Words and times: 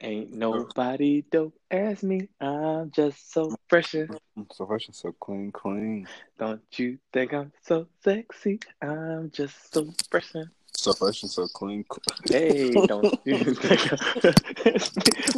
Ain't 0.00 0.32
nobody 0.32 1.22
don't 1.22 1.52
ask 1.72 2.04
me. 2.04 2.28
I'm 2.40 2.92
just 2.92 3.32
so 3.32 3.50
mm. 3.50 3.56
fresh. 3.68 3.94
and- 3.94 4.08
mm, 4.38 4.46
So 4.54 4.64
fresh 4.66 4.86
and 4.86 4.94
so 4.94 5.10
clean, 5.18 5.50
clean. 5.50 6.06
Don't 6.38 6.62
you 6.76 6.98
think 7.12 7.32
I'm 7.34 7.50
so 7.62 7.88
sexy? 8.04 8.60
I'm 8.80 9.30
just 9.32 9.72
so 9.74 9.92
fresh. 10.08 10.32
and- 10.34 10.50
So 10.72 10.92
fresh 10.92 11.22
and 11.22 11.30
so 11.32 11.48
clean. 11.48 11.84
clean. 11.88 12.14
Hey, 12.30 12.74
don't 12.86 13.18
you 13.24 13.54
think 13.54 13.92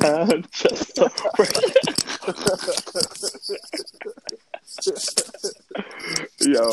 I'm, 0.05 0.31
I'm 0.33 0.45
just 0.53 0.95
so 0.95 1.09
fresh? 1.09 2.21
Yo, 6.41 6.71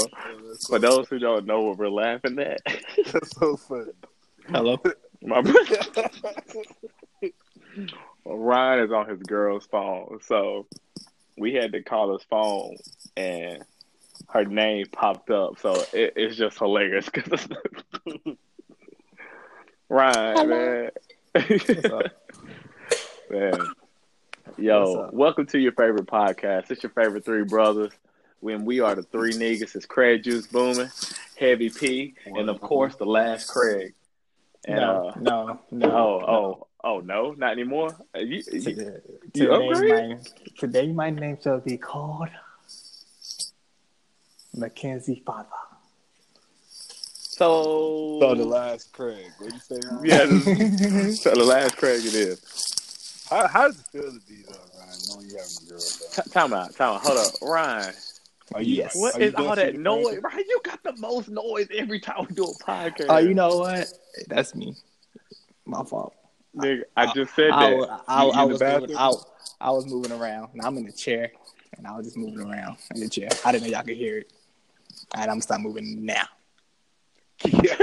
for 0.67 0.79
those 0.79 1.07
who 1.07 1.19
don't 1.19 1.45
know 1.45 1.61
what 1.61 1.77
we're 1.77 1.89
laughing 1.89 2.38
at, 2.39 2.59
That's 3.11 3.35
so 3.38 3.55
funny. 3.55 3.91
hello, 4.49 4.77
my 5.21 5.41
brother. 5.41 5.77
Ryan 8.26 8.86
is 8.86 8.91
on 8.91 9.08
his 9.08 9.22
girl's 9.22 9.66
phone, 9.66 10.20
so 10.23 10.66
we 11.38 11.54
had 11.54 11.72
to 11.73 11.81
call 11.81 12.13
his 12.13 12.23
phone, 12.23 12.77
and 13.16 13.63
her 14.30 14.45
name 14.45 14.88
popped 14.91 15.30
up. 15.30 15.59
So 15.59 15.73
it, 15.94 16.13
it's 16.16 16.35
just 16.35 16.58
hilarious 16.58 17.09
because 17.09 17.48
Ryan, 19.90 20.49
man, 20.49 20.90
up? 21.35 21.44
man, 23.30 23.54
yo, 24.57 24.82
What's 24.82 25.07
up? 25.07 25.13
welcome 25.13 25.46
to 25.48 25.59
your 25.59 25.71
favorite 25.73 26.07
podcast. 26.07 26.71
It's 26.71 26.84
your 26.84 26.91
favorite 26.91 27.23
three 27.23 27.44
brothers. 27.44 27.94
When 28.40 28.66
we 28.66 28.82
are 28.82 28.94
the 28.94 29.04
three 29.04 29.34
niggas, 29.34 29.76
it's 29.76 29.85
Craig 29.85 30.23
Juice 30.23 30.48
Booming, 30.48 30.90
Heavy 31.40 31.70
P, 31.70 32.16
and 32.26 32.49
of 32.49 32.59
course 32.62 32.96
the 32.96 33.05
last 33.05 33.48
Craig. 33.48 33.94
And 34.68 34.77
no, 34.77 35.07
uh, 35.07 35.20
no, 35.20 35.59
no. 35.71 35.91
oh, 35.91 36.26
oh, 36.27 36.66
oh, 36.84 36.99
no, 36.99 37.31
not 37.31 37.52
anymore. 37.52 37.95
Uh, 38.16 38.20
You, 38.20 38.38
you, 38.38 38.62
Today, 38.62 38.71
you 39.34 39.48
today, 39.48 39.70
upgrade? 39.70 40.10
my, 40.10 40.20
today 40.57 40.91
my 40.91 41.10
name 41.10 41.38
shall 41.41 41.60
be 41.60 41.77
called 41.77 42.29
Mackenzie 44.55 45.21
Father. 45.26 45.48
so, 47.12 48.20
So 48.21 48.35
the 48.35 48.46
last 48.46 48.91
Craig. 48.93 49.26
What 49.40 49.54
you 49.54 49.60
say? 49.60 49.79
Ryan? 49.91 50.05
yeah, 50.05 50.26
this- 50.26 51.21
so 51.24 51.32
the 51.32 51.43
last 51.43 51.77
Craig 51.77 52.01
it 52.05 52.13
is. 52.16 53.26
How, 53.29 53.48
how 53.48 53.68
does 53.68 53.79
it 53.79 53.85
feel 53.91 54.04
to 54.12 54.20
be 54.27 54.44
though, 54.48 54.54
Ryan? 54.79 54.98
Knowing 55.10 55.27
you 55.29 55.38
having 55.38 55.68
a 55.68 55.70
girl 55.70 55.79
though. 55.79 56.23
T- 56.23 56.29
time 56.32 56.54
out, 56.54 56.76
time 56.76 56.94
out. 56.96 57.01
Hold 57.01 57.18
up, 57.18 57.34
Ryan. 57.41 57.94
Are 58.55 58.62
you, 58.62 58.76
Yes. 58.76 58.96
What 58.96 59.16
are 59.16 59.20
you 59.20 59.26
is 59.27 59.35
all 59.35 59.55
that 59.55 59.76
noise? 59.76 60.20
Ryan, 60.23 60.44
you 60.48 60.62
got 60.63 60.82
the 60.84 60.96
most 60.98 61.27
noise 61.29 61.68
every 61.76 61.99
time 61.99 62.26
we 62.29 62.34
do 62.34 62.46
a 62.46 62.63
podcast. 62.63 63.07
Oh, 63.10 63.18
you 63.18 63.34
know 63.34 63.57
what? 63.57 63.88
That's 64.28 64.56
me. 64.56 64.73
My 65.66 65.84
fault. 65.84 66.16
Nigga, 66.58 66.81
I 66.96 67.13
just 67.13 67.36
said 67.36 67.52
I, 67.52 67.69
that. 67.69 67.78
wa- 67.78 68.00
I, 68.08 68.24
You 68.25 68.31
I 68.31 68.44
was 68.46 68.59
moving. 68.62 68.97
I, 68.97 69.13
I 69.62 69.69
was 69.72 69.86
moving 69.86 70.12
around. 70.12 70.50
And 70.53 70.62
I'm 70.63 70.78
in 70.78 70.86
the 70.86 70.91
chair, 70.91 71.31
and 71.78 71.86
I 71.88 71.96
was 71.96 72.06
just 72.06 72.18
moving 72.18 72.40
around 72.40 72.78
in 72.96 73.02
the 73.02 73.09
chair. 73.09 73.30
I 73.46 73.52
didn't 73.52 73.66
know 73.66 73.69
y'all 73.78 73.84
could 73.86 73.96
hear 73.97 74.19
it. 74.19 74.34
All 75.16 75.22
right, 75.22 75.24
I'm 75.30 75.35
gonna 75.35 75.41
stop 75.41 75.62
moving 75.62 76.06
now. 76.06 76.24
Yeah. 77.46 77.75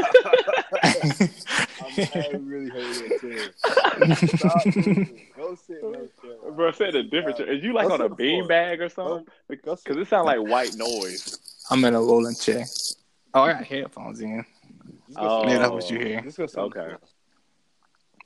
I'm 2.33 2.47
really 2.47 2.69
heard 2.71 2.97
it 3.11 3.21
too. 3.21 4.37
Stop 4.37 4.67
moving. 4.67 5.21
Go 5.37 5.55
sit 5.55 5.83
in 5.83 5.93
that 5.93 6.21
chair. 6.21 6.31
Ryan. 6.43 6.57
Bro, 6.57 6.73
said 6.73 6.95
a 6.97 7.03
different. 7.05 7.37
chair. 7.39 7.53
Is 7.53 7.63
you 7.63 7.73
like 7.73 7.87
Go 7.89 7.95
on 7.95 8.01
a 8.01 8.05
sit 8.05 8.05
on 8.05 8.11
the 8.11 8.17
floor. 8.17 8.41
bean 8.41 8.49
bag 8.49 8.81
or 8.81 8.89
something? 8.89 9.27
Because 9.49 9.81
it 9.87 10.09
sounds 10.09 10.27
like 10.27 10.41
white 10.41 10.75
noise. 10.75 11.39
I'm 11.71 11.85
in 11.85 11.95
a 11.95 12.01
rolling 12.01 12.35
chair. 12.35 12.65
Oh, 13.33 13.43
I 13.43 13.53
got 13.55 13.65
headphones 13.65 14.21
in. 14.21 14.45
Oh. 15.17 15.41
sit- 15.41 15.47
Maybe 15.47 15.59
that's 15.59 15.71
what 15.73 15.91
you 15.91 15.99
hear. 15.99 16.21
Just 16.23 16.37
go 16.39 16.47
sit 16.47 16.59
on 16.59 16.71
the 16.71 16.81
Okay. 16.81 16.97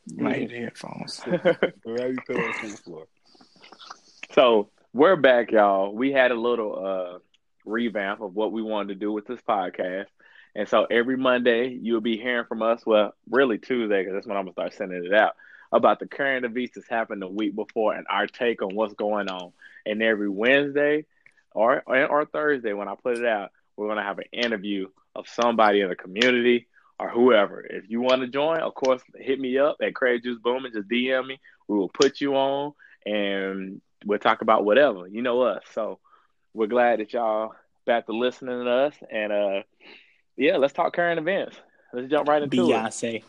Floor. 0.08 0.16
You 0.16 0.24
might 0.24 0.38
hear 0.38 0.48
the 0.48 0.64
headphones. 0.64 1.20
Grab 1.20 2.12
your 2.12 2.22
pillows 2.26 2.54
on 2.62 2.70
the 2.70 2.76
floor. 2.76 3.06
so 4.34 4.70
we're 4.92 5.16
back, 5.16 5.50
y'all. 5.52 5.94
We 5.94 6.12
had 6.12 6.30
a 6.30 6.34
little 6.40 6.84
uh 6.84 7.18
revamp 7.64 8.20
of 8.20 8.34
what 8.34 8.52
we 8.52 8.62
wanted 8.62 8.88
to 8.88 8.94
do 8.94 9.12
with 9.12 9.26
this 9.26 9.40
podcast. 9.40 10.06
And 10.54 10.68
so 10.68 10.86
every 10.90 11.16
Monday 11.16 11.68
you'll 11.68 12.00
be 12.00 12.16
hearing 12.16 12.46
from 12.46 12.62
us. 12.62 12.84
Well, 12.84 13.14
really 13.30 13.58
Tuesday, 13.58 14.00
because 14.00 14.14
that's 14.14 14.26
when 14.26 14.36
I'm 14.36 14.44
gonna 14.44 14.52
start 14.52 14.74
sending 14.74 15.04
it 15.04 15.14
out 15.14 15.36
about 15.70 16.00
the 16.00 16.06
current 16.06 16.46
events 16.46 16.72
that's 16.74 16.88
happened 16.88 17.20
the 17.20 17.28
week 17.28 17.54
before 17.54 17.94
and 17.94 18.06
our 18.08 18.26
take 18.26 18.62
on 18.62 18.74
what's 18.74 18.94
going 18.94 19.28
on. 19.28 19.52
And 19.86 20.02
every 20.02 20.28
Wednesday 20.28 21.04
or 21.52 21.82
or 21.86 22.24
Thursday 22.24 22.72
when 22.72 22.88
I 22.88 22.94
put 22.94 23.18
it 23.18 23.26
out, 23.26 23.50
we're 23.76 23.88
gonna 23.88 24.02
have 24.02 24.18
an 24.18 24.24
interview 24.32 24.88
of 25.14 25.28
somebody 25.28 25.80
in 25.80 25.88
the 25.88 25.96
community 25.96 26.66
or 26.98 27.08
whoever. 27.08 27.60
If 27.60 27.84
you 27.88 28.00
want 28.00 28.22
to 28.22 28.28
join, 28.28 28.60
of 28.60 28.74
course, 28.74 29.02
hit 29.16 29.38
me 29.38 29.58
up 29.58 29.76
at 29.82 29.94
Craig 29.94 30.22
Juice 30.22 30.38
Booming. 30.42 30.72
Just 30.72 30.88
DM 30.88 31.26
me. 31.26 31.40
We 31.68 31.78
will 31.78 31.88
put 31.88 32.20
you 32.20 32.34
on, 32.34 32.72
and 33.06 33.80
we'll 34.04 34.18
talk 34.18 34.42
about 34.42 34.64
whatever. 34.64 35.06
You 35.06 35.22
know 35.22 35.42
us, 35.42 35.62
so 35.72 35.98
we're 36.54 36.66
glad 36.66 37.00
that 37.00 37.12
y'all 37.12 37.52
back 37.86 38.06
to 38.06 38.12
listening 38.12 38.64
to 38.64 38.70
us. 38.70 38.94
And 39.10 39.32
uh, 39.32 39.62
yeah, 40.36 40.56
let's 40.56 40.72
talk 40.72 40.94
current 40.94 41.18
events. 41.18 41.56
Let's 41.92 42.08
jump 42.08 42.28
right 42.28 42.42
into 42.42 42.56
it. 42.56 42.60
Beyonce. 42.60 43.22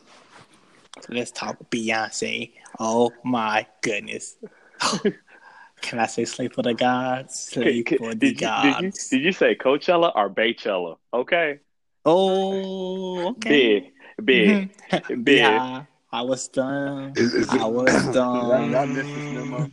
Let's 1.07 1.31
talk 1.31 1.57
Beyonce. 1.69 2.53
Oh 2.79 3.11
my 3.23 3.65
goodness. 3.81 4.37
Can 5.81 5.97
I 5.97 6.07
say 6.07 6.25
sleep 6.25 6.53
for 6.53 6.61
the 6.61 6.73
gods? 6.73 7.39
Sleep 7.39 7.87
for 7.97 8.09
the 8.09 8.15
did, 8.15 8.27
you, 8.27 8.31
did, 8.31 8.41
you, 8.41 8.81
gods. 8.81 9.09
did 9.09 9.21
you 9.21 9.31
say 9.31 9.55
Coachella 9.55 10.11
or 10.13 10.29
Beychella? 10.29 10.97
Okay, 11.13 11.59
Oh, 12.05 13.29
okay. 13.31 13.91
big, 14.19 14.25
big, 14.25 14.69
Mhm. 14.91 15.23
big. 15.25 15.37
Yeah, 15.39 15.83
I 16.11 16.21
was 16.21 16.43
stung. 16.43 17.13
Is, 17.15 17.33
is 17.33 17.49
I 17.49 17.65
was 17.65 17.91
stung. 17.91 18.49
y'all 18.71 18.85
missed 18.87 19.13
this 19.13 19.33
memo? 19.33 19.69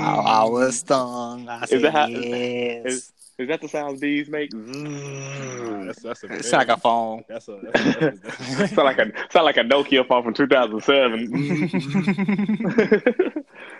I, 0.00 0.42
I 0.42 0.44
was 0.48 0.78
stung. 0.80 1.48
I 1.48 1.64
said 1.66 1.82
that 1.82 1.92
how- 1.92 2.06
yes. 2.06 2.86
is- 2.86 3.10
Is 3.36 3.48
that 3.48 3.60
the 3.60 3.68
sounds 3.68 3.98
bees 4.00 4.28
make? 4.28 4.52
Nah, 4.52 5.86
that's, 5.86 6.02
that's 6.02 6.22
a 6.22 6.32
it's 6.34 6.52
like 6.52 6.68
a 6.68 6.76
phone. 6.76 7.24
That's 7.28 7.48
a. 7.48 7.58
That's 7.64 7.96
a, 7.96 8.10
that's 8.22 8.40
a 8.40 8.68
sound 8.68 8.86
like 8.86 8.98
a 8.98 9.10
sound 9.32 9.44
like 9.44 9.56
a 9.56 9.64
Nokia 9.64 10.06
phone 10.06 10.22
from 10.22 10.34
2007. 10.34 13.34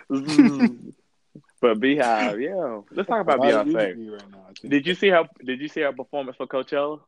but 1.61 1.79
Beehive, 1.79 2.39
yeah. 2.41 2.81
Let's 2.91 3.07
talk 3.07 3.21
about 3.21 3.39
A 3.39 3.41
lot 3.41 3.53
of 3.53 3.67
Beyonce. 3.67 3.95
music 3.95 4.21
right 4.23 4.31
now, 4.31 4.69
Did 4.69 4.85
you 4.87 4.95
see 4.95 5.09
her? 5.09 5.27
Did 5.43 5.59
you 5.61 5.67
see 5.67 5.81
her 5.81 5.93
performance 5.93 6.37
for 6.37 6.47
Coachella? 6.47 6.99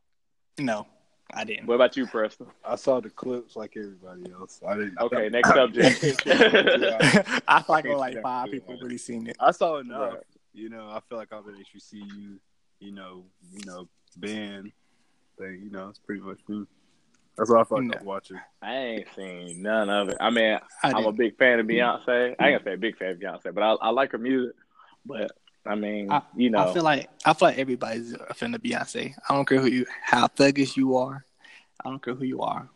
No, 0.58 0.86
I 1.32 1.44
didn't. 1.44 1.66
What 1.66 1.74
about 1.74 1.96
you, 1.96 2.06
Preston? 2.06 2.46
I 2.64 2.76
saw 2.76 3.00
the 3.00 3.10
clips 3.10 3.56
like 3.56 3.76
everybody 3.76 4.32
else. 4.32 4.60
I 4.66 4.74
didn't. 4.74 4.98
Okay, 4.98 5.28
next 5.28 5.48
subject. 5.50 6.26
Yeah. 6.26 7.38
I 7.48 7.62
feel 7.62 7.74
like 7.74 7.86
only 7.86 7.96
like 7.96 8.22
five 8.22 8.50
people 8.50 8.76
really 8.80 8.98
seen 8.98 9.26
it. 9.26 9.36
I 9.38 9.50
saw 9.50 9.78
enough. 9.78 10.14
Right. 10.14 10.22
You 10.54 10.70
know, 10.70 10.88
I 10.88 11.00
feel 11.08 11.18
like 11.18 11.32
I've 11.32 11.44
been 11.44 11.56
HBCU. 11.56 12.38
You 12.80 12.92
know, 12.92 13.24
you 13.52 13.60
know, 13.66 13.88
band 14.16 14.72
thing. 15.38 15.60
You 15.62 15.70
know, 15.70 15.88
it's 15.88 15.98
pretty 15.98 16.22
much 16.22 16.38
me. 16.48 16.64
That's 17.36 17.50
what 17.50 17.60
I 17.60 17.64
felt 17.64 17.84
like 17.84 17.96
I 17.96 17.98
was 18.00 18.06
watching. 18.06 18.40
I 18.60 18.76
ain't 18.76 19.06
seen 19.14 19.62
none 19.62 19.88
of 19.88 20.08
it. 20.08 20.16
I 20.20 20.30
mean, 20.30 20.58
I 20.82 20.92
I'm 20.92 21.06
a 21.06 21.12
big 21.12 21.36
fan 21.36 21.60
of 21.60 21.66
mm. 21.66 21.74
Beyonce. 21.74 22.34
I 22.38 22.48
ain't 22.48 22.64
gonna 22.64 22.64
say 22.64 22.74
a 22.74 22.78
big 22.78 22.96
fan 22.96 23.10
of 23.10 23.18
Beyonce, 23.18 23.54
but 23.54 23.62
I, 23.62 23.72
I 23.74 23.90
like 23.90 24.12
her 24.12 24.18
music. 24.18 24.56
But 25.06 25.30
I 25.66 25.74
mean, 25.74 26.10
I- 26.10 26.22
you 26.36 26.50
know, 26.50 26.58
I 26.58 26.72
feel 26.72 26.82
like 26.82 27.10
I 27.24 27.32
feel 27.32 27.48
like 27.48 27.58
everybody's 27.58 28.12
a 28.12 28.34
fan 28.34 28.54
of 28.54 28.62
Beyonce. 28.62 29.14
I 29.28 29.34
don't 29.34 29.46
care 29.46 29.60
who 29.60 29.68
you, 29.68 29.86
how 30.02 30.26
thuggish 30.26 30.76
you 30.76 30.96
are. 30.96 31.24
I 31.84 31.90
don't 31.90 32.02
care 32.02 32.14
who 32.14 32.24
you 32.24 32.40
are. 32.40 32.68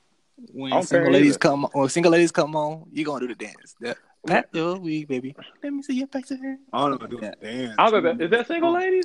When 0.53 0.83
single 0.83 1.13
ladies 1.13 1.31
either. 1.33 1.39
come, 1.39 1.67
when 1.73 1.89
single 1.89 2.13
ladies 2.13 2.33
come 2.33 2.57
on, 2.57 2.87
you 2.93 3.05
gonna 3.05 3.27
do 3.27 3.35
the 3.35 3.35
dance. 3.35 3.77
The, 3.81 3.97
pat 4.27 4.49
your 4.53 4.79
wig, 4.79 5.09
baby. 5.09 5.35
Let 5.63 5.73
me 5.73 5.83
see 5.83 5.95
your 5.95 6.09
face. 6.09 6.33
I 6.33 6.89
don't 6.89 7.01
know. 7.01 7.07
Do 7.07 7.19
Yeah. 7.23 7.35
Dance. 7.41 7.75
I 7.79 7.91
was 7.91 8.05
like, 8.05 8.21
is 8.21 8.31
that 8.31 8.47
single 8.47 8.71
oh. 8.71 8.75
ladies? 8.75 9.05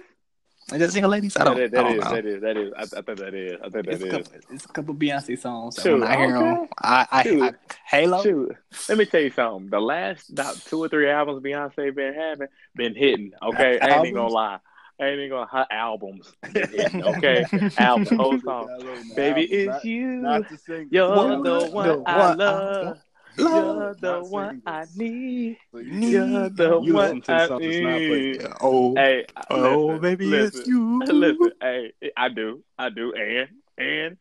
That 0.79 0.91
single 0.91 1.11
ladies? 1.11 1.37
I 1.37 1.43
Yeah, 1.43 1.45
don't. 1.45 1.55
that, 1.55 1.71
that 1.71 1.85
I 1.85 1.89
don't 1.89 1.97
is, 1.97 2.05
know. 2.05 2.11
that 2.11 2.25
is, 2.25 2.41
that 2.41 2.57
is. 2.57 2.73
I, 2.77 2.81
I 2.81 3.01
think 3.01 3.19
that 3.19 3.33
is. 3.33 3.59
I 3.63 3.69
think 3.69 3.85
that 3.85 3.93
It's 3.93 4.03
a, 4.03 4.07
couple, 4.09 4.31
it's 4.49 4.65
a 4.65 4.67
couple 4.69 4.95
Beyonce 4.95 5.39
songs. 5.39 5.75
That 5.75 5.83
Shoot, 5.83 6.01
when 6.01 6.03
I 6.03 6.17
hear 6.17 6.37
okay. 6.37 6.45
them, 6.45 6.67
I, 6.81 7.07
I, 7.11 7.23
Shoot. 7.23 7.43
I 7.43 7.53
Halo. 7.85 8.23
Shoot, 8.23 8.55
let 8.89 8.97
me 8.97 9.05
tell 9.05 9.21
you 9.21 9.31
something. 9.31 9.69
The 9.69 9.79
last 9.79 10.29
about 10.29 10.55
two 10.65 10.79
or 10.83 10.89
three 10.89 11.09
albums 11.09 11.41
Beyonce 11.43 11.95
been 11.95 12.13
having 12.13 12.47
been 12.75 12.95
hitting. 12.95 13.31
Okay, 13.41 13.79
I 13.79 13.87
ain't 13.97 14.07
even 14.07 14.15
gonna 14.15 14.33
lie. 14.33 14.59
I 14.99 15.05
ain't 15.05 15.19
even 15.19 15.29
gonna 15.29 15.47
her 15.51 15.67
albums. 15.71 16.33
Hitting, 16.53 17.03
okay, 17.03 17.45
albums, 17.77 18.09
whole 18.09 18.39
song. 18.41 18.67
Baby, 19.15 19.43
it's 19.43 19.67
not, 19.67 19.85
you. 19.85 20.07
Not 20.07 20.49
to 20.49 20.57
sing. 20.57 20.87
You're 20.91 21.15
One, 21.15 21.43
the 21.43 21.59
the 21.59 21.71
one 21.71 21.89
I 22.05 22.17
one 22.17 22.31
I 22.31 22.33
love. 22.33 22.97
Love. 23.37 23.75
You're 23.75 23.95
the 23.95 24.19
one 24.29 24.61
I 24.65 24.85
need. 24.95 25.57
You- 25.73 25.83
Need. 25.83 26.11
You're 26.11 26.49
the 26.49 26.79
You 26.81 26.93
one 26.93 27.21
to 27.21 27.31
I 27.33 27.47
something, 27.47 27.67
it's 27.69 27.77
need. 27.79 28.39
playing. 28.39 28.53
Oh, 28.61 28.95
Hey, 28.95 29.25
oh, 29.49 29.85
listen, 29.87 30.01
baby, 30.01 30.25
listen, 30.25 30.59
it's 30.59 30.67
you. 30.67 31.03
Listen, 31.05 31.51
hey, 31.61 31.91
I 32.15 32.29
do, 32.29 32.63
I 32.77 32.89
do, 32.89 33.13
and 33.13 33.49
and 33.77 34.17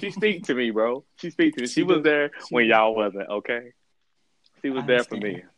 she 0.00 0.10
speak 0.10 0.44
to 0.44 0.54
me, 0.54 0.70
bro. 0.70 1.04
She 1.16 1.30
speak 1.30 1.54
to 1.56 1.62
me. 1.62 1.66
She, 1.68 1.72
She 1.74 1.82
was 1.82 1.98
do. 1.98 2.02
there 2.02 2.30
She 2.48 2.54
when 2.54 2.64
do. 2.64 2.70
y'all 2.70 2.94
wasn't. 2.94 3.28
Okay, 3.28 3.72
she 4.62 4.70
was 4.70 4.82
I 4.84 4.86
there 4.86 5.04
for 5.04 5.16
me. 5.16 5.28
understand. 5.42 5.50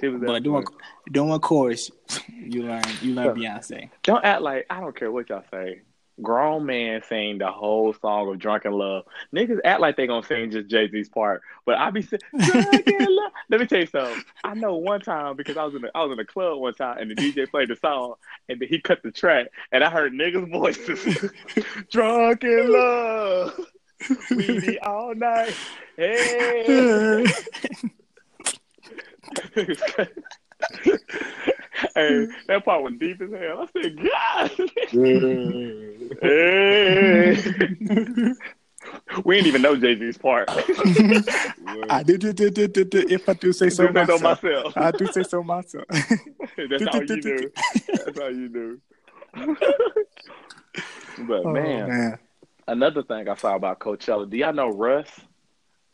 She 0.00 0.08
was 0.08 0.20
there. 0.20 0.28
But 0.28 0.36
for 0.38 0.40
doing 0.40 0.60
me. 0.62 1.12
doing 1.12 1.40
chorus, 1.40 1.90
you 2.38 2.62
learn 2.64 2.82
you 3.00 3.14
learn 3.14 3.36
Beyonce. 3.36 3.90
Don't 4.02 4.24
act 4.24 4.42
like 4.42 4.66
I 4.70 4.80
don't 4.80 4.94
care 4.96 5.10
what 5.10 5.28
y'all 5.28 5.44
say. 5.50 5.82
Grown 6.22 6.66
man 6.66 7.02
sing 7.08 7.38
the 7.38 7.50
whole 7.50 7.92
song 7.94 8.28
of 8.28 8.38
Drunk 8.38 8.64
in 8.64 8.72
Love. 8.72 9.04
Niggas 9.34 9.60
act 9.64 9.80
like 9.80 9.96
they 9.96 10.06
gonna 10.06 10.26
sing 10.26 10.50
just 10.50 10.68
Jay 10.68 10.88
Z's 10.90 11.08
part, 11.08 11.42
but 11.64 11.78
I 11.78 11.90
be 11.90 12.02
saying 12.02 12.20
Drunk 12.38 12.86
in 12.86 13.16
Love. 13.16 13.32
Let 13.48 13.60
me 13.60 13.66
tell 13.66 13.80
you 13.80 13.86
something. 13.86 14.22
I 14.44 14.54
know 14.54 14.76
one 14.76 15.00
time 15.00 15.36
because 15.36 15.56
I 15.56 15.64
was 15.64 15.74
in 15.74 15.82
the 15.82 15.90
I 15.94 16.02
was 16.02 16.12
in 16.12 16.18
the 16.18 16.24
club 16.24 16.58
one 16.58 16.74
time 16.74 16.98
and 16.98 17.10
the 17.10 17.14
DJ 17.14 17.50
played 17.50 17.68
the 17.68 17.76
song 17.76 18.14
and 18.48 18.60
then 18.60 18.68
he 18.68 18.80
cut 18.80 19.02
the 19.02 19.10
track 19.10 19.48
and 19.72 19.82
I 19.82 19.90
heard 19.90 20.12
niggas' 20.12 20.50
voices. 20.50 21.30
Drunk 21.90 22.44
in 22.44 22.72
Love. 22.72 23.60
We 24.30 24.60
be 24.60 24.78
all 24.80 25.14
night. 25.14 25.54
Hey. 25.96 27.26
hey, 31.94 32.10
mm-hmm. 32.10 32.32
that 32.46 32.64
part 32.64 32.82
was 32.82 32.94
deep 32.98 33.20
as 33.20 33.30
hell. 33.30 33.62
I 33.62 33.66
said, 33.82 33.96
God. 33.96 34.50
hey. 36.20 37.36
Mm-hmm. 37.36 38.32
we 39.24 39.34
didn't 39.36 39.48
even 39.48 39.62
know 39.62 39.76
Jay 39.76 39.98
Z's 39.98 40.16
part. 40.18 40.48
I 41.90 42.02
do, 42.04 42.16
do, 42.16 42.32
do, 42.32 42.50
do, 42.50 42.66
do, 42.68 42.84
do, 42.84 43.04
if 43.08 43.28
I 43.28 43.34
do 43.34 43.52
say 43.52 43.68
so 43.70 43.86
Do 43.86 43.92
myself. 43.92 44.22
myself. 44.22 44.76
I 44.76 44.90
do 44.92 45.06
say 45.08 45.22
so 45.22 45.42
myself. 45.42 45.84
That's 45.90 46.86
all 46.86 47.04
you 47.04 47.20
do. 47.20 47.50
That's 48.04 48.18
all 48.18 48.30
you 48.30 48.48
do. 48.48 48.80
but 51.26 51.44
Oh, 51.44 51.52
man, 51.52 52.18
another 52.66 53.02
thing 53.02 53.28
I 53.28 53.34
saw 53.34 53.54
about 53.54 53.78
Coachella. 53.80 54.28
Do 54.28 54.36
y'all 54.36 54.52
know 54.54 54.68
Russ? 54.70 55.08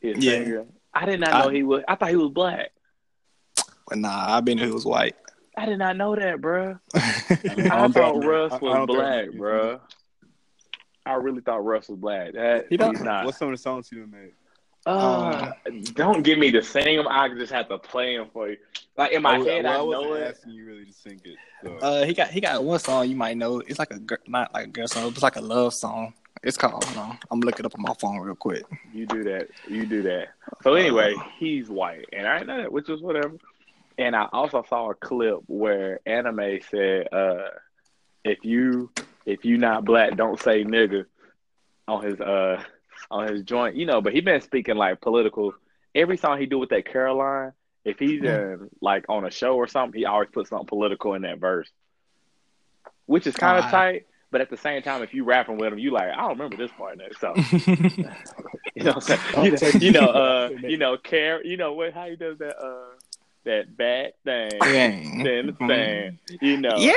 His 0.01 0.19
Yeah. 0.19 0.31
singer. 0.33 0.67
I 0.95 1.07
did 1.07 1.21
not 1.21 1.31
know 1.45 1.51
I- 1.51 1.55
he 1.55 1.63
was. 1.63 1.83
I 1.89 1.95
thought 1.97 2.11
he 2.11 2.17
was 2.17 2.31
black. 2.33 2.71
But 3.89 3.99
nah, 3.99 4.37
I've 4.37 4.45
been 4.45 4.59
He 4.59 4.67
was 4.67 4.85
white. 4.85 5.17
I 5.57 5.65
did 5.67 5.79
not 5.79 5.97
know 5.97 6.15
that, 6.15 6.37
bruh. 6.41 6.79
I 6.95 7.85
I 7.85 7.89
thought 7.89 8.23
Russ 8.25 8.53
I- 8.53 8.57
I 8.57 8.61
was 8.81 8.87
black, 8.87 9.27
bruh. 9.31 9.81
I 11.07 11.15
really 11.15 11.41
thought 11.41 11.65
Russ 11.65 11.89
was 11.89 11.99
black. 11.99 12.33
That 12.35 12.67
He 12.69 12.77
don't- 12.77 12.95
he's 12.95 13.05
not. 13.05 13.25
What's 13.25 13.39
some 13.39 13.49
of 13.49 13.55
the 13.55 13.63
songs 13.63 13.91
you 13.93 14.01
done 14.01 14.11
made? 14.11 14.33
Uh, 14.85 15.51
don't 15.95 16.23
give 16.23 16.39
me 16.39 16.51
the 16.53 16.63
same. 16.63 17.09
I 17.09 17.29
just 17.31 17.53
have 17.53 17.69
to 17.71 17.79
play 17.79 18.17
them 18.17 18.29
for 18.33 18.49
you. 18.51 18.57
Like 18.97 19.11
in 19.13 19.23
my 19.23 19.35
I, 19.37 19.39
head, 19.43 19.65
well, 19.65 19.73
I 19.73 19.75
I 19.75 19.79
know 19.79 20.09
wasn't 20.11 20.27
it. 20.27 20.29
asking 20.37 20.53
you 20.53 20.65
really 20.65 20.85
to 20.85 20.93
sing 20.93 21.21
it. 21.25 21.37
So. 21.65 21.75
Uh, 21.79 22.05
he 22.07 22.15
got 22.15 22.29
he 22.31 22.41
got 22.41 22.63
one 22.63 22.79
song 22.79 23.09
you 23.09 23.17
might 23.17 23.37
know. 23.37 23.59
It's 23.67 23.81
like 23.81 23.91
a 23.91 23.99
not 24.29 24.55
like 24.55 24.67
a 24.67 24.69
girl 24.71 24.87
song. 24.87 25.09
It's 25.09 25.25
like 25.25 25.35
a 25.35 25.41
love 25.41 25.75
song. 25.75 26.15
It's 26.45 26.57
called. 26.57 26.85
Hold 26.85 26.99
on, 26.99 27.19
I'm 27.33 27.41
looking 27.41 27.67
up 27.67 27.75
on 27.75 27.83
my 27.83 27.95
phone 27.95 28.19
real 28.21 28.37
quick. 28.37 28.63
You 28.93 29.07
do 29.07 29.25
that. 29.25 29.49
You 29.69 29.87
do 29.87 30.03
that. 30.03 30.29
So 30.63 30.75
anyway, 30.75 31.17
he's 31.37 31.69
white, 31.69 32.05
and 32.13 32.29
I 32.29 32.45
know 32.45 32.59
that, 32.59 32.71
which 32.71 32.89
is 32.89 33.03
whatever. 33.03 33.33
And 33.99 34.15
I 34.15 34.29
also 34.33 34.63
saw 34.69 34.91
a 34.91 34.95
clip 34.95 35.39
where 35.47 36.01
Anime 36.07 36.59
said, 36.71 37.09
uh, 37.13 37.49
"If 38.25 38.45
you 38.45 38.91
if 39.25 39.45
you 39.45 39.57
not 39.59 39.85
black, 39.85 40.17
don't 40.17 40.41
say 40.41 40.65
nigga." 40.65 41.07
On 41.89 42.03
his 42.05 42.21
uh 42.21 42.63
on 43.11 43.29
his 43.29 43.43
joint, 43.43 43.77
you 43.77 43.87
know, 43.87 44.01
but 44.01 44.13
he 44.13 44.21
been 44.21 44.41
speaking 44.41 44.75
like 44.77 45.01
political. 45.01 45.55
Every 45.95 46.17
song 46.17 46.39
he 46.39 46.47
do 46.47 46.59
with 46.59 46.71
that 46.71 46.85
Caroline, 46.85 47.53
if 47.85 47.99
he's 47.99 48.23
in 48.23 48.69
like 48.83 49.05
on 49.09 49.25
a 49.25 49.31
show 49.31 49.55
or 49.57 49.67
something, 49.69 49.99
he 49.99 50.05
always 50.05 50.29
puts 50.33 50.51
something 50.51 50.67
political 50.67 51.15
in 51.15 51.23
that 51.23 51.39
verse, 51.39 51.71
which 53.07 53.27
is 53.27 53.35
kind 53.37 53.59
of 53.59 53.65
Ah. 53.67 53.71
tight. 53.71 54.07
But 54.33 54.41
at 54.41 54.51
the 54.51 54.57
same 54.57 54.83
time, 54.83 55.03
if 55.05 55.15
you 55.15 55.23
rapping 55.25 55.57
with 55.57 55.73
him, 55.73 55.79
you 55.79 55.93
like, 55.93 56.09
I 56.11 56.17
don't 56.17 56.31
remember 56.31 56.57
this 56.57 56.73
part. 56.73 56.99
Now, 56.99 57.05
so 57.21 57.33
you 58.75 58.83
know, 58.83 58.93
what 58.93 58.97
I'm 58.97 59.01
saying? 59.01 59.21
you, 59.45 59.53
know, 59.53 59.69
you 59.81 59.91
know, 59.93 60.09
uh, 60.09 60.49
you 60.63 60.77
know, 60.77 60.97
care, 60.99 61.43
you 61.47 61.57
know 61.57 61.73
what? 61.75 61.95
How 61.95 62.07
he 62.11 62.17
does 62.17 62.37
that, 62.39 62.59
uh, 62.59 62.96
that 63.47 63.77
bad 63.77 64.13
thing, 64.25 64.51
Dang. 64.61 65.23
then 65.25 65.47
the 65.47 65.53
thing, 65.67 66.19
you 66.43 66.59
know. 66.59 66.77
Yeah. 66.77 66.93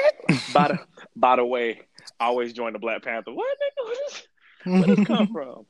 By 0.53 0.67
the 0.69 0.79
by 1.15 1.35
the 1.37 1.45
way, 1.45 1.81
I 2.19 2.25
always 2.25 2.51
join 2.53 2.73
the 2.73 2.79
Black 2.79 3.01
Panther. 3.03 3.31
What 3.31 3.57
nigga? 3.57 3.85
Where 3.87 3.95
this, 4.07 4.27
where 4.87 4.95
this 4.95 5.07
come 5.07 5.27
from? 5.33 5.65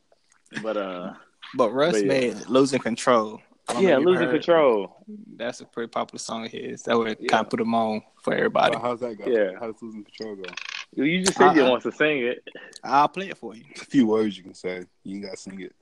But 0.63 0.77
uh, 0.77 1.13
But 1.55 1.71
Russ 1.71 1.93
But 1.93 2.01
yeah. 2.01 2.07
made 2.07 2.47
"Losing 2.49 2.79
Control." 2.79 3.39
I 3.67 3.73
don't 3.73 3.83
know 3.83 3.89
yeah, 3.89 3.97
losing 3.97 4.25
heard. 4.25 4.33
control. 4.33 4.95
That's 5.37 5.61
a 5.61 5.65
pretty 5.65 5.89
popular 5.91 6.17
song 6.17 6.45
of 6.45 6.51
his. 6.51 6.81
That 6.83 6.97
would 6.97 7.17
Yeah. 7.19 7.27
kind 7.27 7.45
of 7.45 7.51
put 7.51 7.59
him 7.59 7.75
on 7.75 8.01
for 8.23 8.33
everybody. 8.33 8.73
So 8.73 8.79
how's 8.79 8.99
that 9.01 9.15
go? 9.19 9.25
Yeah. 9.27 9.51
How 9.59 9.67
does 9.71 9.79
losing 9.81 10.03
control 10.05 10.35
go? 10.37 10.49
You 10.95 11.23
just 11.23 11.37
said 11.37 11.55
you 11.55 11.61
Uh-uh. 11.61 11.69
want 11.69 11.83
to 11.83 11.91
sing 11.91 12.17
it. 12.25 12.43
I'll 12.83 13.07
play 13.07 13.29
it 13.29 13.37
for 13.37 13.53
you. 13.55 13.63
A 13.79 13.85
few 13.85 14.07
words 14.07 14.35
you 14.35 14.43
can 14.43 14.55
say. 14.55 14.85
You 15.03 15.17
ain't 15.17 15.25
got 15.25 15.31
to 15.31 15.37
sing 15.37 15.59
it. 15.61 15.75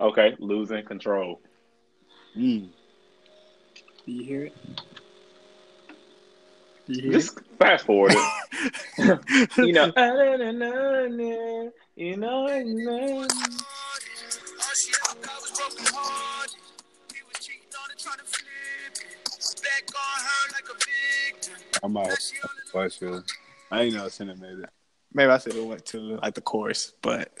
Okay, 0.00 0.34
losing 0.38 0.82
control. 0.86 1.42
Mm. 2.34 2.70
Do 4.06 4.12
you 4.12 4.24
hear 4.24 4.44
it? 4.44 4.56
Do 6.86 6.92
you 6.92 7.02
hear 7.02 7.12
Just 7.12 7.40
fast 7.58 7.86
forward 7.86 8.12
it. 8.14 8.18
it? 8.98 9.56
you 9.58 9.72
know, 9.72 9.86
you 9.96 10.52
know, 10.52 11.06
you 11.96 12.16
know. 12.16 13.26
I 21.82 21.86
might 21.86 22.06
have 22.06 22.18
to 22.18 22.48
watch 22.74 23.02
it. 23.02 23.22
I 23.70 23.82
ain't 23.82 23.94
know 23.94 24.08
Cinna 24.08 24.36
made 24.36 24.58
it. 24.58 24.70
Maybe 25.12 25.30
I 25.30 25.38
said 25.38 25.54
it 25.54 25.64
went 25.64 25.84
to 25.86 25.98
like 26.22 26.34
the 26.34 26.40
chorus, 26.40 26.92
but 27.02 27.32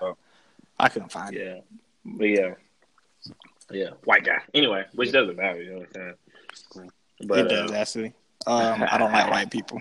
Oh. 0.00 0.16
I 0.78 0.88
couldn't 0.88 1.10
find 1.10 1.34
it. 1.34 1.46
Yeah, 1.46 1.60
but 2.04 2.24
yeah, 2.24 2.54
yeah, 3.70 3.90
white 4.04 4.24
guy. 4.24 4.38
Anyway, 4.54 4.84
which 4.94 5.12
doesn't 5.12 5.36
matter. 5.36 5.62
You 5.62 5.70
know 5.72 5.78
what 5.78 5.96
I'm 5.96 6.14
saying? 6.74 6.90
But 7.24 7.38
it 7.38 7.48
does 7.48 7.70
uh, 7.70 7.74
actually. 7.74 8.14
Um, 8.46 8.84
I 8.90 8.98
don't 8.98 9.12
like 9.12 9.30
white 9.30 9.50
people. 9.50 9.80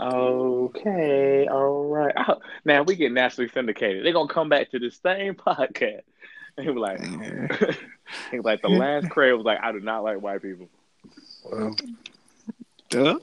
okay, 0.00 1.46
all 1.48 1.88
right. 1.88 2.14
Oh, 2.16 2.36
now 2.64 2.82
we 2.82 2.96
get 2.96 3.12
nationally 3.12 3.50
syndicated. 3.52 4.04
They're 4.04 4.12
gonna 4.12 4.32
come 4.32 4.48
back 4.48 4.70
to 4.70 4.78
the 4.78 4.90
same 4.90 5.34
podcast. 5.34 6.02
He 6.58 6.70
was 6.70 6.78
like, 6.78 7.00
Yeah. 7.00 7.72
he 8.30 8.38
was 8.38 8.46
like, 8.46 8.62
the 8.62 8.70
last 8.70 9.10
Craig 9.10 9.34
was 9.34 9.44
like, 9.44 9.58
I 9.62 9.72
do 9.72 9.80
not 9.80 10.02
like 10.02 10.22
white 10.22 10.40
people. 10.40 10.70
Well, 11.44 11.76
Duh. 12.88 13.18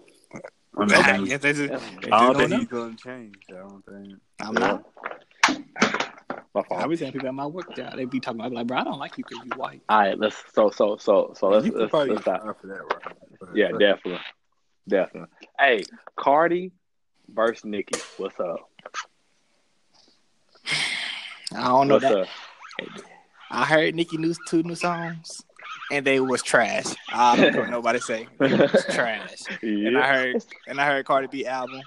I, 0.77 0.85
mean, 0.85 0.93
I 0.93 1.13
I 1.15 1.25
guess 1.25 1.41
they 1.41 1.53
just, 1.53 1.83
they 2.01 2.09
don't 2.09 2.37
think 2.37 2.53
he's 2.53 2.67
gonna 2.67 2.95
change. 2.95 3.35
I 3.49 3.53
don't 3.53 3.83
think. 3.85 4.19
I'm 4.39 4.53
not. 4.53 4.85
My 6.53 6.61
I 6.61 6.63
fault. 6.63 6.89
be 6.89 6.97
telling 6.97 7.13
people 7.13 7.27
at 7.27 7.33
my 7.33 7.45
work 7.45 7.75
job, 7.75 7.95
they 7.95 8.05
be 8.05 8.19
talking 8.19 8.39
about 8.39 8.51
like, 8.53 8.67
bro, 8.67 8.77
I 8.79 8.83
don't 8.83 8.99
like 8.99 9.17
you 9.17 9.23
because 9.27 9.45
you 9.45 9.51
white. 9.55 9.81
All 9.89 9.99
right, 9.99 10.17
let's 10.19 10.35
so 10.53 10.69
so 10.69 10.97
so 10.97 11.33
so 11.37 11.49
let's 11.49 11.65
you 11.65 11.71
could 11.71 11.81
let's, 11.91 11.93
let's 11.93 12.21
stop. 12.21 12.61
for 12.61 12.67
that, 12.67 12.73
right? 12.79 13.15
But- 13.39 13.55
Yeah, 13.55 13.69
but- 13.71 13.79
definitely, 13.79 14.19
definitely. 14.87 15.29
Hey, 15.59 15.83
Cardi 16.15 16.71
versus 17.33 17.65
Nicki. 17.65 17.99
What's 18.17 18.39
up? 18.39 18.69
I 21.55 21.67
don't 21.67 21.87
know 21.87 21.95
What's 21.95 22.05
that. 22.05 22.17
up? 22.21 22.27
I 23.51 23.65
heard 23.65 23.93
Nicki 23.95 24.17
new 24.17 24.33
two 24.47 24.63
new 24.63 24.75
songs, 24.75 25.41
and 25.91 26.05
they 26.05 26.19
was 26.19 26.41
trash. 26.41 26.85
I 27.09 27.35
don't 27.35 27.51
care 27.53 27.61
what 27.61 27.69
nobody 27.77 27.99
say. 27.99 28.27
They 28.39 28.53
was 28.55 28.85
trash. 28.89 29.43
And 29.61 29.97
I 29.97 30.07
heard 30.07 30.43
and 30.67 30.81
I 30.81 30.85
heard 30.87 31.05
Cardi 31.05 31.27
B 31.27 31.45
album. 31.45 31.81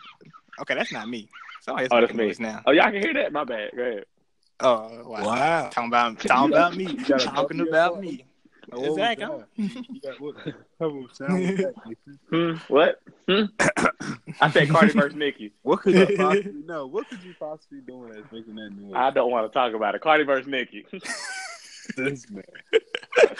Okay, 0.60 0.74
that's 0.74 0.92
not 0.92 1.08
me. 1.08 1.28
Somebody's 1.62 1.88
Oh, 1.90 2.00
that's 2.00 2.14
making 2.14 2.44
me. 2.44 2.48
now. 2.52 2.62
Oh, 2.66 2.70
y'all 2.70 2.90
can 2.92 3.02
hear 3.02 3.12
that? 3.14 3.32
My 3.32 3.42
bad. 3.44 3.70
Go 3.76 3.82
ahead. 3.82 4.04
Oh 4.60 5.08
wow. 5.08 5.24
Wow. 5.24 5.70
Talking 5.70 5.88
about 5.88 6.20
talking 6.20 6.52
about 6.52 6.76
me. 6.76 6.96
Talking 6.96 7.60
about 7.60 8.00
me. 8.00 8.24
Oh, 8.72 8.80
what 8.80 8.88
Exactly. 9.10 9.26
that? 9.26 9.46
You 9.56 10.00
got 10.00 10.20
what? 10.20 10.34
That? 11.18 11.74
Hmm. 12.30 12.54
What? 12.66 13.00
Hmm? 13.28 13.44
I 14.40 14.50
said 14.50 14.68
Cardi 14.70 14.92
versus 14.92 15.16
Nicki. 15.16 15.52
What 15.62 15.80
could 15.80 15.94
you 15.94 16.16
possibly 16.16 16.62
no? 16.66 16.86
What 16.86 17.08
could 17.08 17.22
you 17.22 17.34
possibly 17.38 17.80
doing 17.80 18.10
that's 18.10 18.30
making 18.32 18.56
that 18.56 18.70
noise? 18.70 18.94
I 18.96 19.10
don't 19.10 19.30
want 19.30 19.50
to 19.50 19.54
talk 19.56 19.72
about 19.74 19.94
it. 19.94 20.00
Cardi 20.00 20.24
versus 20.24 20.48
Nicki. 20.48 20.84
this 21.96 22.28
man. 22.30 22.42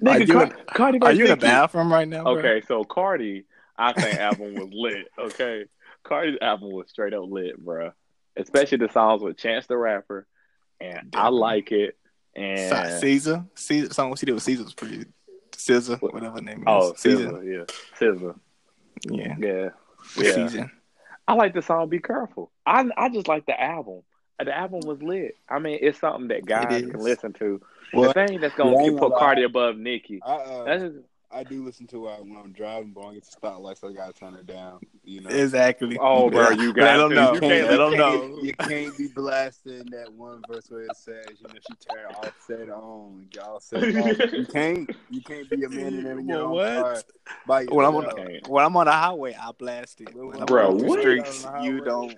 Nigga, 0.00 0.06
Are 0.06 0.20
you 0.20 0.32
Car- 0.32 0.42
in- 0.44 0.52
Cardi 0.74 0.98
Are 1.02 1.12
you 1.12 1.24
in 1.24 1.30
the 1.30 1.36
bathroom 1.36 1.92
right 1.92 2.08
now? 2.08 2.24
bro? 2.24 2.38
Okay, 2.38 2.62
so 2.66 2.84
Cardi, 2.84 3.44
I 3.76 3.92
think 3.92 4.18
album 4.18 4.54
was 4.54 4.68
lit. 4.72 5.06
Okay, 5.18 5.64
Cardi's 6.04 6.38
album 6.40 6.70
was 6.72 6.88
straight 6.90 7.14
up 7.14 7.24
lit, 7.26 7.62
bruh. 7.64 7.92
Especially 8.36 8.78
the 8.78 8.88
songs 8.88 9.22
with 9.22 9.36
Chance 9.36 9.66
the 9.66 9.76
Rapper, 9.76 10.26
and 10.80 11.12
I 11.14 11.28
like 11.28 11.72
it. 11.72 11.96
And 12.36 13.00
Caesar. 13.00 13.44
Caesar. 13.54 13.92
Song 13.92 14.14
she 14.14 14.26
did 14.26 14.32
with 14.34 14.44
Caesar 14.44 14.64
was 14.64 14.74
pretty. 14.74 15.04
Caesar, 15.56 15.96
whatever 15.96 16.36
her 16.36 16.40
name 16.40 16.58
is. 16.58 16.64
oh, 16.68 16.94
Caesar. 16.96 17.30
SZA, 17.32 17.66
yeah, 17.68 17.98
SZA, 17.98 18.38
Yeah. 19.10 19.34
yeah, 19.38 19.68
yeah. 20.16 20.32
Caesar. 20.34 20.72
I 21.26 21.34
like 21.34 21.52
the 21.52 21.62
song 21.62 21.88
"Be 21.88 21.98
Careful." 21.98 22.52
I 22.64 22.88
I 22.96 23.08
just 23.08 23.26
like 23.28 23.44
the 23.46 23.60
album. 23.60 24.02
The 24.38 24.56
album 24.56 24.80
was 24.86 25.02
lit. 25.02 25.36
I 25.48 25.58
mean, 25.58 25.80
it's 25.82 25.98
something 25.98 26.28
that 26.28 26.46
guys 26.46 26.82
can 26.82 27.00
listen 27.00 27.32
to. 27.34 27.60
Well, 27.92 28.12
the 28.12 28.26
thing 28.26 28.40
that's 28.40 28.54
gonna 28.54 28.76
I 28.78 28.90
put 28.96 29.16
Cardi 29.16 29.42
above 29.42 29.76
Nicki. 29.76 30.20
I, 30.24 30.32
uh, 30.34 30.64
That's 30.64 30.82
just, 30.84 30.96
I 31.30 31.44
do 31.44 31.62
listen 31.62 31.86
to 31.88 32.08
it 32.08 32.20
when 32.24 32.36
I'm 32.38 32.52
driving, 32.52 32.92
but 32.92 33.00
when 33.04 33.10
I 33.10 33.14
get 33.14 33.24
to 33.24 33.38
stoplights, 33.38 33.80
so 33.80 33.88
I 33.88 33.92
gotta 33.92 34.14
turn 34.14 34.34
it 34.34 34.46
down. 34.46 34.80
You 35.04 35.20
know, 35.20 35.30
Exactly. 35.30 35.98
Oh, 36.00 36.30
bro, 36.30 36.50
you 36.50 36.72
got 36.72 36.84
Let 36.84 36.92
to. 36.94 37.00
them 37.00 37.14
know. 37.14 37.34
You 37.34 37.40
can't- 37.40 37.68
Let 37.68 37.78
can't, 37.78 37.90
them 37.90 37.98
know. 37.98 38.38
You 38.42 38.52
can't 38.54 38.96
be 38.98 39.08
blasting 39.08 39.84
that 39.90 40.12
one 40.14 40.42
verse 40.50 40.70
where 40.70 40.82
it 40.82 40.96
says, 40.96 41.26
you 41.38 41.46
know, 41.48 41.54
she 41.54 41.74
turn 41.94 42.06
offset 42.14 42.70
on, 42.70 43.26
y'all 43.34 43.60
set 43.60 43.82
off. 43.96 44.32
You 44.32 44.46
can't. 44.52 44.90
You 45.10 45.20
can't 45.22 45.50
be 45.50 45.64
a 45.64 45.68
man 45.68 45.94
in 45.94 46.04
there 46.04 46.18
in 46.18 46.28
your 46.28 46.48
Well, 46.48 46.66
own 46.78 46.82
what? 46.82 46.82
car 46.84 47.02
by 47.46 47.64
When 47.66 47.84
I'm 47.84 47.94
on 47.96 48.02
yourself. 48.04 48.20
Okay. 48.26 48.40
when 48.48 48.64
I'm 48.64 48.76
on 48.76 48.86
the 48.86 48.92
highway, 48.92 49.36
I 49.38 49.50
blast 49.52 50.00
it. 50.00 50.14
When 50.14 50.40
I'm 50.40 50.46
Bro, 50.46 50.68
on 50.68 50.86
what? 50.86 51.00
streets, 51.00 51.44
On 51.44 51.58
the 51.60 51.64
you 51.66 51.80
don't. 51.84 52.16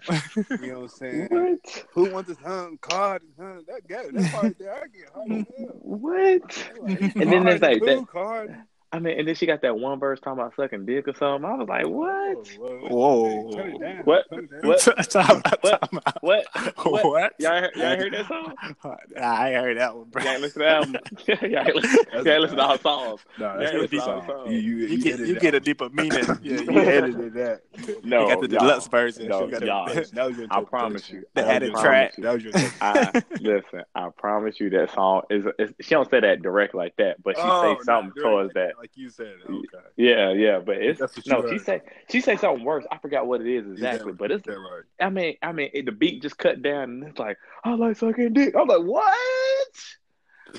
You 0.62 0.72
know 0.72 0.80
what 0.80 0.82
I'm 0.82 0.88
saying? 0.88 1.28
What? 1.30 1.84
Who 1.94 2.10
wants 2.12 2.28
this 2.28 2.38
hun 2.38 2.78
card? 2.80 3.22
Hun, 3.38 3.64
that 3.66 3.88
guy, 3.88 4.04
that 4.12 4.32
part 4.32 4.56
there, 4.58 4.74
I 4.74 4.86
get 4.86 5.10
hard 5.12 5.32
as 5.32 5.46
hell. 5.58 5.68
What? 5.80 6.42
Like, 6.80 7.00
And 7.16 7.32
then 7.32 7.44
there's 7.44 7.60
like 7.60 7.80
that- 7.82 8.06
card. 8.08 8.56
I 8.92 8.98
mean, 8.98 9.18
and 9.20 9.28
then 9.28 9.36
she 9.36 9.46
got 9.46 9.62
that 9.62 9.78
one 9.78 10.00
verse 10.00 10.18
talking 10.18 10.40
about 10.40 10.56
sucking 10.56 10.84
dick 10.84 11.06
or 11.06 11.14
something. 11.14 11.48
I 11.48 11.54
was 11.54 11.68
like, 11.68 11.86
what? 11.86 12.90
Whoa. 12.90 13.52
Turn 13.54 13.70
it 13.74 13.80
down. 13.80 14.02
What? 14.04 14.24
Turn. 14.30 14.48
What? 14.62 14.80
Time 15.10 15.42
What? 15.60 15.80
time. 15.80 16.00
What? 16.20 16.46
What? 16.76 17.04
What? 17.04 17.32
Y'all, 17.38 17.68
y'all 17.76 17.96
heard 17.96 18.12
that 18.12 18.26
song? 18.26 18.54
I 19.16 19.52
heard 19.52 19.78
that 19.78 19.94
one, 19.96 20.08
bro. 20.10 20.22
Y'all 20.24 20.32
ain't 20.32 20.42
listen 20.42 20.62
to 20.62 20.64
the 20.64 20.68
album. 20.70 20.96
y'all 21.28 21.66
ain't 21.66 21.76
listen, 21.76 21.98
y'all 22.24 22.40
listen 22.40 22.56
to 22.56 22.62
our 22.64 22.78
songs. 22.78 23.20
No, 23.38 23.46
Yeah, 23.46 23.58
that's 23.58 23.72
it's 23.74 23.84
a 23.84 23.88
deep 23.88 24.02
song. 24.02 24.24
song. 24.26 24.46
You, 24.50 24.58
you, 24.58 24.76
You 24.76 24.86
you 24.88 24.98
get 25.04 25.18
you 25.20 25.38
get 25.40 25.54
a 25.54 25.60
deeper 25.60 25.88
meaning. 25.90 26.26
Yeah, 26.42 26.60
You 26.60 26.72
you 26.72 26.80
edited 26.80 27.34
that. 27.34 27.60
No, 28.02 28.22
You 28.22 28.28
got 28.28 28.40
the 28.40 28.48
y'all. 28.48 28.60
deluxe 28.60 28.88
version. 28.88 29.28
No, 29.28 29.44
you 29.44 29.50
got 29.52 29.62
y'all. 29.62 29.86
That 29.94 30.26
was 30.26 30.36
your 30.36 30.46
I 30.50 30.62
promise 30.64 31.08
you. 31.10 31.24
The 31.34 31.46
I 31.46 31.52
added 31.52 31.74
track. 31.74 32.16
you. 32.16 32.24
That 32.24 32.32
was 32.34 32.42
your 32.42 32.52
I 32.80 33.22
listen. 33.40 33.82
I 33.94 34.08
promise 34.16 34.58
you 34.58 34.70
that 34.70 34.92
song 34.92 35.22
is, 35.30 35.46
is. 35.58 35.72
She 35.80 35.90
don't 35.90 36.10
say 36.10 36.20
that 36.20 36.42
direct 36.42 36.74
like 36.74 36.96
that, 36.96 37.22
but 37.22 37.36
she 37.36 37.42
Oh, 37.44 37.76
say 37.78 37.84
something 37.84 38.20
towards 38.20 38.54
that. 38.54 38.72
Like 38.80 38.92
you 38.94 39.10
said. 39.10 39.34
Okay. 39.46 39.84
Yeah, 39.96 40.32
yeah, 40.32 40.58
but 40.58 40.78
it's 40.78 40.98
That's 40.98 41.14
what 41.14 41.26
you 41.26 41.32
no. 41.32 41.46
She 41.50 41.58
say 41.58 41.82
she 42.08 42.22
say 42.22 42.38
something 42.38 42.64
worse. 42.64 42.86
I 42.90 42.96
forgot 42.96 43.26
what 43.26 43.42
it 43.42 43.46
is 43.46 43.70
exactly, 43.70 44.14
but 44.14 44.30
it's. 44.30 44.48
right? 44.48 44.84
I 44.98 45.10
mean, 45.10 45.36
I 45.42 45.52
mean, 45.52 45.68
it, 45.74 45.84
the 45.84 45.92
beat 45.92 46.22
just 46.22 46.38
cut 46.38 46.62
down, 46.62 46.84
and 46.84 47.04
it's 47.04 47.18
like 47.18 47.36
I 47.62 47.74
like 47.74 47.98
sucking 47.98 48.32
dick. 48.32 48.54
I'm 48.58 48.66
like, 48.66 48.80
what? 48.80 49.68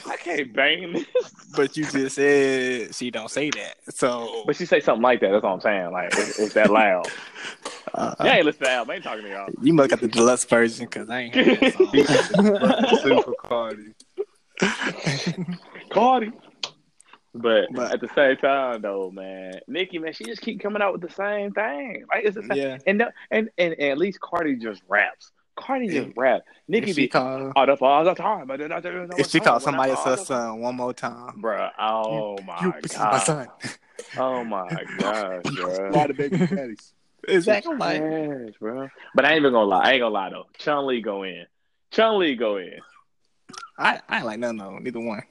I 0.06 0.18
can't 0.18 0.54
bang 0.54 0.94
this. 0.94 1.06
But 1.56 1.76
you 1.76 1.86
just 1.86 2.16
said 2.16 2.94
she 2.94 3.10
don't 3.10 3.32
say 3.32 3.50
that. 3.50 3.78
So 3.90 4.44
But 4.46 4.56
she 4.56 4.68
say 4.68 4.82
something 4.82 5.02
like 5.02 5.20
that. 5.22 5.32
That's 5.32 5.44
what 5.44 5.54
I'm 5.54 5.62
saying. 5.62 5.92
Like 5.92 6.14
it's, 6.16 6.40
it's 6.40 6.54
that 6.54 6.70
loud. 6.70 7.12
uh, 7.96 8.14
Yeah, 8.24 8.36
ain't 8.36 8.46
listen 8.46 8.66
to 8.66 8.70
album. 8.70 8.92
I 8.92 8.96
ain't 8.96 9.04
talking 9.04 9.24
to 9.24 9.30
y'all. 9.32 9.50
you 9.64 9.74
must 9.74 9.90
got 9.90 10.00
the 10.00 10.08
deluxe 10.08 10.46
version 10.46 10.86
because 10.86 11.10
I 11.10 11.22
ain't 11.22 11.36
heard 11.36 11.60
that 11.60 11.74
song. 11.74 12.98
Super 13.02 13.34
Cardi. 13.34 13.96
Cardi. 15.92 16.32
But, 17.34 17.68
But- 17.74 17.94
at 17.94 18.02
the 18.02 18.10
same 18.14 18.36
time, 18.38 18.82
though, 18.82 19.10
man, 19.12 19.54
Nicki, 19.68 20.00
man, 20.00 20.14
she 20.14 20.26
just 20.26 20.42
keep 20.42 20.60
coming 20.60 20.82
out 20.82 20.92
with 20.94 21.02
the 21.02 21.10
same 21.14 21.52
thing. 21.54 22.04
Like 22.14 22.26
it's 22.26 22.36
the 22.36 22.44
same. 22.44 22.58
yeah. 22.58 22.78
And, 22.86 23.02
and 23.32 23.50
and 23.58 23.74
and 23.80 23.92
at 23.92 23.98
least 23.98 24.20
Cardi 24.20 24.58
just 24.58 24.82
raps. 24.90 25.32
Cardi 25.56 25.88
just 25.90 26.10
rap. 26.18 26.42
Nicki 26.68 26.92
be 26.94 27.08
call, 27.08 27.52
all 27.56 27.66
the 27.66 27.74
all 27.76 28.04
the 28.04 28.16
time, 28.16 28.48
but 28.48 28.60
then 28.60 28.72
I 28.72 28.80
don't 28.80 29.08
know 29.10 29.16
if 29.18 29.30
she 29.30 29.38
what's 29.40 29.48
call 29.48 29.60
somebody 29.60 29.92
when 29.92 30.00
I 30.00 30.10
else's 30.12 30.28
son 30.28 30.60
one 30.60 30.76
more 30.76 30.94
time, 30.94 31.40
bro. 31.40 31.70
oh 31.80 32.38
you 32.40 32.46
my 32.46 32.80
this 32.82 32.92
is 32.94 32.98
god, 32.98 33.12
my 33.14 33.20
son. 33.20 33.48
oh 34.18 34.44
my 34.44 34.70
gosh, 35.00 35.42
A 35.46 35.90
lot 35.92 36.10
of 36.10 36.18
baby 36.18 36.38
daddies. 36.38 36.94
exactly. 37.28 37.76
Like, 37.78 38.00
Trash, 38.02 38.54
bro. 38.60 38.90
But 39.16 39.26
I 39.26 39.32
ain't 39.32 39.40
even 39.42 39.54
gonna 39.54 39.66
lie. 39.68 39.84
I 39.84 39.92
ain't 39.94 40.02
gonna 40.02 40.14
lie 40.14 40.30
though. 40.32 40.48
Chun 40.58 40.88
Li 40.88 41.02
go 41.02 41.24
in. 41.24 41.46
Chun 41.92 42.18
Li 42.20 42.36
go 42.36 42.58
in. 42.58 42.80
I, 43.78 44.00
I 44.10 44.18
ain't 44.18 44.26
like 44.26 44.40
none 44.40 44.60
of 44.60 44.74
them, 44.74 44.84
neither 44.84 45.00
one. 45.00 45.22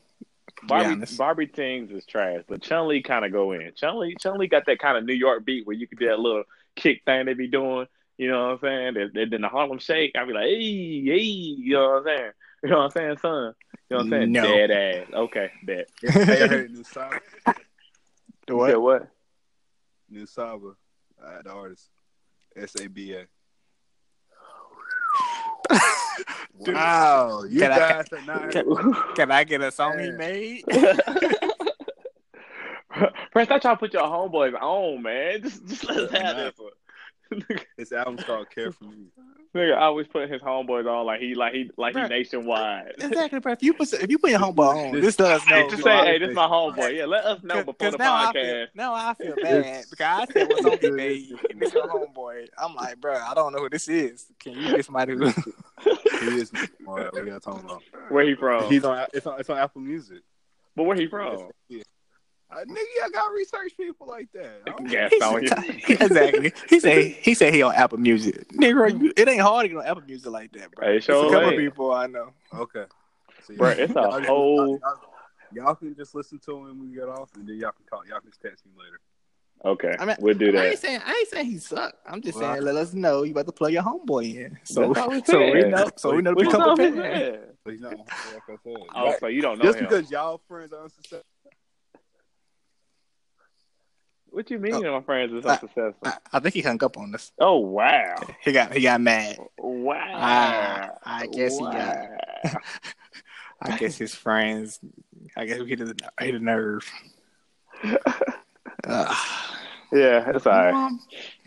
Be 0.62 0.68
Barbie 0.68 0.86
honest. 0.86 1.18
Barbie 1.18 1.46
Tings 1.46 1.90
is 1.90 2.04
trash, 2.06 2.42
but 2.48 2.62
Chun 2.62 2.88
Li 2.88 3.02
kind 3.02 3.24
of 3.24 3.32
go 3.32 3.52
in. 3.52 3.72
Chun 3.76 3.98
Li 3.98 4.16
Chun 4.20 4.38
Li 4.38 4.46
got 4.46 4.66
that 4.66 4.78
kind 4.78 4.96
of 4.96 5.04
New 5.04 5.14
York 5.14 5.44
beat 5.44 5.66
where 5.66 5.76
you 5.76 5.86
could 5.86 5.98
do 5.98 6.08
that 6.08 6.18
little 6.18 6.44
kick 6.76 7.02
thing 7.04 7.26
they 7.26 7.34
be 7.34 7.48
doing. 7.48 7.86
You 8.18 8.30
know 8.30 8.48
what 8.48 8.52
I'm 8.52 8.58
saying? 8.60 8.96
And 8.96 9.16
and 9.16 9.32
then 9.32 9.40
the 9.40 9.48
Harlem 9.48 9.78
Shake, 9.78 10.12
I'd 10.16 10.26
be 10.26 10.34
like, 10.34 10.44
hey, 10.44 11.02
hey, 11.04 11.18
you 11.22 11.74
know 11.74 11.88
what 11.88 11.96
I'm 11.98 12.04
saying? 12.04 12.30
You 12.62 12.70
know 12.70 12.76
what 12.76 12.84
I'm 12.84 12.90
saying, 12.90 13.16
son? 13.22 13.54
You 13.88 13.96
know 13.96 13.96
what 13.96 14.00
I'm 14.04 14.10
saying? 14.10 14.32
No. 14.32 14.42
Dead 14.42 14.70
ass. 14.70 15.06
Okay, 15.14 15.50
bet. 15.64 15.88
Hey, 16.02 16.42
I 16.42 16.46
heard 16.46 16.70
New 16.70 16.84
Saba. 16.84 17.18
The 17.46 17.54
You 18.54 18.66
said 18.66 18.76
what? 18.76 18.82
what? 18.82 19.08
New 20.10 20.26
Saba. 20.26 20.72
Uh, 21.24 21.42
the 21.42 21.50
artist. 21.50 21.88
S 22.56 22.74
A 22.80 22.88
B 22.88 23.14
A. 23.14 23.24
Wow, 26.58 27.44
you 27.44 27.60
Can 27.60 27.72
I- 27.72 28.00
are 28.00 28.04
not. 28.26 28.50
Can, 28.50 28.94
can 29.16 29.30
I 29.30 29.44
get 29.44 29.62
a 29.62 29.72
song 29.72 29.98
he 29.98 30.10
made? 30.10 30.62
First, 33.32 33.50
I 33.50 33.58
try 33.58 33.70
to 33.72 33.76
put 33.76 33.92
your 33.94 34.02
homeboys 34.02 34.52
on, 34.60 35.02
man. 35.02 35.40
Just, 35.42 35.66
just 35.66 35.84
let 35.88 35.96
us 35.98 36.10
have 36.12 36.36
this 36.36 36.58
one. 36.58 36.72
This 37.78 37.92
album's 37.92 38.24
called 38.24 38.50
Care 38.50 38.72
for 38.72 38.84
Me. 38.84 39.06
Nigga, 39.54 39.74
I 39.74 39.82
always 39.86 40.06
put 40.06 40.30
his 40.30 40.40
homeboys 40.42 40.86
on 40.88 41.06
like 41.06 41.20
he, 41.20 41.34
like 41.34 41.52
he, 41.54 41.70
like 41.76 41.94
he 41.96 42.00
Bruh. 42.00 42.08
nationwide. 42.08 42.92
Exactly, 42.98 43.40
bro. 43.40 43.52
If 43.52 43.62
you 43.62 43.72
put 43.74 43.92
if 43.94 44.08
you 44.10 44.18
put 44.18 44.30
your 44.30 44.38
homeboy 44.38 44.92
on, 44.94 45.00
this 45.00 45.18
let 45.18 45.32
us 45.40 45.48
know. 45.48 45.56
Hey, 45.56 45.68
just 45.70 45.82
say, 45.82 45.96
hey, 45.96 46.18
this 46.18 46.28
is 46.30 46.36
my 46.36 46.46
homeboy. 46.46 46.96
Yeah, 46.96 47.06
let 47.06 47.24
us 47.24 47.42
know 47.42 47.54
Cause, 47.56 47.64
before 47.64 47.74
'cause 47.74 47.92
the 47.92 47.98
now 47.98 48.14
I 48.14 48.32
feel, 48.32 48.42
podcast. 48.44 48.66
now 48.74 48.94
I 48.94 49.14
feel 49.14 49.34
bad 49.42 49.84
because 49.90 50.28
I 50.28 50.32
said 50.32 50.48
what's 50.48 50.64
on 50.64 50.70
me, 50.92 50.96
babe, 50.96 51.38
and 51.50 51.60
this 51.60 51.74
your 51.74 51.88
homeboy. 51.88 52.46
I'm 52.58 52.74
like, 52.76 53.00
bro, 53.00 53.16
I 53.16 53.34
don't 53.34 53.52
know 53.52 53.58
who 53.60 53.68
this 53.70 53.88
is. 53.88 54.26
Can 54.38 54.52
you 54.52 54.76
get 54.76 54.84
somebody 54.84 55.14
who? 55.14 55.26
He 55.26 56.26
is. 56.38 56.52
All 56.86 56.94
right, 56.96 57.12
we 57.12 57.22
gotta 57.22 57.40
talk 57.40 57.60
about. 57.64 57.82
Where 58.08 58.24
he 58.24 58.34
from? 58.36 58.64
He's 58.70 58.84
on. 58.84 59.06
It's 59.12 59.26
on. 59.26 59.40
It's 59.40 59.50
on 59.50 59.58
Apple 59.58 59.80
Music. 59.80 60.18
but 60.76 60.84
where 60.84 60.96
he 60.96 61.08
from? 61.08 61.48
Yeah. 61.68 61.82
Uh, 62.52 62.64
nigga, 62.64 63.04
I 63.04 63.08
got 63.12 63.32
research 63.32 63.76
people 63.76 64.06
like 64.08 64.28
that. 64.32 64.62
I 64.66 64.70
don't- 64.70 64.88
Gas 64.90 65.10
He 65.12 65.20
on 65.22 65.42
you. 65.42 65.48
exactly. 65.88 66.52
He 66.68 66.80
said 66.80 67.04
he 67.04 67.34
said 67.34 67.54
he 67.54 67.62
on 67.62 67.74
Apple 67.74 67.98
Music. 67.98 68.48
Nigga, 68.48 69.12
it 69.16 69.28
ain't 69.28 69.40
hard 69.40 69.64
to 69.64 69.68
get 69.68 69.76
on 69.78 69.86
Apple 69.86 70.02
Music 70.06 70.30
like 70.32 70.50
that, 70.52 70.72
bro. 70.72 70.86
Hey, 70.88 70.96
It's 70.96 71.06
sure 71.06 71.26
a 71.26 71.30
couple 71.30 71.50
ain't. 71.50 71.58
people 71.60 71.92
I 71.92 72.06
know. 72.08 72.32
Okay. 72.54 72.84
So, 73.46 73.54
Bro, 73.54 73.68
it's 73.70 73.90
a 73.92 73.94
y'all 73.94 74.22
whole- 74.24 74.56
Y'all, 74.68 74.78
y'all- 74.80 75.64
y'all 75.66 75.74
can 75.76 75.94
just 75.94 76.14
listen 76.14 76.38
to 76.40 76.56
him 76.56 76.62
when 76.64 76.80
we 76.90 76.94
get 76.94 77.08
off, 77.08 77.30
and 77.36 77.48
then 77.48 77.56
y'all 77.56 77.72
can 77.72 77.84
call. 77.88 78.04
Y'all 78.06 78.20
can 78.20 78.30
text 78.42 78.66
me 78.66 78.72
later. 78.78 78.98
Okay, 79.62 79.94
I 79.98 80.06
mean, 80.06 80.16
we'll 80.20 80.34
do 80.34 80.46
I 80.46 80.48
ain't 80.48 80.54
that. 80.72 80.78
saying 80.78 81.00
I 81.04 81.10
ain't 81.12 81.28
saying 81.28 81.46
he 81.46 81.58
suck. 81.58 81.94
I'm 82.06 82.22
just 82.22 82.38
Well, 82.40 82.54
saying 82.54 82.64
let 82.64 82.76
us 82.76 82.94
know 82.94 83.24
you 83.24 83.32
about 83.32 83.44
to 83.46 83.52
plug 83.52 83.72
your 83.72 83.82
homeboy 83.82 84.34
in. 84.34 84.58
So 84.64 84.88
That's 84.92 84.98
all 85.00 85.10
we 85.10 85.22
so 85.22 85.38
we 85.38 85.62
know 85.64 85.90
so 85.96 86.14
we 86.16 86.22
know 86.22 86.30
to 86.32 86.36
be 86.40 86.46
What's 86.46 86.54
up, 86.58 86.76
prepared. 86.76 86.94
man? 86.96 87.38
But 87.62 87.70
he's 87.72 87.80
not 87.82 87.98
like 87.98 88.08
I 88.48 88.56
said. 88.64 88.76
Oh, 88.94 89.14
so 89.20 89.26
you 89.26 89.42
don't 89.42 89.58
know 89.58 89.64
Just 89.64 89.78
him? 89.78 89.84
because 89.86 90.10
y'all 90.10 90.40
friends 90.48 90.72
are 90.72 90.82
unsuccessful. 90.84 91.26
What 94.30 94.50
you 94.50 94.58
mean, 94.58 94.74
Oh. 94.74 94.92
my 94.98 95.00
friends 95.04 95.32
is 95.32 95.44
I- 95.44 95.54
unsuccessful? 95.54 95.94
I, 96.04 96.14
I 96.32 96.40
think 96.40 96.54
he 96.54 96.60
hung 96.62 96.82
up 96.84 96.96
on 96.96 97.14
us. 97.14 97.32
oh 97.38 97.58
wow, 97.58 98.14
He 98.44 98.52
got 98.52 98.72
he 98.74 98.82
got 98.82 99.00
mad. 99.00 99.38
wow. 99.58 99.96
Ah, 100.06 100.90
I 101.04 101.26
guess 101.26 101.56
he 101.58 101.64
got. 101.64 102.08
I 103.62 103.76
guess 103.76 103.98
his 103.98 104.14
friends. 104.14 104.80
I 105.36 105.44
guess 105.44 105.58
we 105.60 105.68
hit 105.68 105.78
the 105.80 105.94
hit 106.20 106.34
a 106.34 106.38
nerve. 106.38 106.88
Uh, 108.86 109.14
Yeah, 109.92 110.30
it's 110.30 110.46
all 110.46 110.52
right. 110.72 110.92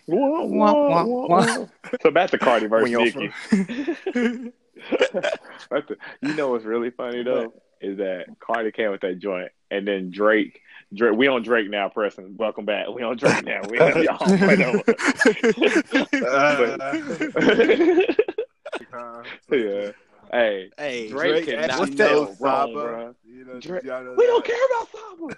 Wah, 0.08 0.44
Wah, 0.44 1.04
wah. 1.06 1.66
So 2.02 2.12
back 2.12 2.30
to 2.32 2.38
Cardi 2.38 2.68
versus 2.68 2.92
Nicki. 3.16 3.32
To- 4.13 5.98
you 6.22 6.34
know 6.36 6.50
what's 6.50 6.66
really 6.66 6.92
funny 6.92 7.24
though 7.24 7.54
is 7.82 7.98
that 7.98 8.25
Cardi 8.40 8.72
came 8.72 8.92
with 8.92 9.02
that 9.02 9.20
joint, 9.20 9.52
and 9.72 9.88
then 9.88 10.12
Drake. 10.12 10.60
Drake, 10.94 11.18
we 11.18 11.28
on 11.28 11.42
Drake 11.44 11.70
now, 11.70 11.90
Preston. 11.90 12.36
Welcome 12.38 12.66
back. 12.66 12.88
We 12.90 13.02
on 13.04 13.18
Drake 13.18 13.44
now. 13.46 13.62
We 13.70 13.80
on 13.80 14.04
y'all. 14.04 14.18
Uh, 16.24 18.04
yeah. 19.52 19.92
Hey, 20.32 20.72
hey, 20.78 21.08
Drake, 21.10 21.46
Drake 21.46 21.46
cannot 21.46 21.80
what's 21.80 21.96
that? 21.96 22.10
go 22.12 22.22
wrong, 22.24 22.36
Saba. 22.40 22.74
bro. 22.74 23.16
You 23.26 23.46
know, 23.46 23.60
Drake- 23.60 23.84
y'all 23.84 24.04
know 24.04 24.16
We 24.18 24.26
don't 24.26 24.44
care 24.46 24.66
about 24.72 24.88
Saba. 24.92 25.26
We 25.26 25.34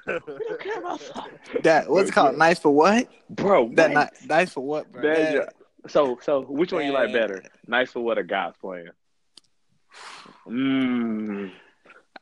don't 0.47 0.59
care 0.61 0.79
about 0.79 1.01
Saba, 1.01 1.29
that 1.63 1.89
what's 1.89 2.09
it 2.09 2.13
called? 2.13 2.37
Nice 2.37 2.59
for 2.59 2.71
what? 2.73 3.07
bro. 3.29 3.69
That 3.73 3.91
what? 3.93 4.13
ni- 4.21 4.27
nice 4.27 4.51
for 4.53 4.61
what, 4.61 4.91
bro? 4.91 5.01
That- 5.01 5.33
That- 5.33 5.53
So, 5.91 6.17
so 6.21 6.41
which 6.43 6.71
one 6.71 6.85
you 6.85 6.93
like 6.93 7.11
better? 7.13 7.43
Nice 7.67 7.91
for 7.91 7.99
what 8.01 8.17
a 8.17 8.23
God's 8.23 8.57
Plan. 8.57 8.89
Mmm. 10.47 11.51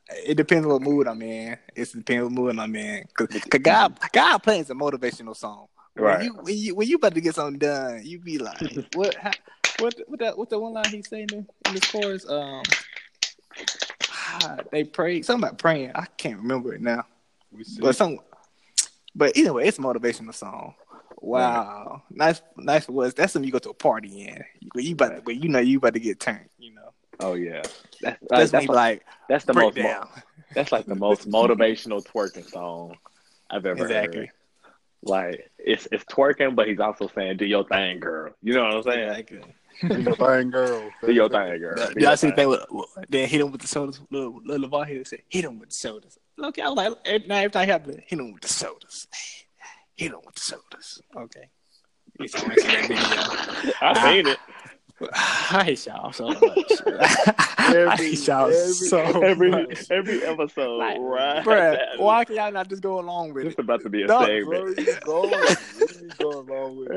It 0.10 0.36
depends 0.36 0.68
what 0.68 0.82
mood 0.82 1.08
I'm 1.08 1.22
in. 1.22 1.58
It 1.76 1.92
depends 1.92 2.24
what 2.24 2.32
mood 2.32 2.60
I'm 2.60 2.76
in. 2.76 3.06
Cause 3.14 3.28
God, 3.62 3.98
God 4.12 4.38
plays 4.40 4.70
a 4.70 4.74
motivational 4.74 5.36
song. 5.36 5.68
Right. 5.96 6.04
When 6.04 6.14
Right. 6.14 6.24
you 6.24 6.34
when 6.34 6.58
you 6.58 6.76
when 6.76 6.88
you 6.88 6.96
about 6.96 7.14
to 7.16 7.22
get 7.22 7.36
something 7.36 7.60
done, 7.60 8.02
you 8.04 8.20
be 8.20 8.38
like, 8.38 8.62
what? 8.96 9.16
How, 9.16 9.32
what? 9.80 10.00
What 10.08 10.20
that? 10.20 10.38
What 10.38 10.50
the 10.50 10.60
one 10.60 10.74
line 10.74 10.90
he's 10.90 11.08
saying 11.08 11.30
in, 11.32 11.48
in 11.68 11.74
this 11.74 11.86
chorus? 11.92 12.28
Um, 12.30 12.64
ah, 14.12 14.58
they 14.72 14.84
pray 14.84 15.22
something 15.22 15.48
about 15.48 15.60
praying. 15.60 15.92
I 15.96 16.06
can't 16.18 16.38
remember 16.38 16.74
it 16.74 16.82
now. 16.82 17.06
But 17.80 17.96
some, 17.96 18.20
but 19.16 19.38
anyway, 19.38 19.68
it's 19.68 19.78
a 19.78 19.82
motivational 19.82 20.34
song. 20.34 20.74
Wow, 21.22 22.04
nice, 22.10 22.42
nice 22.58 22.88
was 22.90 23.14
that's 23.14 23.34
something 23.34 23.48
you 23.48 23.54
go 23.54 23.60
to 23.60 23.70
a 23.70 23.74
party 23.74 24.28
in. 24.28 24.44
When 24.74 24.84
you 24.84 24.94
about, 24.94 25.26
when 25.26 25.42
you 25.42 25.48
know 25.48 25.60
you 25.60 25.78
about 25.78 25.94
to 25.94 26.00
get 26.00 26.20
turned. 26.20 26.50
You 26.58 26.74
know, 26.74 26.90
Oh 27.20 27.34
yeah. 27.34 27.62
That's 28.02 28.22
uh, 28.22 28.26
that's, 28.30 28.52
that's, 28.52 28.68
when 28.68 28.76
like 28.76 29.06
that's 29.30 29.46
the 29.46 29.54
most. 29.54 29.78
mo- 29.78 29.84
down. 29.84 30.08
That's 30.54 30.72
like 30.72 30.86
the 30.86 30.96
most 30.96 31.30
motivational 31.30 32.06
twerking 32.06 32.50
song 32.50 32.98
I've 33.50 33.66
ever 33.66 33.82
Exactly. 33.84 34.20
heard. 34.22 34.32
Like 35.04 35.52
it's 35.58 35.88
it's 35.92 36.06
twerking, 36.06 36.56
but 36.56 36.68
he's 36.68 36.80
also 36.80 37.10
saying, 37.14 37.38
"Do 37.38 37.46
your 37.46 37.66
thing, 37.68 38.00
girl." 38.00 38.34
You 38.42 38.54
know 38.54 38.64
what 38.64 38.74
I'm 38.76 38.84
saying? 38.84 39.10
Exactly. 39.10 39.42
Do 39.82 40.02
your 40.02 40.16
thing, 40.16 40.50
girl. 40.52 40.92
Do 41.06 41.12
your 41.12 41.30
thing, 41.30 41.60
girl. 41.60 41.76
Do 41.76 41.94
Y'all 41.98 42.16
see 42.16 42.30
the 42.30 42.36
thing. 42.36 42.52
thing 42.52 42.68
with 42.72 42.88
then 43.10 43.28
hit 43.28 43.42
him 43.42 43.52
with 43.52 43.62
the 43.62 43.68
sodas. 43.68 44.00
Little 44.12 44.40
little 44.46 44.70
Levar 44.70 44.88
here 44.88 45.04
said, 45.04 45.20
hit 45.28 45.44
him 45.44 45.60
with 45.60 45.70
the 45.70 45.76
sodas. 45.76 46.18
Look, 46.38 46.58
I 46.60 46.70
was 46.70 46.78
like, 46.78 46.94
every, 47.06 47.28
now 47.28 47.36
every 47.38 47.52
time 47.52 47.66
he 47.66 47.72
happened, 47.72 48.04
hit 48.06 48.20
him 48.20 48.32
with 48.32 48.42
the 48.42 48.48
sodas. 48.48 49.08
Hit 49.96 50.12
him 50.12 50.20
with 50.26 50.36
the 50.36 50.42
sodas. 50.42 51.02
Okay. 51.16 51.50
I 52.20 52.42
want 52.42 52.54
to 52.54 52.62
see 52.62 52.68
that 52.68 52.88
video. 52.88 53.74
I 53.82 54.14
seen 54.14 54.28
it. 54.28 54.38
I 55.14 55.64
hate 55.66 55.86
y'all 55.86 56.12
so 56.14 56.28
much. 56.28 56.40
I 57.58 57.96
hate 57.98 58.28
y'all 58.28 58.48
every- 58.48 58.74
so 58.74 58.98
Every 59.22 59.52
much. 59.52 59.90
every 59.92 60.24
episode, 60.24 60.78
Like, 60.78 60.98
right? 61.00 61.44
Bruh, 61.46 62.00
why 62.00 62.26
can 62.26 62.36
y'all 62.36 62.52
not 62.52 62.70
just 62.70 62.82
go 62.82 63.00
along 63.00 63.34
with 63.34 63.46
It's 63.46 63.54
it? 63.56 63.60
It's 63.60 63.64
about 63.66 63.82
to 63.82 63.90
be 63.90 64.04
a 64.04 64.08
Dog, 64.08 64.28
Where 64.28 64.40
segment. 64.76 64.78
are 64.78 64.82
you 64.82 65.00
going? 65.06 65.30
Where 65.32 65.50
you 66.02 66.10
going 66.20 66.50
along 66.50 66.78
with 66.78 66.92
it? 66.92 66.96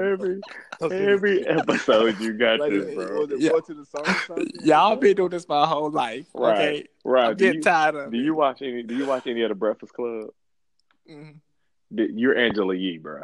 Every 0.82 1.06
every 1.08 1.46
episode, 1.46 2.20
you 2.20 2.32
got 2.34 2.60
Like, 2.60 2.72
this, 2.72 2.94
bro. 2.94 3.20
was 3.20 3.30
it 3.32 3.40
Yeah. 3.40 3.50
the 3.66 3.84
song? 4.26 4.46
Y'all 4.64 4.96
been 4.96 5.16
doing 5.16 5.30
this 5.30 5.48
my 5.48 5.66
whole 5.66 5.90
life. 5.90 6.26
Right, 6.34 6.52
Okay. 6.58 6.86
right. 7.04 7.30
I'm 7.30 7.36
Do 7.36 7.46
you, 7.46 7.60
tired 7.62 7.94
of 7.94 8.10
do 8.12 8.18
it. 8.18 8.22
you 8.24 8.34
watch 8.34 8.62
any? 8.62 8.82
Do 8.82 8.94
you 8.96 9.06
watch 9.06 9.26
any 9.26 9.42
of 9.42 9.48
the 9.50 9.54
Breakfast 9.54 9.92
Club? 9.92 10.28
Mhm. 11.10 11.36
You're 11.90 12.36
Angela 12.36 12.74
Yee, 12.74 12.98
bro. 12.98 13.22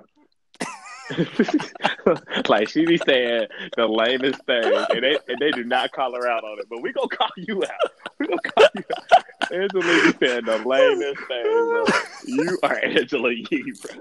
like 2.49 2.69
she 2.69 2.85
be 2.87 2.99
saying 2.99 3.47
the 3.77 3.87
lamest 3.87 4.45
thing, 4.47 4.65
and 4.91 5.03
they 5.03 5.19
and 5.29 5.39
they 5.41 5.51
do 5.51 5.65
not 5.65 5.93
call 5.93 6.15
her 6.15 6.29
out 6.29 6.45
on 6.45 6.59
it. 6.59 6.67
But 6.69 6.83
we 6.83 6.93
gonna 6.93 7.09
call 7.09 7.31
you 7.37 7.63
out. 7.65 7.93
We 8.19 8.27
gonna 8.27 8.41
call 8.43 8.67
you 8.75 8.85
out. 8.97 9.25
Angela 9.53 9.85
Yee 9.85 10.13
saying 10.21 10.45
the 10.45 10.59
lamest 10.65 11.21
thing, 11.29 11.45
bro. 11.45 11.85
You 12.27 12.59
are 12.63 12.77
Angela 12.85 13.31
Yee, 13.33 13.73
bro. 13.83 14.01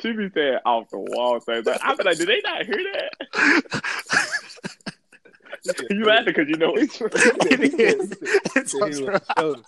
She 0.00 0.12
be 0.12 0.28
saying 0.30 0.58
off 0.66 0.88
the 0.90 0.98
wall 0.98 1.40
things. 1.40 1.66
Like, 1.66 1.80
I 1.82 1.94
be 1.94 2.04
like, 2.04 2.18
did 2.18 2.28
they 2.28 2.40
not 2.44 2.66
hear 2.66 2.76
that? 2.92 3.82
you 5.90 6.04
laughing 6.04 6.26
because 6.26 6.48
you 6.48 6.56
know 6.56 6.74
it's 6.74 6.96
true. 6.96 7.08
It 7.14 7.74
is. 7.80 8.16
It's 8.56 8.72
He 8.72 8.78
so 8.78 8.86
was 8.86 8.98
true. 9.00 9.18
shoulders. 9.38 9.64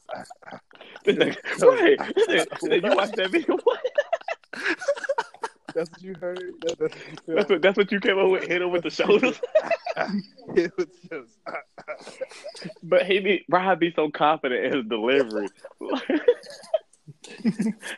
right. 1.07 1.99
you 2.83 2.95
watch 2.95 3.13
that 3.13 3.29
video? 3.31 3.57
What? 3.65 3.80
That's 5.81 5.91
what 5.93 6.03
you 6.03 6.15
heard. 6.21 6.53
That, 6.61 6.79
that's 6.79 6.95
That's 7.27 7.49
what, 7.49 7.63
that's 7.63 7.77
what 7.79 7.91
you 7.91 8.01
came 8.01 8.19
up 8.19 8.29
with. 8.31 8.47
Hit 8.47 8.61
him 8.61 8.71
with 8.71 8.83
the 8.83 8.91
shoulders. 8.91 9.41
it 10.55 10.71
was 10.77 10.89
just. 11.09 11.39
But 12.83 13.07
he 13.07 13.21
be 13.21 13.47
Ryan 13.49 13.79
be 13.79 13.91
so 13.97 14.11
confident 14.11 14.67
in 14.67 14.77
his 14.77 14.87
delivery. 14.87 15.49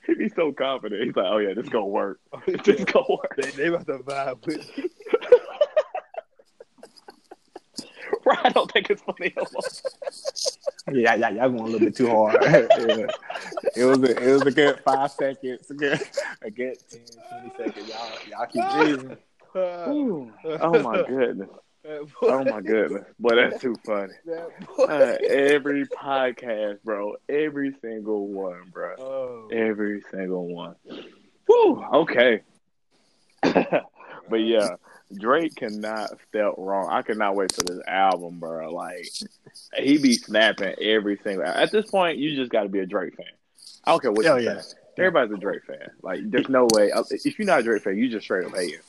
he 0.07 0.15
be 0.15 0.29
so 0.29 0.53
confident. 0.53 1.03
He's 1.03 1.17
like, 1.17 1.27
"Oh 1.29 1.39
yeah, 1.39 1.55
this 1.55 1.69
gonna 1.69 1.87
work. 1.87 2.21
Oh, 2.33 2.41
this 2.47 2.85
gonna 2.85 3.05
work." 3.09 3.35
They, 3.37 3.51
they 3.51 3.67
about 3.67 3.87
to 3.89 3.99
vibe 3.99 4.47
with 4.47 4.71
you. 8.25 8.33
Ryan 8.33 8.53
don't 8.53 8.73
think 8.73 8.91
it's 8.91 9.03
funny 9.03 9.33
no. 9.37 9.45
Yeah, 10.93 11.15
yeah, 11.15 11.31
y'all 11.31 11.49
going 11.51 11.61
a 11.61 11.65
little 11.65 11.79
bit 11.81 11.97
too 11.97 12.09
hard. 12.09 12.37
Yeah. 12.43 13.07
It 13.77 13.85
was 13.85 14.03
a, 14.03 14.17
it 14.17 14.33
was 14.33 14.43
a 14.43 14.51
good 14.51 14.81
five 14.81 15.11
seconds, 15.13 15.71
a 15.71 15.75
good, 15.75 16.01
a 16.43 16.51
good 16.51 16.77
10, 16.91 17.01
20 17.57 17.57
seconds. 17.57 17.89
Y'all, 17.89 18.19
y'all 18.29 18.47
keep 18.47 18.71
breathing. 18.73 19.17
Ooh. 19.57 20.33
Oh 20.61 20.83
my 20.83 21.03
goodness. 21.03 21.49
Oh 22.23 22.45
my 22.45 22.61
goodness. 22.61 23.05
Boy, 23.19 23.37
that's 23.37 23.61
too 23.61 23.75
funny. 23.85 24.13
Uh, 24.79 25.17
every 25.29 25.87
podcast, 25.87 26.83
bro. 26.85 27.17
Every 27.29 27.75
single 27.81 28.29
one, 28.29 28.71
bro. 28.73 28.95
Oh, 28.99 29.49
Every 29.53 30.03
single 30.11 30.47
one. 30.47 30.77
Woo. 31.49 31.85
Okay. 31.93 32.43
but 33.43 34.37
yeah, 34.37 34.69
Drake 35.19 35.55
cannot 35.57 36.11
step 36.29 36.55
wrong. 36.59 36.89
I 36.91 37.03
cannot 37.03 37.35
wait 37.37 37.53
for 37.55 37.63
this 37.63 37.81
album, 37.87 38.39
bro. 38.39 38.73
Like 38.73 39.09
he 39.77 39.99
be 39.99 40.15
snapping 40.15 40.75
every 40.81 41.19
single. 41.23 41.45
At 41.47 41.71
this 41.71 41.91
point, 41.91 42.19
you 42.19 42.35
just 42.37 42.51
got 42.51 42.65
to 42.65 42.69
be 42.69 42.81
a 42.81 42.87
Drake 42.87 43.17
fan. 43.17 43.27
I 43.85 43.91
don't 43.93 44.01
care 44.03 44.13
what 44.13 44.25
you 44.25 44.39
yeah. 44.41 44.61
say. 44.61 44.77
Everybody's 44.99 45.35
a 45.35 45.39
Drake 45.39 45.65
fan. 45.65 45.91
Like, 46.03 46.21
there's 46.31 46.49
no 46.49 46.69
way. 46.75 46.91
uh, 46.93 47.03
If 47.11 47.39
you're 47.39 47.47
not 47.47 47.61
a 47.61 47.63
Drake 47.63 47.83
fan, 47.83 47.97
you 47.97 48.09
just 48.11 48.25
straight 48.25 48.45
up 48.47 48.55
hating. 48.55 48.81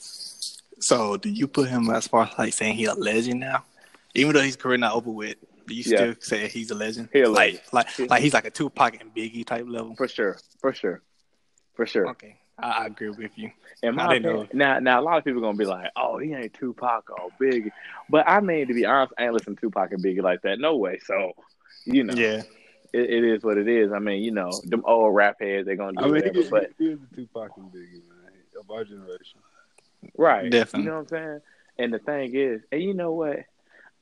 So, 0.80 1.16
do 1.18 1.30
you 1.30 1.48
put 1.48 1.70
him 1.70 1.90
as 1.90 2.08
far 2.08 2.26
as 2.26 2.38
like 2.38 2.54
saying 2.54 2.76
he 2.76 2.86
a 2.86 2.94
legend 2.94 3.40
now? 3.40 3.64
Even 4.14 4.34
though 4.34 4.42
his 4.42 4.56
career 4.58 4.78
not 4.78 4.94
over 4.94 5.10
with, 5.10 5.36
do 5.66 5.74
you 5.74 5.84
Yeah. 5.86 5.98
still 5.98 6.16
say 6.20 6.48
he's 6.50 6.72
a 6.72 6.76
legend? 6.76 7.10
He 7.14 7.22
a 7.22 7.30
like, 7.30 7.64
like, 7.72 7.88
like 8.10 8.22
he's 8.22 8.34
like 8.34 8.46
a 8.46 8.52
Tupac 8.52 9.00
and 9.00 9.16
Biggie 9.16 9.46
type 9.46 9.66
level. 9.68 9.96
For 9.96 10.08
sure. 10.10 10.38
For 10.60 10.74
sure. 10.74 11.02
For 11.76 11.86
sure. 11.86 12.10
Okay, 12.10 12.38
I, 12.58 12.70
I 12.70 12.86
agree 12.88 13.10
with 13.10 13.38
you. 13.38 13.52
In 13.82 14.00
I 14.00 14.08
my 14.08 14.08
didn't 14.08 14.26
opinion, 14.26 14.48
now, 14.54 14.80
now 14.80 15.00
a 15.00 15.04
lot 15.04 15.18
of 15.18 15.24
people 15.24 15.40
are 15.40 15.42
gonna 15.48 15.58
be 15.58 15.66
like, 15.66 15.90
"Oh, 15.96 16.18
he 16.18 16.34
ain't 16.34 16.54
Tupac 16.54 17.10
or 17.10 17.30
Biggie," 17.42 17.72
but 18.10 18.28
I 18.28 18.40
mean, 18.40 18.68
to 18.68 18.74
be 18.74 18.86
honest, 18.86 19.14
I 19.18 19.26
ain't 19.26 19.34
listen 19.34 19.56
to 19.56 19.62
Tupac 19.62 19.92
and 19.92 20.04
Biggie 20.04 20.22
like 20.22 20.42
that. 20.44 20.60
No 20.60 20.78
way. 20.78 21.00
So, 21.06 21.34
you 21.86 22.04
know, 22.04 22.14
Yeah, 22.14 22.44
it, 22.94 23.10
it 23.10 23.24
is 23.24 23.44
what 23.44 23.58
it 23.58 23.68
is. 23.68 23.92
I 23.92 24.00
mean, 24.00 24.24
you 24.24 24.32
know, 24.32 24.52
them 24.66 24.84
old 24.86 25.14
rap 25.16 25.38
heads, 25.42 25.66
they're 25.66 25.76
gonna 25.76 25.94
do 25.94 26.04
I 26.04 26.08
mean, 26.08 26.14
whatever. 26.16 26.34
he, 26.34 26.50
But 26.50 26.72
he 26.78 26.88
is 26.90 27.00
the 27.10 27.16
Tupac 27.16 27.52
and 27.58 27.72
Biggie, 27.72 28.02
man, 28.08 28.32
of 28.60 28.70
our 28.72 28.84
generation. 28.86 29.40
right, 30.18 30.50
Definitely. 30.50 30.82
You 30.86 30.90
know 30.92 30.98
what 31.00 31.02
I'm 31.02 31.08
saying? 31.08 31.42
And 31.80 31.94
the 31.94 32.00
thing 32.00 32.36
is, 32.36 32.62
and 32.72 32.82
you 32.82 32.94
know 32.94 33.14
what? 33.14 33.40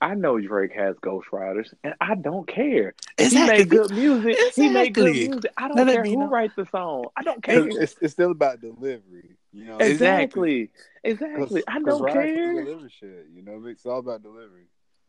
I 0.01 0.15
know 0.15 0.39
Drake 0.39 0.73
has 0.73 0.95
ghostwriters, 0.97 1.71
and 1.83 1.93
I 2.01 2.15
don't 2.15 2.47
care. 2.47 2.95
He 3.17 3.29
made 3.45 3.69
good 3.69 3.91
music. 3.91 4.35
He 4.55 4.67
made 4.69 4.93
good 4.93 5.07
Exactly. 5.09 5.27
music. 5.29 5.53
I 5.57 5.67
don't 5.67 5.77
Let 5.77 5.87
care 5.93 6.03
who 6.03 6.17
known. 6.17 6.29
writes 6.29 6.53
the 6.55 6.65
song. 6.65 7.05
I 7.15 7.21
don't 7.23 7.41
care. 7.43 7.67
It's, 7.67 7.75
it's, 7.77 7.95
it's 8.01 8.13
still 8.13 8.31
about 8.31 8.61
delivery, 8.61 9.37
you 9.53 9.65
know. 9.65 9.77
exactly. 9.77 10.67
Cause- 10.67 10.75
Exactly. 11.03 11.63
I 11.67 11.73
'cause 11.73 11.83
don't 11.85 12.01
rappers 12.03 12.23
care. 12.25 12.63
Deliver 12.63 12.89
shit, 12.89 13.27
you 13.33 13.41
know. 13.43 13.65
It's 13.67 13.85
all 13.85 13.99
about 13.99 14.21
delivery. 14.23 14.65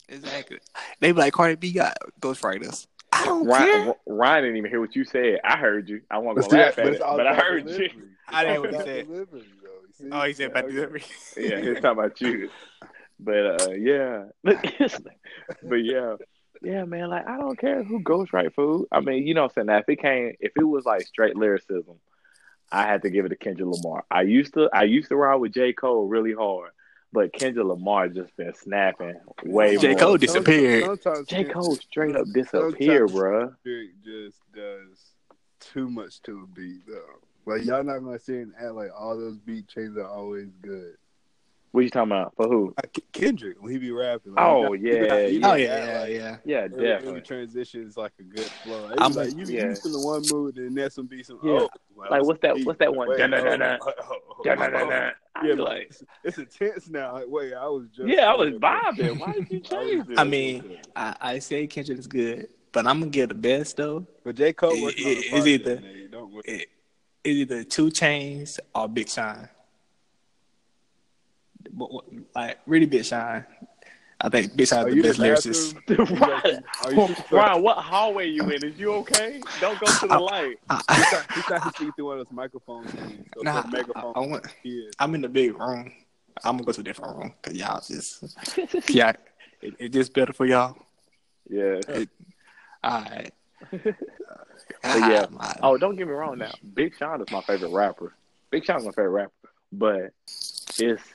Exactly. 0.08 0.58
They 1.00 1.12
be 1.12 1.18
like 1.18 1.32
Cardi 1.32 1.54
B 1.56 1.72
got 1.72 1.96
ghostwriters. 2.20 2.86
I 3.12 3.24
don't 3.26 3.46
Ryan, 3.46 3.84
care. 3.84 3.94
Ryan 4.06 4.44
didn't 4.44 4.56
even 4.58 4.70
hear 4.70 4.80
what 4.80 4.96
you 4.96 5.04
said. 5.04 5.40
I 5.44 5.56
heard 5.58 5.88
you. 5.88 6.00
I 6.10 6.18
wasn't 6.18 6.48
But 6.48 6.50
gonna 6.50 6.62
laugh 6.64 6.78
at 6.78 6.86
it, 6.86 6.98
but 7.00 7.26
I 7.26 7.34
heard 7.34 7.64
delivery. 7.66 7.92
you. 7.94 8.02
I 8.28 8.44
didn't 8.44 8.52
hear 8.52 8.60
what 8.62 8.74
all 8.74 8.80
he 8.80 8.86
said. 8.86 9.06
delivery. 9.06 9.40
You 9.40 9.88
see? 9.98 10.08
Oh, 10.10 10.22
he 10.22 10.32
said 10.32 10.50
about 10.50 10.68
delivery. 10.68 11.04
Yeah, 11.36 11.60
he 11.60 11.68
was 11.68 11.80
talking 11.80 11.98
about 11.98 12.20
you. 12.20 12.50
But 13.24 13.62
uh, 13.62 13.70
yeah, 13.72 14.24
but 14.42 15.76
yeah, 15.76 16.16
yeah, 16.62 16.84
man. 16.84 17.08
Like 17.08 17.26
I 17.26 17.38
don't 17.38 17.58
care 17.58 17.82
who 17.82 18.02
ghostwrite 18.02 18.54
food. 18.54 18.86
I 18.90 19.00
mean, 19.00 19.26
you 19.26 19.34
know, 19.34 19.42
what 19.42 19.52
I'm 19.52 19.54
saying 19.54 19.66
now 19.66 19.78
if 19.78 19.88
it 19.88 20.00
came, 20.00 20.34
if 20.40 20.52
it 20.56 20.64
was 20.64 20.84
like 20.84 21.02
straight 21.02 21.36
lyricism, 21.36 21.96
I 22.70 22.86
had 22.86 23.02
to 23.02 23.10
give 23.10 23.24
it 23.26 23.30
to 23.30 23.36
Kendrick 23.36 23.68
Lamar. 23.68 24.04
I 24.10 24.22
used 24.22 24.54
to, 24.54 24.68
I 24.72 24.84
used 24.84 25.08
to 25.10 25.16
ride 25.16 25.36
with 25.36 25.52
J 25.52 25.72
Cole 25.72 26.08
really 26.08 26.32
hard, 26.32 26.70
but 27.12 27.32
Kendrick 27.32 27.66
Lamar 27.66 28.08
just 28.08 28.36
been 28.36 28.54
snapping 28.54 29.20
way 29.44 29.76
J. 29.76 29.90
more. 29.90 29.98
Cole 29.98 30.16
disappeared. 30.16 30.84
Sometimes 30.84 31.28
J 31.28 31.44
Cole 31.44 31.76
straight 31.76 32.16
up 32.16 32.26
disappeared, 32.32 33.10
bruh. 33.10 33.54
Kendrick 33.62 33.90
just 34.02 34.38
does 34.54 35.12
too 35.60 35.90
much 35.90 36.22
to 36.22 36.42
a 36.42 36.46
beat, 36.58 36.80
though. 36.88 37.20
Like 37.44 37.64
y'all 37.64 37.82
not 37.82 37.98
gonna 37.98 38.18
sit 38.18 38.36
and 38.36 38.54
act 38.56 38.72
like 38.72 38.90
all 38.96 39.18
those 39.18 39.36
beat 39.38 39.68
chains 39.68 39.96
are 39.96 40.08
always 40.08 40.48
good. 40.62 40.96
What 41.72 41.84
you 41.84 41.90
talking 41.90 42.12
about? 42.12 42.34
For 42.36 42.46
who? 42.48 42.74
Uh, 42.76 42.82
Kendrick 43.12 43.56
when 43.60 43.72
he 43.72 43.78
be 43.78 43.90
rapping. 43.92 44.34
Like, 44.34 44.44
Oh, 44.44 44.72
he 44.74 44.78
not- 44.78 44.78
he 44.78 44.88
yeah, 44.92 45.06
not- 45.06 45.18
he 45.18 45.38
yeah. 45.38 45.46
Oh 45.46 45.52
act 45.52 45.60
yeah, 45.60 45.84
yeah, 45.94 46.00
like 46.02 46.10
yeah. 46.10 46.36
Yeah, 46.44 46.56
Every, 46.58 46.64
every 46.76 46.86
definitely. 46.88 47.20
transition 47.22 47.86
is 47.86 47.96
like 47.96 48.12
a 48.20 48.22
good 48.24 48.44
flow. 48.44 48.82
Like, 48.88 48.92
I'm 48.98 49.02
I'm 49.04 49.12
like 49.14 49.28
a- 49.28 49.30
you, 49.32 49.44
yeah. 49.46 49.60
you 49.62 49.76
in 49.86 49.92
the 49.92 50.00
one 50.04 50.22
mood, 50.30 50.58
and 50.58 50.74
next 50.74 50.98
one 50.98 51.06
be 51.06 51.22
some. 51.22 51.38
Yeah. 51.42 51.60
Oh, 51.62 51.68
Like, 51.96 52.24
what's 52.24 52.40
that- 52.42 52.58
what's 52.64 52.78
that 52.80 52.94
one? 52.94 53.08
Wait, 53.08 53.18
Da-da-da-da. 53.18 53.78
oh, 53.80 53.92
oh, 54.02 54.18
oh, 54.38 54.42
Da-da-da-da. 54.44 55.10
Yeah, 55.44 55.54
like, 55.54 55.86
it's, 55.88 56.04
it's 56.24 56.38
intense 56.38 56.88
now. 56.90 57.14
Like, 57.14 57.24
wait, 57.28 57.54
I 57.54 57.66
was 57.66 57.88
just. 57.88 58.06
yeah, 58.06 58.30
I 58.30 58.34
was 58.36 58.50
vibing. 58.50 59.18
Why 59.18 59.32
did 59.32 59.50
you 59.50 59.60
change 59.70 60.10
it? 60.10 60.18
I 60.18 60.24
mean, 60.24 60.76
I, 60.94 61.16
I 61.22 61.38
say 61.38 61.66
Kendrick 61.66 61.98
is 61.98 62.06
good, 62.06 62.48
but 62.72 62.86
I'm 62.86 62.98
gonna 63.00 63.10
give 63.10 63.30
the 63.30 63.34
best 63.34 63.78
though. 63.78 64.06
But 64.24 64.34
J 64.36 64.52
Cole 64.52 64.72
It- 64.74 64.82
working 64.82 65.04
on 65.06 65.10
it- 65.10 65.14
the 65.14 65.20
it's 65.20 65.28
project, 65.30 65.46
either- 65.66 65.80
man. 65.80 66.08
Don't 66.10 66.32
worry. 66.34 66.42
It, 66.44 66.68
it's 67.24 67.36
either 67.52 67.64
2 67.64 67.86
Chainz 67.86 68.58
or 68.74 68.88
Big 68.88 69.08
Sean. 69.08 69.48
But 71.72 71.88
like 72.34 72.58
really 72.66 72.86
Big 72.86 73.04
Sean. 73.04 73.44
I 74.24 74.28
think 74.28 74.54
Big 74.56 74.68
Sean's 74.68 74.86
Are 74.86 74.94
the 74.94 75.02
best 75.02 75.18
the 75.18 75.24
lyricist. 75.24 75.74
bathroom? 75.86 76.18
Ryan, 76.20 76.64
Are 76.84 76.92
you- 76.92 77.16
Ryan, 77.30 77.62
what 77.62 77.78
hallway 77.78 78.28
you 78.28 78.42
in? 78.50 78.64
Is 78.64 78.78
you 78.78 78.92
okay? 78.94 79.40
Don't 79.60 79.80
go 79.80 79.86
to 79.86 80.06
the 80.06 80.18
light. 80.18 80.50
He 80.50 80.56
I, 80.68 80.76
thought 81.02 81.32
he 81.34 81.40
thought 81.42 81.64
he 81.64 81.70
speaking 81.70 81.92
through 81.94 82.06
one 82.06 82.18
of 82.20 82.26
those 82.28 82.32
microphones. 82.34 82.90
things. 82.92 83.26
So 83.36 83.42
Nah, 83.42 83.66
megaphone 83.66 84.12
I- 84.14 84.20
I 84.20 84.26
want- 84.26 84.46
here. 84.62 84.90
I'm 85.00 85.14
in 85.16 85.22
the 85.22 85.28
big 85.28 85.58
room. 85.58 85.90
I'm 86.44 86.56
gonna 86.56 86.64
go 86.64 86.72
to 86.72 86.80
a 86.80 86.84
different 86.84 87.16
room 87.16 87.34
because 87.42 87.58
y'all 87.58 87.80
just 87.86 88.24
yeah. 88.94 89.12
It, 89.60 89.74
it 89.78 89.88
just 89.90 90.12
better 90.14 90.32
for 90.32 90.46
y'all. 90.46 90.76
Yeah. 91.48 91.80
All 92.84 93.00
right. 93.02 93.30
Ah, 93.72 93.84
but 94.82 94.98
yeah. 95.10 95.26
my- 95.30 95.56
Oh, 95.62 95.76
don't 95.78 95.96
get 95.96 96.06
me 96.06 96.12
wrong 96.12 96.38
now. 96.38 96.52
Big 96.74 96.94
Sean 96.96 97.20
is 97.20 97.30
my 97.30 97.40
favorite 97.42 97.70
rapper. 97.72 98.14
Big 98.50 98.64
Sean's 98.64 98.84
my 98.84 98.90
favorite 98.92 99.10
rapper. 99.10 99.32
But 99.72 100.12
it's 100.78 101.06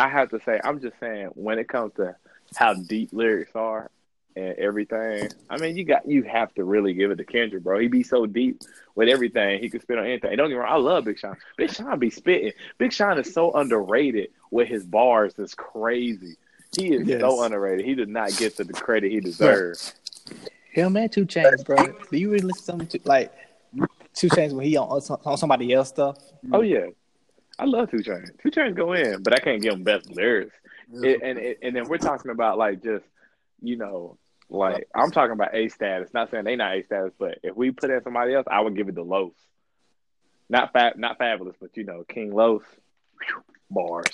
I 0.00 0.08
have 0.08 0.30
to 0.30 0.40
say, 0.44 0.60
I'm 0.62 0.80
just 0.80 0.98
saying 1.00 1.30
when 1.34 1.58
it 1.58 1.68
comes 1.68 1.94
to 1.94 2.16
how 2.54 2.74
deep 2.74 3.10
lyrics 3.12 3.52
are, 3.54 3.90
and 4.36 4.54
everything. 4.58 5.30
I 5.48 5.56
mean, 5.56 5.76
you 5.76 5.84
got 5.84 6.06
you 6.06 6.22
have 6.24 6.52
to 6.56 6.64
really 6.64 6.92
give 6.92 7.10
it 7.10 7.16
to 7.16 7.24
Kendrick, 7.24 7.62
bro. 7.64 7.78
He 7.78 7.88
be 7.88 8.02
so 8.02 8.26
deep 8.26 8.60
with 8.94 9.08
everything. 9.08 9.58
He 9.60 9.70
can 9.70 9.80
spit 9.80 9.98
on 9.98 10.04
anything. 10.04 10.28
And 10.30 10.36
don't 10.36 10.48
get 10.48 10.56
me 10.56 10.60
wrong, 10.60 10.72
I 10.72 10.76
love 10.76 11.06
Big 11.06 11.18
Sean. 11.18 11.36
Big 11.56 11.72
Sean 11.72 11.98
be 11.98 12.10
spitting. 12.10 12.52
Big 12.76 12.92
Sean 12.92 13.18
is 13.18 13.32
so 13.32 13.52
underrated 13.52 14.28
with 14.50 14.68
his 14.68 14.84
bars. 14.84 15.32
It's 15.38 15.54
crazy. 15.54 16.36
He 16.76 16.92
is 16.92 17.08
Yes. 17.08 17.20
so 17.20 17.42
underrated. 17.42 17.86
He 17.86 17.94
does 17.94 18.08
not 18.08 18.36
get 18.36 18.56
the 18.58 18.66
credit 18.66 19.10
he 19.10 19.20
deserves. 19.20 19.94
Hell, 20.74 20.90
man, 20.90 21.08
2 21.08 21.24
Chainz, 21.24 21.64
bro. 21.64 21.76
Do 22.10 22.18
you 22.18 22.30
really 22.30 22.48
listen 22.48 22.86
to 22.86 23.00
like 23.04 23.32
2 24.12 24.28
Chainz 24.28 24.52
when 24.52 24.66
he 24.66 24.76
on 24.76 25.00
on 25.24 25.38
somebody 25.38 25.72
else 25.72 25.88
stuff? 25.88 26.18
Oh 26.52 26.60
yeah, 26.60 26.88
I 27.58 27.64
love 27.64 27.90
2 27.90 27.98
Chainz. 27.98 28.30
2 28.42 28.50
Chainz 28.50 28.74
go 28.74 28.92
in, 28.92 29.22
but 29.22 29.32
I 29.32 29.38
can't 29.38 29.62
give 29.62 29.72
them 29.72 29.82
best 29.82 30.10
lyrics. 30.10 30.54
It, 30.92 31.20
and 31.22 31.38
it, 31.38 31.58
and 31.62 31.74
then 31.74 31.88
we're 31.88 31.98
talking 31.98 32.30
about 32.30 32.58
like 32.58 32.82
just 32.82 33.04
you 33.62 33.76
know 33.76 34.18
like 34.48 34.86
I'm 34.94 35.10
talking 35.10 35.32
about 35.32 35.54
A 35.54 35.68
status. 35.68 36.12
Not 36.14 36.30
saying 36.30 36.44
they 36.44 36.56
not 36.56 36.76
A 36.76 36.82
status, 36.82 37.12
but 37.18 37.38
if 37.42 37.56
we 37.56 37.70
put 37.70 37.90
in 37.90 38.02
somebody 38.02 38.34
else, 38.34 38.46
I 38.50 38.60
would 38.60 38.76
give 38.76 38.88
it 38.88 38.94
to 38.96 39.02
Los. 39.02 39.32
Not 40.48 40.72
fab, 40.72 40.96
not 40.96 41.18
Fabolous, 41.18 41.54
but 41.60 41.76
you 41.76 41.84
know 41.84 42.04
King 42.08 42.32
Los 42.34 42.62
whew, 43.26 43.42
bars. 43.70 44.06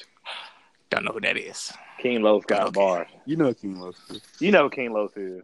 Don't 0.89 1.05
know 1.05 1.13
who 1.13 1.21
that 1.21 1.37
is. 1.37 1.73
King 1.99 2.23
Los 2.23 2.45
got 2.47 2.69
Okay. 2.69 2.81
bars. 2.81 3.09
You 3.27 3.37
know 3.37 3.53
King 3.53 3.81
Los. 3.81 3.97
You 4.39 4.51
know 4.53 4.71
King 4.71 4.93
Los 4.93 5.15
is. 5.17 5.43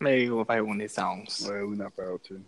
Maybe 0.00 0.30
we'll 0.30 0.44
play 0.44 0.60
one 0.60 0.76
of 0.76 0.82
his 0.82 0.92
songs. 0.94 1.44
Well, 1.46 1.66
we're 1.66 1.74
not 1.74 1.94
proud 1.96 2.20
to. 2.24 2.40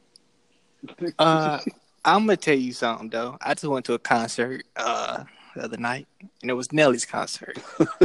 Uh, 1.18 1.58
I'm 2.04 2.26
gonna 2.26 2.36
tell 2.36 2.54
you 2.54 2.72
something 2.72 3.10
though. 3.10 3.36
I 3.40 3.54
just 3.54 3.64
went 3.64 3.86
to 3.86 3.94
a 3.94 3.98
concert 3.98 4.64
uh 4.76 5.24
the 5.54 5.64
other 5.64 5.76
night, 5.76 6.06
and 6.42 6.50
it 6.50 6.54
was 6.54 6.72
Nelly's 6.72 7.04
concert. 7.04 7.58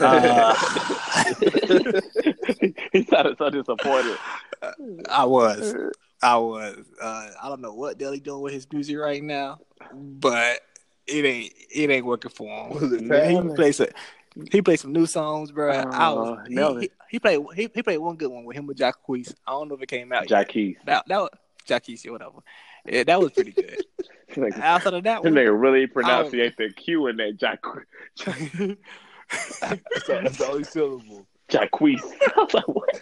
Uh, 0.00 0.54
he 2.92 3.04
sounded 3.04 3.36
so 3.36 3.50
disappointed. 3.50 4.16
I 5.08 5.24
was, 5.24 5.74
I 6.22 6.36
was. 6.36 6.78
Uh, 7.00 7.30
I 7.42 7.48
don't 7.48 7.60
know 7.60 7.74
what 7.74 8.00
Nelly 8.00 8.20
doing 8.20 8.42
with 8.42 8.52
his 8.52 8.66
music 8.72 8.96
right 8.96 9.22
now, 9.22 9.58
but 9.92 10.60
it 11.08 11.24
ain't 11.24 11.52
it 11.74 11.90
ain't 11.90 12.06
working 12.06 12.30
for 12.30 12.46
him. 12.46 12.80
Was 12.80 12.92
it 12.92 13.00
he 13.02 13.08
Tyler? 13.08 13.54
plays 13.54 13.76
some, 13.76 13.88
he 14.50 14.62
played 14.62 14.78
some 14.78 14.92
new 14.92 15.06
songs, 15.06 15.50
bro. 15.50 15.72
I 15.72 16.12
was, 16.12 16.38
Oh, 16.56 16.76
he, 16.76 16.86
he, 16.86 16.90
he 17.10 17.18
played 17.18 17.40
he, 17.56 17.68
he 17.74 17.82
played 17.82 17.98
one 17.98 18.16
good 18.16 18.30
one 18.30 18.44
with 18.44 18.56
him 18.56 18.66
with 18.66 18.78
Jacquees. 18.78 19.34
I 19.46 19.50
don't 19.52 19.68
know 19.68 19.74
if 19.74 19.82
it 19.82 19.88
came 19.88 20.12
out 20.12 20.30
yet. 20.30 20.48
Jacquees. 20.48 20.76
That 20.86 21.06
that 21.08 21.18
was 21.18 21.30
Jacquees, 21.66 22.06
or 22.06 22.12
whatever. 22.12 22.38
Yeah, 22.86 23.04
that 23.04 23.20
was 23.20 23.32
pretty 23.32 23.52
good. 23.52 23.84
Like, 24.34 24.58
Outside 24.58 24.94
of 24.94 25.04
that 25.04 25.22
This 25.22 25.30
one, 25.30 25.34
nigga 25.34 25.60
really 25.60 25.84
um, 25.84 25.90
pronunciate 25.90 26.56
the 26.56 26.72
Q 26.72 27.08
in 27.08 27.18
that 27.18 27.36
Jack 27.36 27.60
That's 29.60 30.08
all, 30.08 30.22
that's 30.22 30.40
all 30.40 30.64
syllable. 30.64 31.26
Jacquees. 31.50 32.00
I 32.36 32.40
was 32.42 32.54
like, 32.54 32.66
what? 32.68 32.96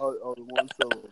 all, 0.00 0.14
all 0.24 0.34
the 0.34 0.42
one 0.42 0.68
syllable. 0.80 1.10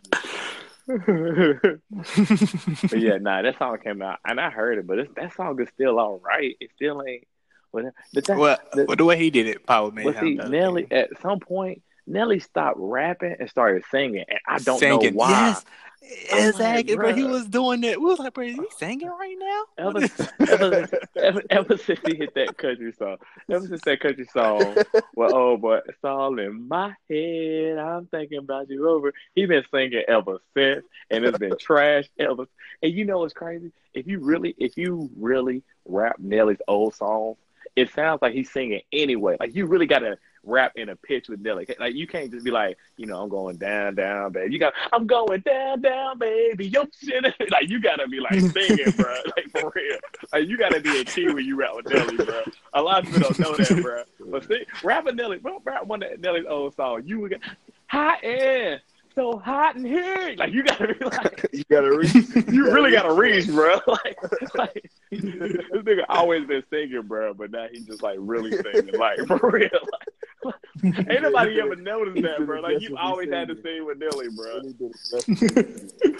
but 2.89 2.99
yeah, 2.99 3.17
nah, 3.19 3.41
that 3.41 3.57
song 3.57 3.77
came 3.81 4.01
out 4.01 4.19
and 4.25 4.37
I 4.39 4.49
heard 4.49 4.79
it, 4.79 4.87
but 4.87 4.99
it's, 4.99 5.13
that 5.15 5.33
song 5.35 5.61
is 5.61 5.69
still 5.69 5.97
all 5.97 6.19
right. 6.19 6.57
It 6.59 6.71
still 6.75 7.01
ain't. 7.07 7.25
But, 7.71 7.85
but 8.13 8.25
that, 8.25 8.37
well, 8.37 8.57
the- 8.73 8.85
well, 8.85 8.97
the 8.97 9.05
way 9.05 9.17
he 9.17 9.29
did 9.29 9.47
it 9.47 9.65
probably 9.65 10.03
made 10.03 10.13
but 10.13 10.19
see, 10.19 10.35
him. 10.35 10.51
Nelly 10.51 10.87
at 10.91 11.09
some 11.21 11.39
point, 11.39 11.83
Nelly 12.07 12.39
stopped 12.39 12.77
rapping 12.79 13.35
and 13.39 13.49
started 13.49 13.83
singing, 13.91 14.25
and 14.27 14.39
I 14.47 14.57
don't 14.59 14.79
Singing. 14.79 15.13
know 15.13 15.19
why. 15.19 15.29
Yes, 15.29 15.63
I'm 15.63 15.65
exactly, 16.01 16.95
like, 16.95 16.99
bro. 16.99 17.13
He 17.13 17.23
was 17.23 17.47
doing 17.47 17.81
that. 17.81 17.99
We 17.99 18.05
was 18.05 18.19
like, 18.19 18.33
bro, 18.33 18.45
is 18.45 18.55
he 18.55 18.65
singing 18.77 19.09
right 19.09 19.35
now? 19.37 19.63
Ever, 19.77 19.99
ever, 20.47 20.89
ever, 21.15 21.41
ever 21.49 21.77
since 21.77 21.99
he 22.05 22.15
hit 22.15 22.33
that 22.35 22.57
country 22.57 22.91
song, 22.91 23.17
ever 23.49 23.65
since 23.65 23.81
that 23.83 23.99
country 23.99 24.25
song, 24.25 24.75
well, 25.15 25.35
oh, 25.35 25.57
boy, 25.57 25.79
it's 25.87 26.03
all 26.03 26.37
in 26.39 26.67
my 26.67 26.93
head. 27.09 27.77
I'm 27.77 28.07
thinking 28.07 28.39
about 28.39 28.69
you 28.69 28.87
over. 28.87 29.13
He 29.35 29.45
been 29.45 29.63
singing 29.71 30.03
ever 30.07 30.39
since, 30.53 30.85
and 31.09 31.25
it's 31.25 31.37
been 31.37 31.57
trash 31.57 32.05
ever. 32.19 32.45
And 32.83 32.93
you 32.93 33.05
know 33.05 33.19
what's 33.19 33.33
crazy? 33.33 33.71
If 33.93 34.07
you 34.07 34.19
really, 34.19 34.55
if 34.57 34.77
you 34.77 35.09
really 35.17 35.63
rap 35.85 36.17
Nelly's 36.19 36.61
old 36.67 36.95
songs, 36.95 37.37
it 37.75 37.91
sounds 37.93 38.21
like 38.21 38.33
he's 38.33 38.51
singing 38.51 38.81
anyway. 38.91 39.37
Like 39.39 39.55
you 39.55 39.65
really 39.65 39.85
gotta 39.85 40.17
rap 40.49 40.73
in 40.75 40.89
a 40.89 40.95
pitch 40.95 41.29
with 41.29 41.41
Nelly. 41.41 41.67
Like 41.79 41.95
you 41.95 42.07
can't 42.07 42.31
just 42.31 42.43
be 42.43 42.51
like, 42.51 42.77
you 42.97 43.05
know, 43.05 43.21
I'm 43.21 43.29
going 43.29 43.57
down, 43.57 43.95
down, 43.95 44.31
baby. 44.31 44.53
You 44.53 44.59
got, 44.59 44.73
I'm 44.91 45.07
going 45.07 45.41
down, 45.41 45.81
down, 45.81 46.17
baby. 46.17 46.67
Yo, 46.67 46.85
shit. 47.01 47.23
Like 47.49 47.69
you 47.69 47.81
gotta 47.81 48.07
be 48.07 48.19
like 48.19 48.39
singing, 48.39 48.91
bro. 48.95 49.13
Like 49.35 49.49
for 49.51 49.71
real. 49.75 49.97
Like 50.31 50.47
you 50.47 50.57
gotta 50.57 50.79
be 50.79 50.99
a 50.99 51.05
key 51.05 51.27
when 51.31 51.45
you 51.45 51.55
rap 51.55 51.75
with 51.75 51.89
Nelly, 51.89 52.17
bro. 52.17 52.41
A 52.73 52.81
lot 52.81 53.05
of 53.05 53.13
people 53.13 53.29
don't 53.29 53.39
know 53.39 53.55
that, 53.55 53.81
bro. 53.81 54.03
But 54.29 54.47
see, 54.47 54.65
rapping 54.83 55.15
Nelly, 55.15 55.37
bro, 55.37 55.61
rap 55.63 55.85
one 55.85 56.03
of 56.03 56.19
Nelly's 56.19 56.45
old 56.47 56.75
songs. 56.75 57.05
You 57.07 57.19
would 57.21 57.31
get 57.31 57.41
hot 57.87 58.19
air, 58.23 58.81
so 59.15 59.37
hot 59.37 59.75
in 59.75 59.85
here. 59.85 60.35
Like 60.37 60.53
you 60.53 60.63
gotta 60.63 60.93
be 60.93 61.05
like. 61.05 61.45
You 61.53 61.63
gotta 61.69 61.97
read. 61.97 62.13
You 62.53 62.71
really 62.71 62.91
gotta 62.91 63.13
reach, 63.13 63.47
bro. 63.47 63.79
Like, 63.87 64.17
like 64.55 64.91
this 65.11 65.21
nigga 65.21 66.05
always 66.07 66.45
been 66.47 66.63
singing, 66.69 67.01
bro, 67.01 67.33
but 67.33 67.51
now 67.51 67.67
he 67.71 67.81
just 67.81 68.03
like 68.03 68.17
really 68.19 68.51
singing, 68.51 68.97
like 68.97 69.19
for 69.27 69.39
real. 69.49 69.69
Like, 69.71 70.18
ain't 70.83 71.21
nobody 71.21 71.59
ever 71.59 71.75
noticed 71.77 72.21
that, 72.23 72.45
bro. 72.45 72.61
Like 72.61 72.81
you 72.81 72.95
always 72.97 73.29
had 73.29 73.47
to 73.49 73.61
sing 73.61 73.85
with 73.85 73.97
Nelly, 73.99 74.27
bro. 74.35 74.61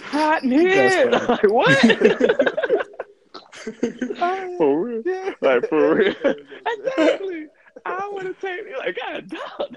Hot 0.04 0.42
in 0.42 0.50
here, 0.50 1.10
like 1.10 1.42
what? 1.50 1.78
for 4.58 4.80
real, 4.80 5.02
like 5.40 5.68
for 5.68 5.94
real. 5.94 6.14
Exactly. 6.66 7.46
I 7.86 8.08
want 8.12 8.26
to 8.26 8.34
take 8.46 8.66
me 8.66 8.72
like 8.78 8.96
God, 9.00 9.28
dog. 9.28 9.76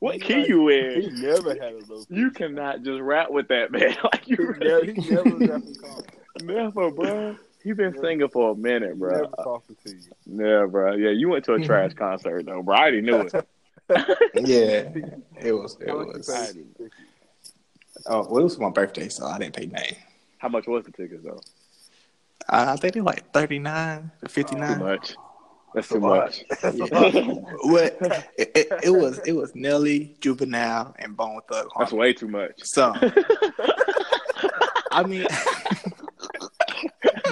What 0.00 0.20
key 0.20 0.46
you 0.48 0.68
in? 0.68 1.00
He 1.00 1.06
in? 1.08 1.20
never 1.22 1.50
had 1.54 1.72
a 1.74 1.80
low. 1.88 2.04
You 2.08 2.30
cannot 2.30 2.82
just 2.82 3.00
rap 3.00 3.30
with 3.30 3.48
that 3.48 3.70
man. 3.72 3.96
Like 4.04 4.24
He 4.24 4.32
you 4.38 4.54
never, 4.58 4.80
really 4.80 4.94
he 4.94 5.10
never 5.10 5.30
rapping 5.36 5.74
calm. 5.76 6.02
never, 6.42 6.90
bro. 6.90 7.36
He 7.62 7.72
been 7.72 7.96
singing 7.98 8.28
for 8.28 8.50
a 8.50 8.54
minute, 8.54 8.92
He 8.92 8.98
bro. 8.98 9.12
never 9.22 9.28
talking 9.42 9.76
to 9.86 9.90
you. 9.90 10.00
Yeah, 10.26 10.66
bro. 10.66 10.94
Yeah, 10.96 11.10
you 11.10 11.28
went 11.30 11.44
to 11.46 11.54
a 11.54 11.60
trash 11.60 11.94
concert 11.94 12.44
though, 12.46 12.62
bro. 12.62 12.76
I 12.76 12.80
already 12.80 13.00
knew 13.00 13.20
it. 13.20 13.32
Yeah, 14.34 14.88
it 15.40 15.52
was. 15.52 15.76
It 15.80 15.88
much 15.88 16.16
was. 16.16 16.56
Oh, 18.06 18.26
well, 18.28 18.38
it 18.40 18.44
was 18.44 18.58
my 18.58 18.70
birthday, 18.70 19.08
so 19.08 19.26
I 19.26 19.38
didn't 19.38 19.54
pay 19.56 19.66
name. 19.66 19.96
How 20.38 20.48
much 20.48 20.66
was 20.66 20.84
the 20.84 20.92
ticket 20.92 21.22
though? 21.22 21.40
Uh, 22.48 22.66
I 22.68 22.76
think 22.76 22.94
they 22.94 23.00
like 23.00 23.30
thirty 23.32 23.58
nine 23.58 24.10
to 24.22 24.28
fifty 24.28 24.54
Too 24.54 24.60
much. 24.76 25.14
That's 25.74 25.88
too 25.88 25.96
a 25.96 25.98
lot. 25.98 26.18
much. 26.18 26.62
what 27.62 27.98
it, 28.38 28.50
it, 28.54 28.68
it 28.84 28.90
was 28.90 29.18
it 29.26 29.32
was 29.32 29.54
Nelly, 29.54 30.16
Juvenile, 30.20 30.94
and 30.98 31.16
Bone 31.16 31.40
Thug. 31.50 31.68
That's 31.78 31.92
way 31.92 32.12
too 32.12 32.28
much. 32.28 32.62
So 32.64 32.92
I 34.90 35.02
mean, 35.04 35.26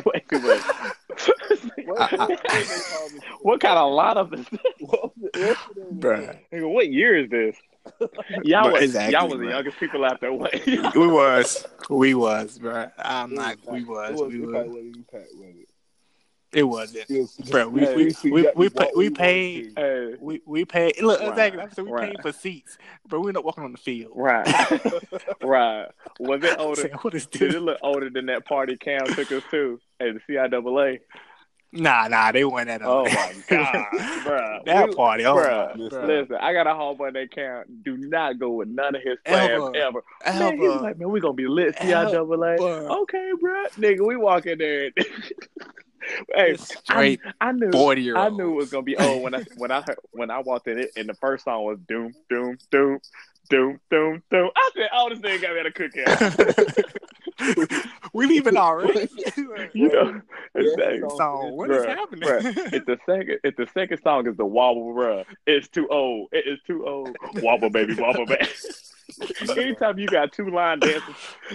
way 0.05 0.25
too 0.29 0.39
much. 0.41 0.63
What, 1.85 2.13
I- 2.13 2.17
what, 2.17 2.29
they 2.29 2.65
call 2.65 3.09
this? 3.11 3.23
what 3.43 3.61
kind 3.61 3.79
of 3.79 3.93
lot 3.93 4.17
of 4.17 4.31
this? 4.31 4.47
What, 4.81 5.12
bruh, 5.95 6.39
Nigga, 6.53 6.71
what 6.73 6.91
year 6.91 7.17
is 7.17 7.31
this? 7.31 7.57
Y'all 8.45 8.65
But 8.65 8.73
was 8.75 8.83
exactly, 8.83 9.13
y'all 9.13 9.29
was 9.29 9.41
the 9.41 9.49
youngest 9.49 9.79
people 9.81 10.05
out 10.05 10.21
there. 10.21 10.33
What? 10.33 10.55
we 10.67 10.77
was 10.95 11.67
we 11.91 12.15
was, 12.15 12.59
bruh. 12.59 12.93
I'm 12.99 13.35
not. 13.35 13.57
We 13.71 13.85
was. 13.85 14.21
It 14.21 14.29
We 14.29 14.41
was. 14.41 14.53
was. 14.53 14.67
It 14.67 14.69
wasn't 14.71 14.87
even 14.87 15.05
packed, 15.11 15.35
was 15.35 15.55
it? 15.57 15.69
It 16.55 16.63
wasn't, 16.65 17.05
It 17.09 17.51
bro. 17.51 17.69
We 17.69 17.81
Hey, 17.87 17.97
we 17.97 18.13
see, 18.13 18.31
we 18.31 18.47
we, 18.55 18.69
pay, 18.69 18.85
walk 18.85 18.95
we 18.95 19.11
paid. 19.11 19.73
Hey, 19.75 20.15
We 20.21 20.43
we 20.45 20.65
paid. 20.65 21.01
Look, 21.01 21.21
Right. 21.21 21.29
exactly. 21.31 21.63
So 21.73 21.85
we 21.85 21.91
Right. 21.91 22.11
paid 22.11 22.23
for 22.23 22.31
seats, 22.33 22.77
but 23.09 23.21
we're 23.21 23.33
not 23.33 23.45
walking 23.45 23.65
on 23.65 23.73
the 23.73 23.79
field. 23.79 24.13
right, 24.15 24.47
right. 25.43 25.87
Was 26.21 26.45
it 26.45 26.55
older? 26.59 26.83
Say, 26.83 26.91
what 27.01 27.15
is 27.15 27.27
Did 27.27 27.55
it 27.55 27.61
look 27.61 27.79
older 27.83 28.11
than 28.11 28.27
that 28.27 28.45
party 28.45 28.77
Cam 28.77 29.07
took 29.07 29.33
us 29.33 29.43
to 29.51 29.81
at 29.99 30.09
the 30.15 30.21
CIAA? 30.35 31.01
Nah, 31.73 32.09
nah, 32.09 32.33
they 32.33 32.45
weren't 32.45 32.69
at. 32.69 32.83
Oh 32.83 33.05
my 33.05 33.35
god, 33.49 33.87
bro! 34.25 34.61
that 34.67 34.95
party. 34.95 35.25
Oh, 35.25 35.37
Bruh, 35.37 35.77
my 35.77 36.07
Listen, 36.07 36.37
I 36.39 36.53
got 36.53 36.67
a 36.67 36.71
homeboy 36.71 37.15
that 37.15 37.31
can't 37.35 37.83
do 37.83 37.97
not 37.97 38.39
go 38.39 38.51
with 38.51 38.69
none 38.69 38.95
of 38.95 39.03
his 39.03 39.17
plans 39.27 39.51
Ever. 39.75 39.77
ever. 39.77 40.05
Man, 40.39 40.59
he 40.59 40.69
was 40.69 40.83
like, 40.83 40.99
man, 40.99 41.11
we 41.11 41.21
gonna 41.21 41.33
be 41.33 41.47
lit, 41.47 41.79
see 41.81 41.95
i 41.95 42.05
double 42.11 42.37
CIAA. 42.37 43.03
Okay, 43.03 43.31
bro. 43.41 43.65
Nigga, 43.79 44.07
we 44.07 44.17
walk 44.17 44.45
in 44.47 44.59
there. 44.59 44.91
and- 44.97 45.07
hey, 46.35 46.57
straight 46.57 47.21
I, 47.41 47.49
I 47.49 47.53
knew, 47.53 47.71
forty 47.73 48.03
year 48.03 48.19
I 48.19 48.29
knew 48.29 48.51
it 48.53 48.57
was 48.57 48.69
gonna 48.69 48.83
be 48.83 48.97
old 48.97 49.23
when 49.23 49.35
I 49.35 49.43
when 49.57 49.71
I 49.71 49.81
heard, 49.81 49.99
when 50.11 50.31
I 50.31 50.41
walked 50.41 50.69
in 50.69 50.79
it, 50.79 50.91
and 50.97 51.09
the 51.09 51.15
first 51.15 51.45
song 51.45 51.65
was 51.65 51.79
doom, 51.89 52.13
doom, 52.29 52.59
doom, 52.71 52.99
doom, 53.51 53.81
doom, 53.91 54.23
doom. 54.31 54.51
I 54.57 54.71
said, 54.77 54.89
"Oh, 54.95 55.09
this 55.11 55.19
nigga 55.21 55.43
got 55.43 55.55
me 55.55 55.61
at 55.61 55.67
a 55.67 55.71
cookout." 55.71 57.03
we 58.13 58.27
leaving 58.27 58.57
already. 58.57 59.09
you 59.75 59.89
know, 59.91 60.21
Yeah, 60.55 60.61
exactly. 60.61 61.01
so 61.17 61.47
what 61.55 61.71
is 61.71 61.83
Bruh, 61.85 61.87
happening? 61.89 62.29
bruh, 62.29 62.73
if 62.75 62.85
the 62.87 62.99
second 63.07 63.39
if 63.45 63.57
the 63.57 63.67
second 63.75 64.01
song 64.03 64.27
is 64.29 64.37
the 64.37 64.45
wobble 64.47 64.95
bruh, 64.95 65.25
it's 65.47 65.69
too 65.69 65.89
old. 65.89 66.29
It 66.33 66.47
is 66.47 66.59
too 66.67 66.87
old. 66.87 67.17
Wobble 67.37 67.71
baby, 67.71 67.95
wobble 67.95 68.27
baby. 68.27 68.47
Anytime 69.57 69.99
you 69.99 70.07
got 70.09 70.33
two 70.33 70.49
line 70.51 70.79
dances, 70.79 71.15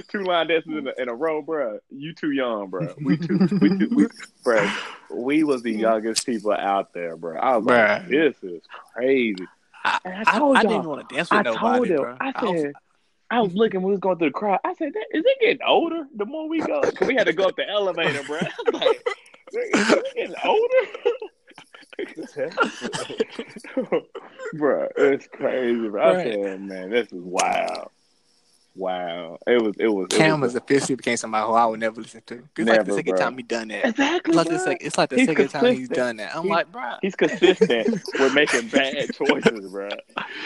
two 0.10 0.24
line 0.24 0.48
dances 0.48 0.72
in 0.78 0.88
a, 0.88 1.02
in 1.02 1.10
a 1.10 1.16
row, 1.16 1.42
bruh, 1.42 1.80
you 1.90 2.14
too 2.14 2.32
young, 2.32 2.70
bruh. 2.70 2.94
We 3.04 3.18
too, 3.18 3.38
we 3.60 3.70
too, 3.70 3.90
we, 3.96 4.06
bruh. 4.46 4.72
We 5.10 5.44
was 5.44 5.64
the 5.64 5.72
youngest 5.72 6.26
people 6.26 6.52
out 6.52 6.94
there, 6.94 7.18
bruh. 7.18 7.40
I 7.40 7.56
was 7.58 7.66
like, 7.66 7.78
Bruh. 8.04 8.10
this 8.10 8.36
is 8.44 8.62
crazy. 8.94 9.46
I, 10.06 10.06
I 10.06 10.24
I, 10.28 10.38
told 10.40 10.58
I 10.58 10.62
y'all, 10.62 10.72
didn't 10.72 10.88
want 10.88 11.10
to 11.10 11.16
dance 11.16 11.30
with 11.32 11.40
I 11.40 11.42
nobody, 11.44 11.68
told 11.68 11.88
him. 11.88 11.98
bro. 11.98 12.18
I 12.20 12.32
I 12.36 12.44
was- 12.46 12.62
said, 12.62 12.74
I 13.30 13.42
was 13.42 13.54
looking 13.56 13.82
when 13.82 13.88
we 13.88 13.92
was 13.92 14.00
going 14.00 14.18
through 14.18 14.30
the 14.30 14.34
crowd. 14.34 14.60
I 14.64 14.74
said, 14.76 14.94
"Is 15.12 15.24
it 15.26 15.38
getting 15.42 15.60
older 15.68 16.06
the 16.16 16.26
more 16.26 16.48
we 16.48 16.60
go? 16.60 16.80
'Cause 16.82 17.08
we 17.08 17.14
had 17.16 17.28
to 17.28 17.34
go 17.34 17.44
up 17.46 17.56
the 17.58 17.68
elevator, 17.70 18.24
bro. 18.24 18.38
I 18.40 18.50
was 18.72 18.82
like, 18.82 19.06
is 19.54 19.92
it 19.92 20.06
getting 20.16 20.36
older? 20.46 20.86
bro, 24.54 24.88
it's 24.98 25.28
crazy, 25.28 25.88
bro. 25.90 26.10
I 26.20 26.24
said, 26.24 26.62
man, 26.62 26.90
this 26.90 27.08
is 27.12 27.22
wild. 27.22 27.90
Wow. 28.78 29.40
It 29.48 29.62
was, 29.62 29.76
it 29.80 29.88
was, 29.88 30.06
it 30.12 30.18
Cam 30.18 30.40
was 30.42 30.52
has 30.54 30.62
officially 30.62 30.96
became 30.96 31.18
somebody 31.18 31.46
who 31.48 31.54
I 31.54 31.66
would 31.66 31.80
never 31.80 32.00
listen 32.00 32.22
to. 32.28 32.44
It's 32.58 32.70
like 32.70 32.86
the 32.86 32.94
second 32.94 33.16
bro. 33.16 33.20
time 33.24 33.38
he 33.38 33.44
done 33.44 33.68
that. 33.70 33.86
exactly, 33.86 34.30
It's 34.32 34.36
like, 34.38 34.48
the 34.50 34.60
sec- 34.60 34.84
it's 34.84 34.98
like 34.98 35.10
the 35.10 35.16
He's 35.18 35.26
second 35.28 35.48
time 35.50 35.76
he's 35.76 35.90
done 35.90 36.18
that. 36.18 36.36
I'm 36.36 36.44
He- 36.44 36.50
like, 36.50 36.72
bro. 36.72 36.94
He's 37.02 37.16
consistent 37.18 37.90
with 38.20 38.34
making 38.34 38.68
bad 38.70 39.14
choices, 39.16 39.72
bro. 39.72 39.90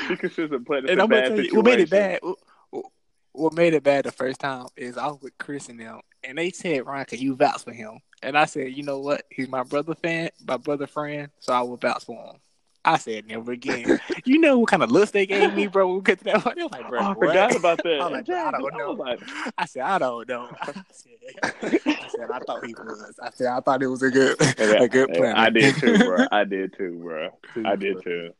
He's 0.08 0.18
consistent 0.20 0.66
putting 0.66 0.86
us 0.86 0.92
And 0.92 1.00
in 1.00 1.02
I'm 1.02 1.10
gonna 1.10 1.22
bad 1.22 1.28
tell 1.28 1.38
you, 1.38 1.44
situations. 1.44 1.56
what 1.56 1.66
made 1.66 1.80
it 1.80 1.90
bad? 1.90 2.20
What, 2.22 2.86
what 3.34 3.54
made 3.54 3.74
it 3.74 3.84
bad 3.84 4.06
the 4.06 4.12
first 4.12 4.40
time 4.40 4.68
is 4.76 4.98
I 4.98 5.08
was 5.08 5.20
with 5.22 5.38
Chris 5.38 5.70
and 5.70 5.80
them, 5.80 6.02
and 6.24 6.38
they 6.38 6.52
said, 6.52 6.86
"Ryan, 6.86 7.06
can 7.06 7.20
you 7.20 7.36
vouch 7.36 7.64
for 7.64 7.72
him?" 7.74 8.00
And 8.22 8.38
I 8.38 8.46
said, 8.46 8.74
"You 8.74 8.84
know 8.84 9.00
what? 9.00 9.24
He's 9.30 9.48
my 9.48 9.64
brother 9.64 9.96
fan, 9.96 10.30
my 10.46 10.58
brother 10.58 10.86
friend, 10.88 11.30
so 11.40 11.54
I 11.54 11.62
will 11.62 11.78
vouch 11.78 12.04
for 12.06 12.16
him." 12.26 12.36
I 12.84 12.98
said, 12.98 13.28
"Never 13.28 13.52
again." 13.52 14.00
you 14.26 14.40
know 14.40 14.58
what 14.60 14.70
kind 14.70 14.82
of 14.84 14.92
looks 14.92 15.12
they 15.12 15.26
gave 15.26 15.54
me, 15.54 15.68
bro? 15.68 15.88
When 15.88 15.96
we 15.98 16.02
get 16.02 16.18
to 16.20 16.24
that 16.26 16.42
point, 16.44 16.56
they 16.56 16.64
were 16.64 16.70
like, 16.72 16.88
"Bro, 16.88 17.00
Oh, 17.00 17.04
I 17.04 17.14
what?" 17.14 17.28
forgot 17.28 17.56
about 17.56 17.84
that. 17.84 18.00
I 18.02 18.08
like, 18.08 18.30
I 18.30 18.52
don't 18.52 18.66
Exactly. 18.66 18.70
I 18.74 18.78
know. 18.78 18.92
like, 18.92 19.20
I 19.58 19.66
said, 19.66 19.82
"I 19.84 19.98
don't 20.00 20.28
know." 20.28 20.50
I 20.62 20.66
said, 20.92 21.82
I 21.86 22.08
said, 22.08 22.32
"I 22.32 22.40
thought 22.40 22.66
he 22.66 22.74
was." 22.74 23.20
I 23.22 23.30
said, 23.32 23.48
"I 23.48 23.60
thought 23.60 23.84
it 23.84 23.88
was 23.88 24.02
a 24.02 24.10
good, 24.10 24.36
Yeah, 24.58 24.84
a 24.84 24.88
good 24.90 25.10
yeah, 25.14 25.18
plan." 25.18 25.36
I 25.38 25.50
did 25.50 25.76
too, 25.78 25.98
bro. 25.98 26.26
I 26.32 26.44
did 26.44 26.74
too, 26.76 27.00
bro. 27.04 27.30
I 27.66 27.76
did 27.76 28.02
too. 28.04 28.32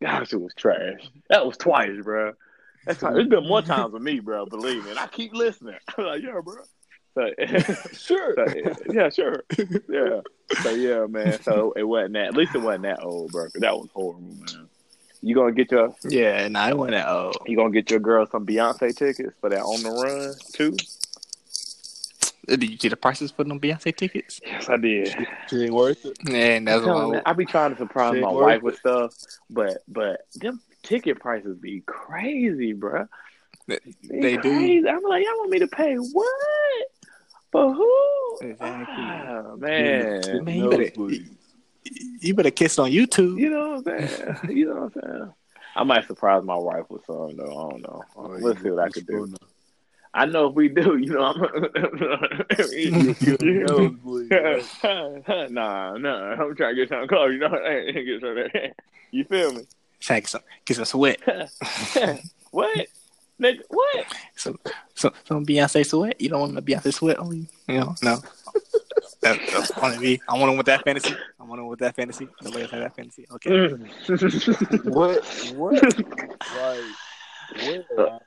Gosh, 0.00 0.32
it 0.32 0.40
was 0.40 0.54
trash. 0.54 1.00
That 1.28 1.46
was 1.46 1.56
twice, 1.56 2.00
bro. 2.02 2.32
That's 2.86 2.98
twice. 3.00 3.14
It's 3.16 3.28
been 3.28 3.46
more 3.46 3.62
times 3.62 3.92
with 3.92 4.02
me, 4.02 4.20
bro. 4.20 4.46
Believe 4.46 4.84
me. 4.84 4.90
And 4.90 4.98
I 4.98 5.06
keep 5.06 5.32
listening. 5.34 5.76
I'm 5.96 6.04
like, 6.04 6.22
yeah, 6.22 6.40
bro. 6.42 6.54
So, 7.14 7.28
Sure. 7.92 8.34
so, 8.34 8.46
yeah, 8.90 9.08
sure. 9.10 9.44
Yeah. 9.88 10.20
So 10.62 10.70
yeah, 10.70 11.06
man. 11.06 11.42
So 11.42 11.72
it 11.76 11.82
wasn't 11.84 12.14
that. 12.14 12.26
At 12.28 12.36
least 12.36 12.54
it 12.54 12.58
wasn't 12.58 12.84
that 12.84 13.02
old, 13.02 13.32
bro. 13.32 13.48
That 13.56 13.76
was 13.76 13.88
horrible, 13.92 14.22
man. 14.40 14.68
You 15.20 15.34
gonna 15.34 15.52
get 15.52 15.70
your 15.70 15.94
yeah, 16.04 16.46
it 16.46 16.76
wasn't 16.76 16.92
that 16.96 17.08
old. 17.08 17.36
you 17.46 17.56
gonna 17.56 17.70
get 17.70 17.90
your 17.90 18.00
girl 18.00 18.26
some 18.26 18.44
Beyonce 18.44 18.96
tickets 18.96 19.34
for 19.40 19.50
that 19.50 19.62
on 19.62 19.82
the 19.82 19.90
run 19.90 20.34
too? 20.52 20.76
Uh, 22.48 22.56
did 22.56 22.70
you 22.70 22.76
see 22.76 22.88
the 22.88 22.96
prices 22.96 23.30
for 23.30 23.44
them 23.44 23.60
Beyonce 23.60 23.94
tickets? 23.94 24.40
Yes, 24.44 24.68
I 24.68 24.76
did. 24.78 25.14
She 25.48 25.62
ain't 25.64 25.72
worth 25.74 26.04
it. 26.04 26.16
And 26.28 26.66
that's 26.66 26.84
why. 26.84 27.22
I 27.24 27.32
be 27.34 27.46
trying 27.46 27.70
to 27.72 27.78
surprise 27.78 28.14
my 28.20 28.30
wife 28.30 28.62
with 28.62 28.78
stuff, 28.78 29.12
but 29.48 29.84
but 29.86 30.26
them 30.34 30.60
ticket 30.82 31.20
prices 31.20 31.56
be 31.56 31.82
crazy, 31.86 32.72
bro. 32.72 33.06
They- 33.68 33.78
they 34.10 34.36
do. 34.38 34.88
I'm 34.88 35.02
like, 35.04 35.24
y'all 35.24 35.38
want 35.38 35.50
me 35.50 35.60
to 35.60 35.68
pay 35.68 35.94
what 35.94 36.86
for 37.52 37.72
who? 37.74 38.38
Exactly. 38.40 38.94
Ah, 38.98 39.54
man, 39.56 40.44
Man, 40.44 40.56
you 40.56 40.70
better- 40.70 41.14
You 42.20 42.34
better 42.34 42.50
kiss 42.50 42.78
on 42.78 42.90
YouTube. 42.90 43.38
you 43.38 43.50
know 43.50 43.80
what 43.82 43.86
I'm 43.94 44.08
saying? 44.08 44.36
You 44.56 44.66
know 44.66 44.74
what 44.74 44.82
I'm 44.82 45.02
saying? 45.02 45.32
I 45.76 45.84
might 45.84 46.06
surprise 46.06 46.42
my 46.44 46.56
wife 46.56 46.84
with 46.90 47.04
something 47.06 47.36
though. 47.36 47.44
I 47.44 47.70
don't 47.70 47.82
know. 47.82 48.02
Oh, 48.16 48.22
Let's 48.40 48.58
you- 48.58 48.64
see 48.64 48.70
what 48.70 48.82
I 48.82 48.86
you 48.86 48.92
could 48.92 49.06
do. 49.06 49.26
know. 49.26 49.36
I 50.14 50.26
know 50.26 50.48
if 50.48 50.54
we 50.54 50.68
do, 50.68 50.98
you 50.98 51.12
know, 51.14 51.22
I'm. 51.22 51.40
You 52.68 53.64
nosebleed, 53.66 54.28
bro. 54.28 55.48
nah, 55.48 55.96
nah. 55.96 56.32
I'm 56.32 56.54
trying 56.54 56.74
to 56.74 56.74
get 56.74 56.88
something 56.90 57.08
close. 57.08 57.32
You 57.32 57.38
know, 57.38 57.46
I 57.48 57.90
get 57.92 58.20
something. 58.20 58.72
You 59.10 59.24
feel 59.24 59.52
me? 59.54 59.62
Take 60.00 60.28
some, 60.28 60.42
get 60.66 60.76
some 60.76 60.84
sweat. 60.84 61.18
what? 62.50 62.86
Nigga, 63.42 63.60
what? 63.68 64.06
Some, 64.36 64.58
some, 64.94 65.12
some 65.24 65.44
Beyonce 65.46 65.84
sweat. 65.84 66.20
You 66.20 66.28
don't 66.28 66.40
want 66.40 66.58
a 66.58 66.62
Beyonce 66.62 66.92
sweat 66.94 67.18
on 67.18 67.34
you? 67.36 67.46
You 67.68 67.80
know, 67.80 67.94
no. 68.02 68.18
That, 69.22 69.38
that's 69.52 69.76
want 69.80 69.94
to 69.94 70.00
be. 70.00 70.20
I 70.28 70.38
want 70.38 70.52
to 70.52 70.56
with 70.56 70.66
that 70.66 70.84
fantasy. 70.84 71.14
I 71.40 71.44
want 71.44 71.60
to 71.60 71.64
with 71.64 71.78
that 71.80 71.94
fantasy. 71.96 72.28
The 72.42 72.50
way 72.50 72.60
have 72.62 72.70
that 72.70 72.94
fantasy. 72.96 73.26
Okay. 73.32 73.50
Mm. 73.50 74.84
What? 74.92 75.24
What? 75.56 75.82
like, 76.56 77.86
what? 77.96 78.22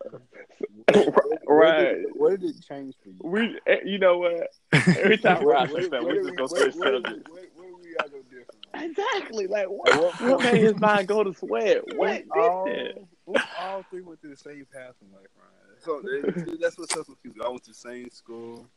right. 1.47 1.97
What 2.13 2.39
did 2.39 2.55
it 2.55 2.61
change 2.67 2.95
for 3.03 3.09
you? 3.09 3.15
We, 3.23 3.59
eh, 3.67 3.77
you 3.85 3.97
know 3.99 4.17
what? 4.19 4.47
Every 4.71 5.17
time 5.17 5.43
What- 5.43 5.53
Ross 5.53 5.69
what- 5.71 5.81
says 5.81 5.91
that, 5.91 6.03
we 6.05 6.13
did 6.13 6.23
just 6.25 6.35
go 6.37 6.43
what- 6.43 6.49
switch 6.51 6.75
what 6.75 6.91
did 6.91 7.05
subjects. 7.05 7.29
we- 7.31 7.39
What 7.41 7.71
what 7.71 7.81
we 7.83 7.95
gotta 7.97 8.09
go 8.09 8.17
different? 8.23 8.89
Exactly. 8.91 9.47
Like, 9.47 9.67
what? 9.67 9.95
what 9.97 10.21
What 10.21 10.43
made 10.43 10.51
point- 10.51 10.63
his 10.63 10.75
mind 10.79 11.07
go 11.07 11.23
to 11.23 11.33
sweat? 11.33 11.81
What 11.95 12.23
We 12.33 12.39
all, 12.41 12.65
did 12.65 12.95
that? 12.95 13.03
We 13.25 13.35
all 13.59 13.83
three 13.89 14.01
went 14.01 14.21
through 14.21 14.31
the 14.31 14.37
same 14.37 14.65
path 14.73 14.93
in 15.01 15.11
life, 15.13 15.27
Ryan. 15.37 15.79
So 15.83 16.01
that- 16.01 16.59
that's 16.61 16.77
what's 16.77 16.95
up 16.97 17.07
with 17.09 17.17
you. 17.23 17.33
I 17.43 17.49
went 17.49 17.63
to 17.63 17.71
the 17.71 17.75
same 17.75 18.09
school. 18.11 18.67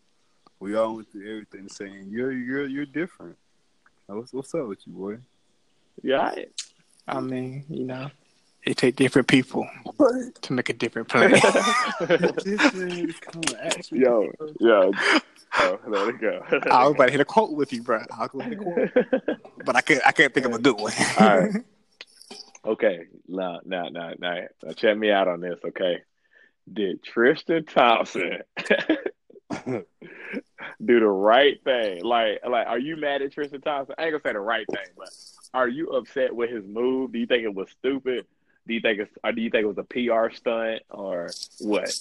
We 0.61 0.75
all 0.77 0.97
went 0.97 1.11
through 1.13 1.31
everything 1.31 1.65
the 1.65 1.75
same. 1.75 2.09
You're 2.11 2.33
you're 2.33 2.67
you're 2.67 2.87
different. 2.87 3.37
What's 4.07 4.33
what's 4.33 4.55
up 4.55 4.67
with 4.67 4.81
you, 4.87 4.93
boy? 4.93 5.19
Yeah. 6.03 6.21
I- 6.23 6.47
I 7.11 7.21
mean, 7.21 7.65
you 7.71 7.85
know, 7.85 8.11
it 8.65 8.77
take 8.77 8.97
different 8.97 9.29
people 9.29 9.67
What? 9.97 10.35
to 10.43 10.53
make 10.53 10.69
a 10.69 10.75
different 10.75 11.09
plan. 11.09 11.31
this 12.01 12.75
is 12.75 13.15
coming 13.21 13.55
at 13.63 13.91
you. 13.91 13.99
yo, 14.01 14.33
yo. 14.61 14.93
Oh, 15.55 15.79
there 15.91 16.07
we 16.07 16.13
go. 16.19 16.43
I 16.71 16.85
was 16.87 16.95
about 16.95 17.07
to 17.07 17.11
hit 17.13 17.21
a 17.21 17.25
quote 17.25 17.53
with 17.53 17.73
you, 17.73 17.83
bro. 17.83 18.03
I'll 18.11 18.29
go 18.29 18.39
with 18.39 18.51
the 18.51 18.57
quote, 18.57 19.41
but 19.65 19.75
I 19.75 19.81
could 19.81 20.01
I 20.05 20.13
can't 20.13 20.35
think 20.35 20.45
of 20.45 20.53
a 20.53 20.59
good 20.59 20.79
one. 20.79 20.93
All 21.19 21.39
right. 21.39 21.65
Okay, 22.69 23.07
now, 23.27 23.61
now, 23.65 23.89
now, 23.89 24.13
now, 24.19 24.43
now, 24.63 24.73
check 24.73 24.95
me 24.99 25.11
out 25.11 25.27
on 25.27 25.41
this. 25.41 25.59
Okay, 25.65 26.03
did 26.71 27.03
Tristan 27.03 27.65
Thompson 27.65 28.41
do 29.67 29.85
the 30.85 31.07
right 31.07 31.65
thing? 31.65 32.05
Like, 32.05 32.41
like, 32.47 32.67
are 32.67 32.79
you 32.79 32.99
mad 32.99 33.23
at 33.23 33.33
Tristan 33.33 33.63
Thompson? 33.63 33.95
I 33.97 34.03
ain't 34.05 34.13
gonna 34.13 34.23
say 34.23 34.35
the 34.35 34.41
right 34.41 34.67
thing, 34.71 34.85
but 34.99 35.09
are 35.55 35.67
you 35.67 35.89
upset 35.93 36.37
with 36.37 36.51
his 36.51 36.67
move? 36.67 37.13
Do 37.13 37.19
you 37.19 37.27
think 37.27 37.45
it 37.45 37.55
was 37.55 37.71
stupid? 37.71 38.27
Do 38.67 38.75
you 38.75 38.81
think 38.81 38.99
it's, 38.99 39.11
or 39.25 39.33
do 39.33 39.41
you 39.41 39.49
think 39.49 39.63
it 39.63 39.75
was 39.75 39.79
a 39.79 39.85
PR 39.85 40.35
stunt, 40.35 40.83
or 40.91 41.31
what? 41.61 41.99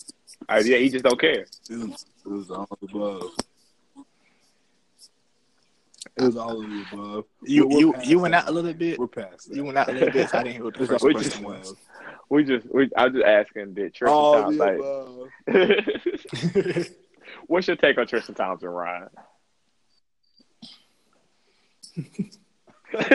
Or 0.49 0.59
yeah, 0.59 0.79
he 0.79 0.89
just 0.89 1.05
don't 1.05 1.17
care. 1.19 1.45
It 1.69 1.77
was, 1.77 2.05
it 2.25 2.29
was 2.29 2.51
all 2.51 2.67
above. 2.81 3.31
It 6.15 6.23
was 6.23 6.37
all 6.37 6.63
of 6.63 6.69
the 6.69 6.85
above. 6.91 7.25
You 7.43 7.67
you 7.69 7.93
you 8.03 8.19
went 8.19 8.33
that. 8.33 8.43
out 8.43 8.49
a 8.49 8.51
little 8.51 8.73
bit. 8.73 8.99
We're 8.99 9.07
past 9.07 9.49
that. 9.49 9.55
You 9.55 9.63
went 9.65 9.77
out 9.77 9.89
a 9.89 9.93
little 9.93 10.11
bit. 10.11 10.33
I 10.33 10.43
didn't 10.43 10.55
hear 10.55 10.63
what 10.63 10.77
the 10.77 10.87
first 10.87 11.01
question 11.03 11.43
the 11.43 11.49
was. 11.49 11.75
We 12.29 12.43
just, 12.43 12.67
we, 12.73 12.89
I 12.97 13.05
was 13.05 13.13
just 13.13 13.25
asking, 13.25 13.73
did 13.73 13.93
Tristan 13.93 14.13
All 14.13 14.41
Thompson 14.41 14.57
like? 14.57 14.79
What's 17.47 17.67
your 17.67 17.77
take 17.77 17.97
on 17.97 18.07
Tristan 18.07 18.35
Thompson, 18.35 18.69
Ryan? 18.69 19.09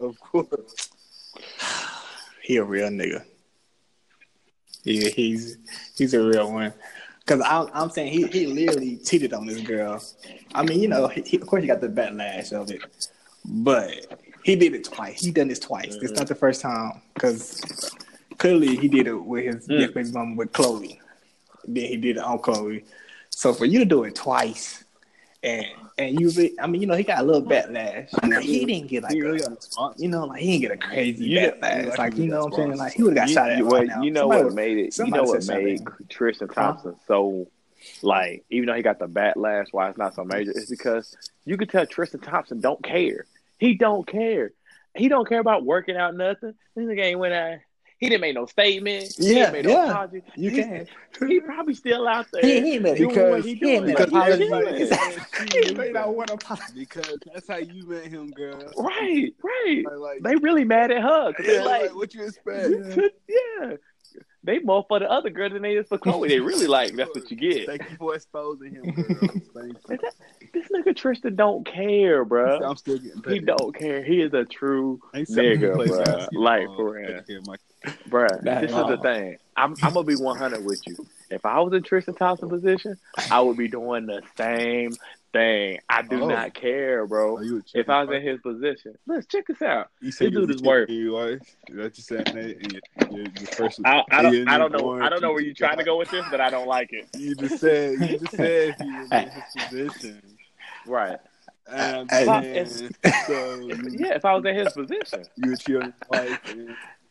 Of 0.00 0.18
course. 0.20 0.90
he 2.42 2.56
a 2.58 2.64
real 2.64 2.88
nigga. 2.88 3.24
Yeah, 4.82 5.08
he's 5.08 5.56
he's 5.96 6.12
a 6.12 6.22
real 6.22 6.52
one. 6.52 6.74
Cause 7.26 7.40
I'm, 7.44 7.68
I'm 7.72 7.90
saying 7.90 8.12
he, 8.12 8.26
he 8.26 8.46
literally 8.46 8.98
cheated 8.98 9.32
on 9.32 9.46
this 9.46 9.60
girl. 9.60 10.02
I 10.54 10.62
mean, 10.62 10.80
you 10.80 10.88
know, 10.88 11.08
he, 11.08 11.36
of 11.38 11.46
course 11.46 11.62
he 11.62 11.66
got 11.68 11.80
the 11.80 11.88
backlash 11.88 12.52
of 12.52 12.70
it, 12.70 12.82
but 13.44 13.90
he 14.42 14.56
did 14.56 14.74
it 14.74 14.84
twice. 14.84 15.24
He 15.24 15.30
done 15.30 15.48
this 15.48 15.58
twice. 15.58 15.96
It's 16.02 16.12
not 16.12 16.28
the 16.28 16.34
first 16.34 16.60
time. 16.60 17.00
Cause 17.18 17.62
clearly 18.36 18.76
he 18.76 18.88
did 18.88 19.06
it 19.06 19.14
with 19.14 19.44
his 19.46 19.68
Mm. 19.68 19.94
baby 19.94 20.10
mama 20.12 20.36
with 20.36 20.52
Khloé. 20.52 20.98
Then 21.66 21.84
he 21.86 21.96
did 21.96 22.18
it 22.18 22.22
on 22.22 22.38
Khloé. 22.40 22.84
So 23.30 23.54
for 23.54 23.64
you 23.64 23.78
to 23.78 23.84
do 23.86 24.04
it 24.04 24.14
twice, 24.14 24.83
and 25.44 25.66
and 25.96 26.20
you, 26.20 26.30
re- 26.30 26.56
I 26.60 26.66
mean, 26.66 26.80
you 26.80 26.88
know, 26.88 26.96
he 26.96 27.04
got 27.04 27.20
a 27.20 27.22
little 27.22 27.42
backlash. 27.42 28.08
But 28.20 28.42
he 28.42 28.64
didn't 28.64 28.88
get 28.88 29.04
like 29.04 29.12
He 29.12 29.20
a, 29.20 29.22
really 29.24 29.40
a 29.42 29.90
you 29.96 30.08
know, 30.08 30.24
like 30.24 30.40
he 30.40 30.58
didn't 30.58 30.60
get 30.62 30.70
a 30.72 30.76
crazy 30.76 31.24
You 31.26 31.40
know- 31.42 31.52
backlash. 31.62 31.86
like, 31.90 31.98
Like, 31.98 32.16
you 32.16 32.26
know 32.26 32.38
what 32.46 32.46
I'm 32.46 32.52
saying? 32.66 32.76
Like 32.78 32.92
he 32.94 33.02
would 33.04 33.16
have 33.16 33.26
got 33.26 33.28
you, 33.28 33.34
shot 33.34 33.50
at 33.50 33.58
you- 33.58 33.66
well, 33.66 34.04
you 34.04 34.10
know 34.10 34.20
Somebody 34.22 34.38
what 34.42 34.44
would- 34.46 34.54
made 34.54 34.78
it. 34.78 34.98
You 34.98 35.06
know 35.06 35.22
what 35.22 35.46
made 35.46 35.78
something. 35.78 36.06
Tristan 36.08 36.48
Thompson 36.48 36.96
so 37.06 37.46
like, 38.02 38.44
even 38.50 38.66
though 38.66 38.74
he 38.74 38.82
got 38.82 38.98
the 38.98 39.06
backlash, 39.06 39.66
why 39.70 39.88
it's 39.90 39.98
not 39.98 40.14
so 40.14 40.24
major, 40.24 40.52
is 40.52 40.70
because 40.70 41.14
you 41.44 41.56
could 41.58 41.68
tell 41.68 41.84
Tristan 41.86 42.20
Thompson 42.20 42.60
don't 42.60 42.82
care. 42.82 43.26
He 43.58 43.74
don't 43.74 44.06
care. 44.06 44.52
He 44.96 45.08
don't 45.08 45.28
care 45.28 45.38
about 45.40 45.64
working 45.64 45.96
out 45.96 46.16
nothing. 46.16 46.54
This 46.74 46.84
nigga 46.86 47.02
ain't 47.02 47.18
went 47.18 47.34
out. 47.34 47.58
He 47.98 48.08
didn't 48.08 48.20
make 48.22 48.34
no 48.34 48.44
statement. 48.46 49.14
he 49.18 49.34
Yeah, 49.34 49.44
ain't 49.44 49.52
made 49.52 49.64
no 49.66 49.70
yeah. 49.70 49.90
apology. 49.90 50.22
You 50.36 50.50
He- 50.50 50.56
can. 50.62 50.86
He 51.28 51.38
probably 51.40 51.74
still 51.74 52.08
out 52.08 52.26
there. 52.32 52.42
He, 52.42 52.60
he 52.60 52.72
ain't 52.74 52.82
made 52.82 52.96
doing 52.96 53.08
Because- 53.10 53.30
what 53.30 53.44
he 53.44 53.54
he 53.54 53.70
ain't 53.70 53.86
doing. 53.86 53.86
made 53.86 53.98
Like, 53.98 54.08
an 54.08 54.42
apology. 54.42 54.88
he 55.52 55.58
He 55.60 55.68
ain't 55.68 55.76
made 55.78 55.92
not 55.92 56.14
one 56.16 56.28
apology. 56.30 56.72
Because 56.80 57.18
that's 57.32 57.46
how 57.48 57.56
you 57.58 57.86
met 57.88 58.06
him, 58.06 58.30
girl. 58.32 58.60
Right, 58.76 59.32
right. 59.42 59.82
Like, 59.86 59.98
like, 59.98 60.22
They 60.22 60.34
really 60.36 60.64
mad 60.64 60.90
at 60.90 61.02
her. 61.02 61.32
yeah, 61.38 61.46
they 61.46 61.58
like, 61.60 61.82
like, 61.82 61.94
what 61.94 62.14
you 62.14 62.24
expect? 62.24 62.68
yeah. 63.28 63.76
They 64.44 64.58
more 64.58 64.84
for 64.86 64.98
the 64.98 65.10
other 65.10 65.30
girl 65.30 65.48
than 65.48 65.62
they 65.62 65.72
is 65.72 65.88
for 65.88 65.98
Khloé. 65.98 66.28
They 66.28 66.38
really 66.38 66.66
like 66.66 66.94
that's 66.94 67.14
what 67.14 67.30
you 67.30 67.36
get. 67.36 67.66
Thank 67.66 67.90
you 67.90 67.96
for 67.96 68.14
exposing 68.14 68.74
him, 68.74 68.90
girls. 68.90 69.40
Thank 69.54 69.76
you. 69.88 69.98
This 70.52 70.68
nigga 70.68 70.94
Tristan 70.94 71.34
don't 71.34 71.66
care, 71.66 72.24
bro. 72.24 72.60
I'm 72.60 72.76
still 72.76 72.98
getting 72.98 73.22
paid. 73.22 73.32
He 73.32 73.40
don't 73.40 73.74
care. 73.74 74.04
He 74.04 74.20
is 74.20 74.34
a 74.34 74.44
true 74.44 75.00
Ain't 75.14 75.28
something 75.28 75.44
nigga, 75.44 75.70
to 75.70 75.74
play 75.74 75.86
bruh. 75.86 76.04
basketball. 76.04 76.42
Like, 76.42 76.66
for 76.76 76.92
real. 76.92 77.06
Take 77.06 77.26
care 77.26 77.38
of 77.38 77.44
Bruh, 78.08 78.42
this 78.42 78.70
is 78.70 78.76
nah. 78.76 78.88
the 78.88 78.98
thing. 78.98 79.36
I'm, 79.56 79.74
I'm 79.82 79.94
gonna 79.94 80.04
be 80.04 80.16
100 80.16 80.64
with 80.64 80.82
you. 80.86 80.96
If 81.30 81.44
I 81.44 81.60
was 81.60 81.72
in 81.72 81.82
Tristan 81.82 82.14
Thompson 82.14 82.48
position, 82.48 82.98
I 83.30 83.40
would 83.40 83.56
be 83.56 83.68
doing 83.68 84.06
the 84.06 84.22
same 84.36 84.92
thing. 85.34 85.78
I 85.90 86.00
do 86.00 86.22
Oh. 86.22 86.28
not 86.28 86.54
care, 86.54 87.06
bro. 87.06 87.32
Oh, 87.34 87.36
Are 87.38 87.42
If 87.74 87.90
I 87.90 88.04
was 88.04 88.08
chicken 88.08 88.14
in 88.14 88.22
his 88.32 88.40
position, 88.40 88.94
let's 89.06 89.26
check 89.26 89.46
this 89.46 89.60
out. 89.60 89.90
You 90.00 90.10
said 90.10 90.28
This 90.28 90.32
you 90.32 90.40
dude 90.40 90.48
was 90.48 90.56
is 90.56 90.62
worth- 90.62 90.88
Your 90.88 91.12
wife. 91.32 91.56
That's 91.68 91.98
you 91.98 92.02
saying 92.04 92.24
that 92.24 92.36
and 92.36 92.72
your, 92.72 92.80
your, 93.18 93.26
your 93.38 93.46
first. 93.48 93.80
I, 93.84 94.02
I 94.10 94.22
don't 94.22 94.48
I 94.48 94.56
don't 94.56 94.72
know 94.72 94.78
newborn, 94.78 95.02
I 95.02 95.08
don't 95.10 95.20
know 95.20 95.32
where 95.32 95.42
you're 95.42 95.52
trying 95.54 95.76
to 95.78 95.84
go 95.84 95.98
with 95.98 96.10
this, 96.10 96.24
but 96.30 96.40
I 96.40 96.48
don't 96.48 96.66
like 96.68 96.92
it. 96.94 97.08
You 97.18 97.34
just 97.34 97.58
said 97.58 97.92
you 98.00 98.18
just 98.18 98.30
said 98.36 98.76
he 98.80 98.90
was 98.90 99.10
in 99.12 99.28
his 99.28 99.64
position. 99.68 100.22
Right? 100.86 101.18
And 101.70 102.10
Hey. 102.10 102.24
then, 102.26 102.66
so 103.26 103.58
Yeah. 103.90 104.14
If 104.14 104.24
I 104.24 104.34
was 104.34 104.44
in 104.44 104.54
his 104.54 104.72
position, 104.72 105.24
you 105.36 105.50
would 105.50 105.60
cheat 105.60 105.76
on 105.76 105.82
your 105.82 105.92
wife. 106.10 106.40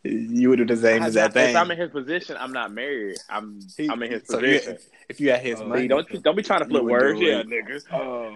And 0.06 0.38
You 0.38 0.50
would 0.50 0.58
do 0.58 0.66
the 0.66 0.76
same 0.78 1.02
I- 1.04 1.08
as 1.08 1.14
that 1.14 1.28
if 1.28 1.34
thing. 1.34 1.56
I'm 1.56 1.72
in 1.72 1.78
his 1.78 1.92
position, 1.92 2.36
I'm 2.40 2.52
not 2.52 2.72
married. 2.74 3.18
I'm 3.30 3.60
He- 3.78 3.90
I'm 3.90 4.02
in 4.04 4.12
his 4.12 4.28
so 4.28 4.40
position. 4.40 4.74
yeah, 4.74 5.06
if 5.10 5.20
you 5.22 5.30
had 5.32 5.40
his 5.42 5.62
Oh, 5.62 5.66
money, 5.68 5.88
don't 5.88 6.24
don't 6.24 6.36
be 6.36 6.44
trying 6.44 6.60
to 6.60 6.66
flip 6.66 6.84
words, 6.84 7.20
yeah, 7.20 7.40
it. 7.40 7.48
nigga. 7.48 7.82
oh, 7.94 8.36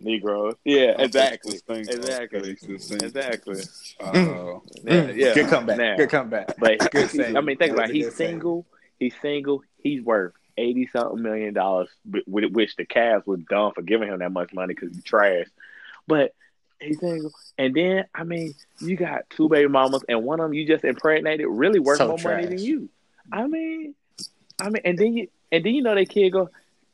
Negroes. 0.00 0.54
Yeah, 0.64 1.00
exactly. 1.00 1.58
Thank. 1.66 1.88
Exactly. 1.88 2.40
Thanks 2.40 2.62
to 2.62 2.78
sing. 2.78 3.02
Exactly. 3.04 3.60
Oh, 4.00 4.62
Yeah, 4.82 4.92
mm. 4.92 5.16
yeah. 5.16 5.34
good 5.34 5.46
comeback. 5.48 5.78
Now, 5.78 5.96
Good 5.96 6.10
comeback. 6.10 6.56
But 6.58 6.90
Good. 6.90 7.36
I 7.36 7.40
mean, 7.40 7.56
think 7.56 7.72
about 7.74 7.90
it. 7.90 7.94
He's 7.94 8.06
good 8.06 8.14
save. 8.14 8.28
single. 8.30 8.66
He's 8.98 9.14
single. 9.22 9.62
He's 9.82 10.02
worth 10.02 10.32
eighty 10.56 10.88
something 10.92 11.22
million 11.22 11.54
dollars, 11.54 11.88
with 12.10 12.24
with 12.26 12.52
which 12.52 12.74
the 12.76 12.84
Cavs 12.86 13.26
was 13.26 13.40
dumb 13.48 13.72
for 13.74 13.82
giving 13.82 14.08
him 14.08 14.18
that 14.18 14.32
much 14.32 14.52
money 14.52 14.74
because 14.74 14.92
he's 14.94 15.04
trash. 15.04 15.46
But 16.08 16.34
he's 16.84 17.00
single, 17.00 17.32
and 17.58 17.74
then 17.74 18.04
I 18.14 18.24
mean, 18.24 18.54
you 18.80 18.96
got 18.96 19.28
two 19.30 19.48
baby 19.48 19.68
mamas, 19.68 20.02
and 20.08 20.24
one 20.24 20.40
of 20.40 20.44
them 20.46 20.54
you 20.54 20.66
just 20.66 20.84
impregnated, 20.84 21.46
really 21.48 21.80
worth 21.80 21.98
So 21.98 22.08
more 22.08 22.18
money 22.18 22.46
than 22.46 22.58
you. 22.58 22.88
I 23.32 23.46
mean, 23.46 23.94
I 24.60 24.68
mean, 24.70 24.82
and 24.84 24.98
then 24.98 25.14
you 25.16 25.28
and 25.50 25.64
then 25.64 25.74
you 25.74 25.82
know 25.82 25.94
they 25.94 26.04
kid 26.06 26.30
go. 26.30 26.50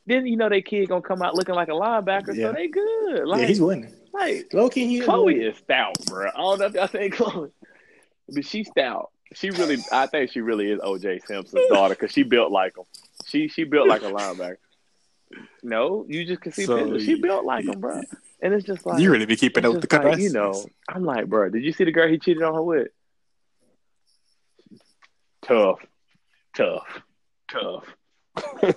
Then 0.06 0.26
you 0.26 0.36
know 0.36 0.48
they 0.48 0.62
kid 0.62 0.88
gonna 0.88 1.02
come 1.02 1.22
out 1.22 1.34
looking 1.34 1.54
like 1.54 1.68
a 1.68 1.72
linebacker, 1.72 2.34
Yeah. 2.34 2.48
so 2.48 2.52
they 2.52 2.68
good. 2.68 3.26
Like, 3.26 3.42
yeah, 3.42 3.46
he's 3.46 3.60
winning. 3.60 3.92
like 4.12 4.52
Low 4.52 4.68
key, 4.70 4.86
he 4.86 5.00
Khloé 5.02 5.50
is 5.50 5.56
stout, 5.58 5.94
bro. 6.06 6.28
I 6.28 6.36
don't 6.36 6.58
know 6.58 6.64
if 6.66 6.74
y'all 6.74 6.88
say 6.88 7.10
Khloé, 7.10 7.50
but 8.28 8.44
she's 8.44 8.68
stout. 8.68 9.10
She 9.34 9.50
really, 9.50 9.78
I 9.92 10.06
think 10.06 10.32
she 10.32 10.40
really 10.40 10.70
is 10.72 10.80
OJ 10.80 11.24
Simpson's 11.26 11.68
daughter 11.68 11.94
because 11.94 12.10
she 12.10 12.24
built 12.24 12.50
like 12.50 12.76
him. 12.76 12.84
She 13.26 13.46
she 13.48 13.64
built 13.64 13.86
like 13.88 14.02
a 14.02 14.06
linebacker. 14.10 14.56
No, 15.62 16.04
you 16.08 16.24
just 16.24 16.40
can 16.40 16.52
see 16.52 16.64
So, 16.64 16.78
pictures. 16.78 17.04
She 17.04 17.14
built 17.20 17.44
like 17.44 17.64
him, 17.66 17.78
bro. 17.80 18.00
And 18.42 18.54
it's 18.54 18.64
just 18.64 18.86
like 18.86 19.00
You 19.00 19.10
really 19.10 19.26
be 19.26 19.36
keeping 19.36 19.64
up 19.66 19.72
with 19.74 19.82
the 19.82 19.86
just 19.88 20.02
like, 20.04 20.14
Kardashians. 20.16 20.22
you 20.22 20.32
know. 20.32 20.64
I'm 20.88 21.04
like, 21.04 21.26
bro, 21.26 21.50
did 21.50 21.62
you 21.62 21.72
see 21.72 21.84
the 21.84 21.92
girl 21.92 22.08
he 22.08 22.18
cheated 22.18 22.42
on 22.42 22.54
her 22.54 22.62
with? 22.62 22.88
Tough, 25.42 25.78
tough, 26.56 27.00
tough. 27.50 27.84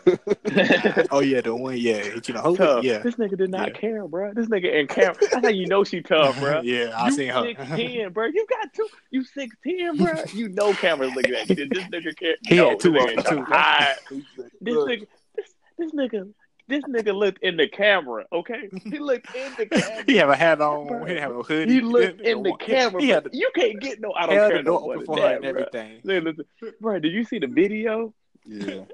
Oh 1.12 1.20
yeah, 1.22 1.42
the 1.42 1.56
one. 1.56 1.78
Yeah, 1.78 2.04
you 2.26 2.34
know, 2.34 2.42
hold 2.42 2.58
tough. 2.58 2.84
Yeah, 2.84 3.00
This 3.00 3.16
nigga 3.16 3.38
did 3.38 3.52
not 3.52 3.70
Yeah. 3.70 3.74
care, 3.80 4.08
bro. 4.08 4.34
This 4.34 4.48
nigga 4.48 4.74
in 4.74 4.88
camera. 4.88 5.16
That's 5.22 5.36
how 5.46 5.48
you 5.50 5.68
know 5.68 5.84
she 5.84 6.02
tough, 6.02 6.40
bro. 6.40 6.62
yeah. 6.64 6.92
I 6.98 7.08
you 7.08 7.12
seen 7.14 7.30
her. 7.30 7.44
six 7.46 7.62
ten, 7.70 8.12
bro. 8.12 8.26
You 8.26 8.46
got 8.50 8.74
two. 8.74 8.88
You 9.12 9.24
six 9.24 9.56
ten, 9.66 9.98
bro. 9.98 10.24
You 10.34 10.50
know 10.50 10.74
cameras 10.74 11.14
looking 11.16 11.36
at 11.36 11.50
you. 11.50 11.56
This 11.56 11.84
nigga 11.86 12.16
can't. 12.18 12.40
He 12.48 12.56
no, 12.56 12.70
had 12.70 12.80
two 12.80 12.92
this 12.94 13.04
of 13.04 13.10
nigga 13.10 13.24
them, 13.30 13.46
trying 13.46 13.96
too. 14.10 14.24
This 14.62 14.76
nigga, 14.76 15.08
this, 15.36 15.54
this 15.78 15.92
nigga, 15.92 16.34
this 16.68 16.84
nigga 16.86 17.14
looked 17.14 17.44
in 17.44 17.58
the 17.58 17.68
camera. 17.68 18.26
Okay, 18.32 18.70
he 18.86 19.00
looked 19.00 19.34
in 19.36 19.52
the 19.58 19.66
camera. 19.72 20.04
he 20.08 20.16
have 20.18 20.30
a 20.30 20.36
hat 20.36 20.62
on. 20.62 20.88
Bro. 20.88 21.00
He 21.06 21.06
didn't 21.14 21.22
have 21.24 21.36
a 21.36 21.44
hoodie. 21.44 21.74
He 21.74 21.82
looked 21.82 22.22
in 22.22 22.44
the 22.44 22.54
camera. 22.58 23.02
He 23.02 23.10
had 23.10 23.26
the, 23.26 23.30
you 23.34 23.50
can't 23.56 23.80
get 23.82 24.00
no. 24.00 24.14
I 24.14 24.22
held 24.22 24.30
don't 24.30 24.50
care 24.52 24.58
no 24.64 24.64
door 24.80 24.94
open 24.94 25.06
for 25.06 25.20
her 25.20 25.36
and 25.36 25.46
everything. 25.46 26.00
Listen, 26.04 26.24
listen. 26.60 26.74
Bro, 26.80 27.00
did 27.00 27.12
you 27.14 27.24
see 27.26 27.40
the 27.40 27.48
video? 27.48 28.14
Yeah. 28.46 28.82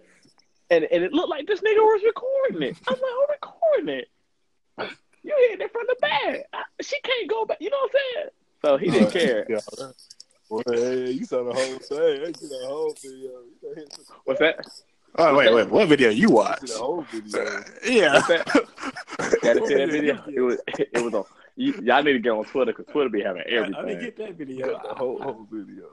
And 0.72 0.84
and 0.84 1.04
it 1.04 1.14
looked 1.14 1.30
like 1.32 1.48
this 1.48 1.62
nigga 1.62 1.78
was 1.78 2.04
recording 2.06 2.62
it. 2.62 2.78
I'm 2.88 2.94
like, 2.94 3.02
who 3.02 3.26
recording 3.32 3.90
it? 3.90 4.08
You 5.24 5.36
hitting 5.50 5.66
it 5.66 5.72
from 5.72 5.82
the 5.88 5.96
back. 6.00 6.42
I- 6.54 6.64
She 6.84 6.96
can't 7.02 7.28
go 7.28 7.44
back. 7.46 7.58
You 7.60 7.72
know 7.72 7.78
what 7.82 7.92
I'm 7.96 8.00
saying? 8.16 8.30
So 8.64 8.78
he 8.78 8.92
didn't 8.92 9.12
care. 9.12 9.48
Yeah. 9.50 9.60
Well, 10.48 10.62
hey, 10.68 11.10
you 11.10 11.26
saw 11.26 11.44
the 11.44 11.54
whole 11.54 11.80
thing. 11.80 12.22
You 12.22 12.34
see 12.36 12.48
the 12.50 12.66
whole 12.68 12.96
video. 13.02 13.18
You 13.64 13.76
know, 13.76 13.86
What's 14.26 14.40
that? 14.42 14.60
Oh 15.16 15.36
wait, 15.36 15.54
wait. 15.54 15.70
What 15.70 15.88
video 15.88 16.10
you 16.10 16.22
you 16.22 16.30
watch? 16.30 16.62
the 16.62 16.78
whole 16.78 17.06
video. 17.12 17.46
Uh, 17.46 17.62
yeah. 17.86 18.14
What's 18.14 18.28
that? 18.28 18.46
Gotta 19.42 19.68
see 19.68 19.76
that 19.76 19.90
video. 19.90 20.24
It 20.34 20.42
was 20.42 20.60
it 20.68 21.04
was 21.04 21.14
on. 21.14 21.24
You, 21.56 21.74
y'all 21.84 22.04
need 22.04 22.14
to 22.14 22.20
get 22.20 22.32
on 22.32 22.46
Twitter 22.46 22.72
because 22.72 22.92
Twitter 22.92 23.10
be 23.10 23.22
having 23.22 23.42
everything. 23.44 23.76
I 23.76 23.86
didn't 23.86 24.02
get 24.02 24.18
that 24.18 24.36
video. 24.36 24.80
The 24.82 24.94
whole, 24.94 25.22
whole 25.22 25.48
video. 25.52 25.86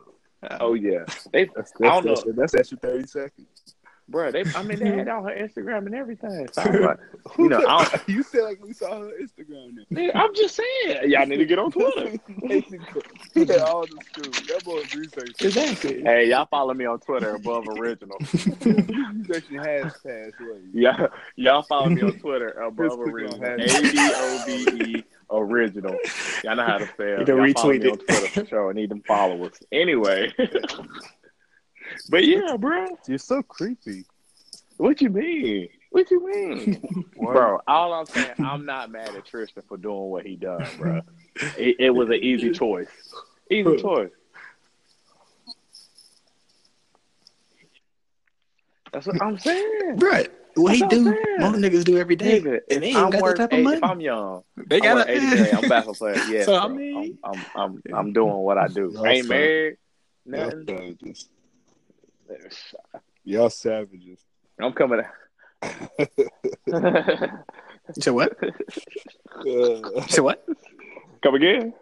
Uh, 0.43 0.59
oh 0.61 0.75
yeah, 0.75 1.05
they, 1.33 1.45
That's, 1.57 1.73
I 1.83 2.01
don't 2.01 2.05
that's, 2.05 2.25
that's 2.37 2.55
extra 2.55 2.79
30 2.79 3.07
seconds. 3.07 3.76
Bro. 4.09 4.31
They, 4.31 4.45
I 4.55 4.63
mean, 4.63 4.79
they 4.79 4.89
had 4.89 4.99
it 5.01 5.09
on 5.09 5.25
her 5.25 5.31
Instagram 5.31 5.87
and 5.87 5.95
everything. 5.95 6.49
So 6.57 6.63
I'm 6.63 6.83
like, 6.83 6.99
you 7.39 7.49
know, 7.49 7.65
I 7.67 7.85
don't, 7.85 8.09
you 8.09 8.23
said 8.23 8.43
like 8.43 8.63
we 8.63 8.73
saw 8.73 9.01
her 9.01 9.13
Instagram. 9.21 9.75
Now. 9.75 9.83
nigga, 10.01 10.11
I'm 10.15 10.35
just 10.35 10.57
saying, 10.57 11.11
y'all 11.11 11.27
need 11.27 11.39
to 11.39 11.45
get 11.47 11.59
on 11.59 11.71
Twitter. 11.71 12.17
he 13.35 13.41
had 13.41 13.59
all 13.61 13.83
the 13.83 13.99
screws. 14.07 14.47
That 14.47 14.65
boy's 14.65 14.95
research. 14.95 15.35
Exactly. 15.41 16.03
Hey, 16.03 16.29
y'all 16.29 16.47
follow 16.47 16.73
me 16.75 16.87
on 16.87 16.99
Twitter 17.01 17.35
above 17.35 17.65
original. 17.79 18.17
He's 18.21 18.47
actually 19.35 19.59
hashtags. 19.59 20.33
What? 20.41 20.59
Yeah, 20.73 21.07
y'all 21.37 21.63
follow 21.63 21.89
me 21.89 22.03
on 22.03 22.19
Twitter 22.19 22.51
above 22.51 22.99
Just 22.99 23.03
click 23.03 23.33
on 23.33 23.45
original. 23.45 23.45
A 23.45 23.59
hashtag. 23.59 23.93
B 23.93 24.13
O 24.15 24.43
B 24.47 24.85
E 24.99 25.05
original. 25.31 25.97
Y'all 26.45 26.57
know 26.57 26.65
how 26.67 26.79
to 26.79 26.87
spell. 26.89 27.19
You 27.21 27.25
can 27.25 27.37
Y'all 27.37 27.53
follow 27.55 27.73
retweet 27.75 27.83
me 27.83 27.91
on 27.91 27.95
it. 27.99 28.07
Twitter 28.07 28.29
for 28.29 28.47
sure. 28.47 28.71
I 28.71 28.73
need 28.73 28.91
them 28.91 29.03
followers. 29.07 29.59
Anyway, 29.73 30.33
but 32.09 32.25
yeah, 32.27 32.57
bro. 32.59 32.87
You're 33.07 33.19
so 33.19 33.43
creepy. 33.43 34.05
What 34.77 35.01
you 35.01 35.11
mean? 35.11 35.69
What 35.91 36.11
you 36.11 36.27
mean, 36.27 36.83
bro? 37.17 37.61
All 37.67 37.95
I'm 37.95 38.07
saying, 38.07 38.35
I'm 38.41 38.67
not 38.67 38.91
mad 38.91 39.15
at 39.15 39.25
Tristan 39.25 39.63
for 39.69 39.77
doing 39.79 40.11
what 40.11 40.27
he 40.27 40.37
done, 40.37 40.65
bro. 40.77 41.01
It, 41.57 41.77
it 41.79 41.91
was 41.91 42.09
an 42.09 42.17
easy 42.17 42.51
choice. 42.51 42.89
Easy 43.51 43.77
choice. 43.77 44.11
That's 48.93 49.07
what 49.07 49.21
I'm 49.23 49.39
saying. 49.39 49.97
Right. 49.97 50.31
What 50.55 50.75
he 50.75 50.81
That's 50.81 50.97
what 51.05 51.05
do, 51.05 51.37
most 51.39 51.59
niggas 51.61 51.85
do 51.85 51.99
every 51.99 52.17
day. 52.17 52.41
Nigga, 52.41 52.61
and 52.71 52.83
they 52.83 52.89
ain't 52.89 52.97
I'm 52.97 53.11
got 53.11 53.21
worth 53.21 53.37
that 53.37 53.51
type 53.51 53.59
of 53.59 53.65
money. 53.65 53.77
if 53.79 53.85
I'm 53.85 54.01
young, 54.01 54.43
they 54.57 54.77
I'm 54.79 54.83
got 54.83 54.95
worth 54.95 55.09
80K. 55.09 55.53
I'm 55.59 55.65
a 55.65 55.69
basketball 55.69 55.95
player. 55.95 56.21
Yeah, 56.27 56.45
So, 56.45 56.57
I 56.57 56.67
bro. 56.67 56.77
mean- 56.77 57.19
I'm, 57.25 57.45
I'm, 57.55 57.83
I'm, 57.91 57.95
I'm 57.95 58.13
doing 58.15 58.35
what 58.37 58.57
I 58.59 58.69
do. 58.69 58.95
I 59.05 59.11
ain't 59.13 59.25
suck. 59.25 59.29
married. 59.31 59.77
Nothing. 60.25 60.99
Savages. 62.29 62.75
Y'all 63.25 63.51
savages. 63.51 64.21
I'm 64.61 64.73
coming. 64.73 65.03
You 65.97 66.07
said 68.01 68.15
what? 68.15 68.37
Uh, 68.43 69.45
You 69.45 70.03
said 70.09 70.23
what? 70.25 70.45
Come 71.23 71.35
again. 71.37 71.73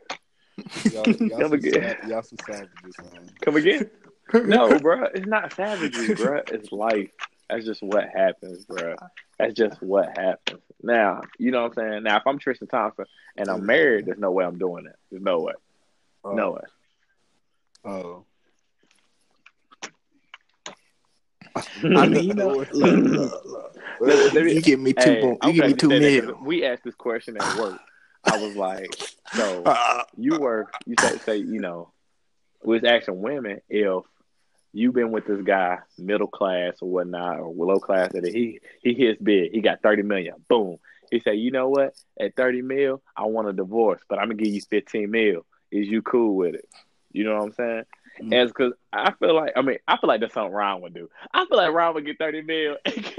y'all, 0.92 1.06
y'all, 1.08 1.40
Come 1.40 1.52
again. 1.54 1.96
sa- 2.02 2.08
y'all 2.08 2.22
some 2.22 2.38
savages, 2.46 2.94
man. 3.12 3.30
Come 3.40 3.56
again. 3.56 3.90
No, 4.32 4.78
bro. 4.80 5.04
It's 5.14 5.26
not 5.26 5.52
savagery, 5.54 6.14
bro. 6.14 6.40
It's 6.48 6.72
life. 6.72 7.10
That's 7.50 7.64
just 7.66 7.82
what 7.82 8.08
happens, 8.08 8.64
bro. 8.64 8.96
That's 9.38 9.54
just 9.54 9.82
what 9.82 10.16
happens. 10.16 10.62
Now, 10.82 11.22
you 11.38 11.50
know 11.50 11.62
what 11.62 11.78
I'm 11.78 11.90
saying? 11.92 12.02
Now, 12.04 12.16
if 12.16 12.26
I'm 12.26 12.38
Tristan 12.38 12.68
Thompson 12.68 13.04
and 13.36 13.48
I'm 13.48 13.66
married, 13.66 14.06
there's 14.06 14.18
no 14.18 14.30
way 14.32 14.44
I'm 14.44 14.58
doing 14.58 14.86
it. 14.86 14.96
There's 15.10 15.22
no 15.22 15.40
way. 15.40 15.52
Oh, 16.24 16.32
No 16.32 16.52
way. 16.52 16.60
Oh. 17.84 18.24
I 21.56 21.60
mean, 22.06 22.24
you 22.24 22.34
know, 22.34 22.48
look, 22.56 22.72
look, 22.72 23.44
look. 24.00 24.32
Let 24.32 24.44
me- 24.44 24.54
you 24.54 24.62
give 24.62 24.80
me 24.80 24.92
two. 24.92 25.00
Hey, 25.02 25.20
bo- 25.20 25.38
I'm 25.40 25.50
you 25.50 25.54
give 25.62 25.66
me 25.66 25.74
two 25.74 25.88
said 25.90 26.02
that 26.02 26.20
'cause 26.20 26.26
mil. 26.28 26.44
We 26.44 26.64
asked 26.64 26.84
this 26.84 26.94
question 26.94 27.36
at 27.36 27.54
work. 27.54 27.80
I 28.24 28.34
was 28.34 28.56
like, 28.56 28.96
so 29.34 29.62
Uh, 29.66 30.04
you 30.16 30.38
were 30.38 30.68
you 30.86 30.96
say 30.96 31.18
say 31.24 31.36
you 31.36 31.60
know 31.60 31.92
we 32.64 32.74
was 32.76 32.84
asking 32.84 33.20
women 33.20 33.60
if 33.68 34.02
you've 34.72 34.94
been 34.94 35.10
with 35.12 35.26
this 35.26 35.42
guy 35.42 35.78
middle 35.98 36.26
class 36.26 36.74
or 36.80 36.88
whatnot 36.90 37.38
or 37.38 37.48
low 37.54 37.78
class 37.78 38.10
that 38.12 38.24
he 38.26 38.60
he 38.82 38.94
hits 38.94 39.20
big 39.22 39.52
he 39.52 39.60
got 39.60 39.82
30 39.82 40.02
million 40.02 40.34
boom 40.48 40.78
he 41.10 41.20
said 41.20 41.32
you 41.38 41.50
know 41.50 41.68
what 41.68 41.94
at 42.18 42.34
30 42.34 42.62
mil 42.62 43.02
i 43.16 43.24
want 43.24 43.48
a 43.48 43.52
divorce 43.52 44.00
but 44.08 44.18
i'm 44.18 44.28
gonna 44.28 44.42
give 44.42 44.52
you 44.52 44.60
15 44.70 45.10
mil 45.10 45.44
is 45.70 45.86
you 45.86 46.00
cool 46.02 46.34
with 46.34 46.54
it 46.54 46.68
you 47.12 47.22
know 47.24 47.34
what 47.36 47.44
i'm 47.44 47.52
saying 47.52 47.84
Mm. 48.22 48.32
as 48.32 48.50
because 48.50 48.72
i 48.92 49.10
feel 49.12 49.34
like 49.34 49.52
i 49.56 49.62
mean 49.62 49.78
i 49.88 49.96
feel 49.96 50.06
like 50.08 50.20
that's 50.20 50.34
something 50.34 50.52
Ron 50.52 50.80
would 50.82 50.94
do 50.94 51.08
i 51.32 51.44
feel 51.46 51.56
like 51.56 51.72
Ron 51.72 51.94
would 51.94 52.06
get 52.06 52.18
30 52.18 52.42
mil 52.42 52.76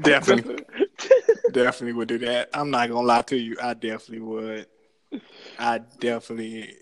definitely, 0.00 0.64
definitely 1.52 1.92
would 1.92 2.08
do 2.08 2.18
that. 2.18 2.50
I'm 2.52 2.70
not 2.70 2.88
gonna 2.88 3.06
lie 3.06 3.22
to 3.22 3.36
you. 3.36 3.56
I 3.62 3.74
definitely 3.74 4.20
would. 4.20 4.66
I 5.58 5.74
I 5.74 5.78
definitely, 6.00 6.74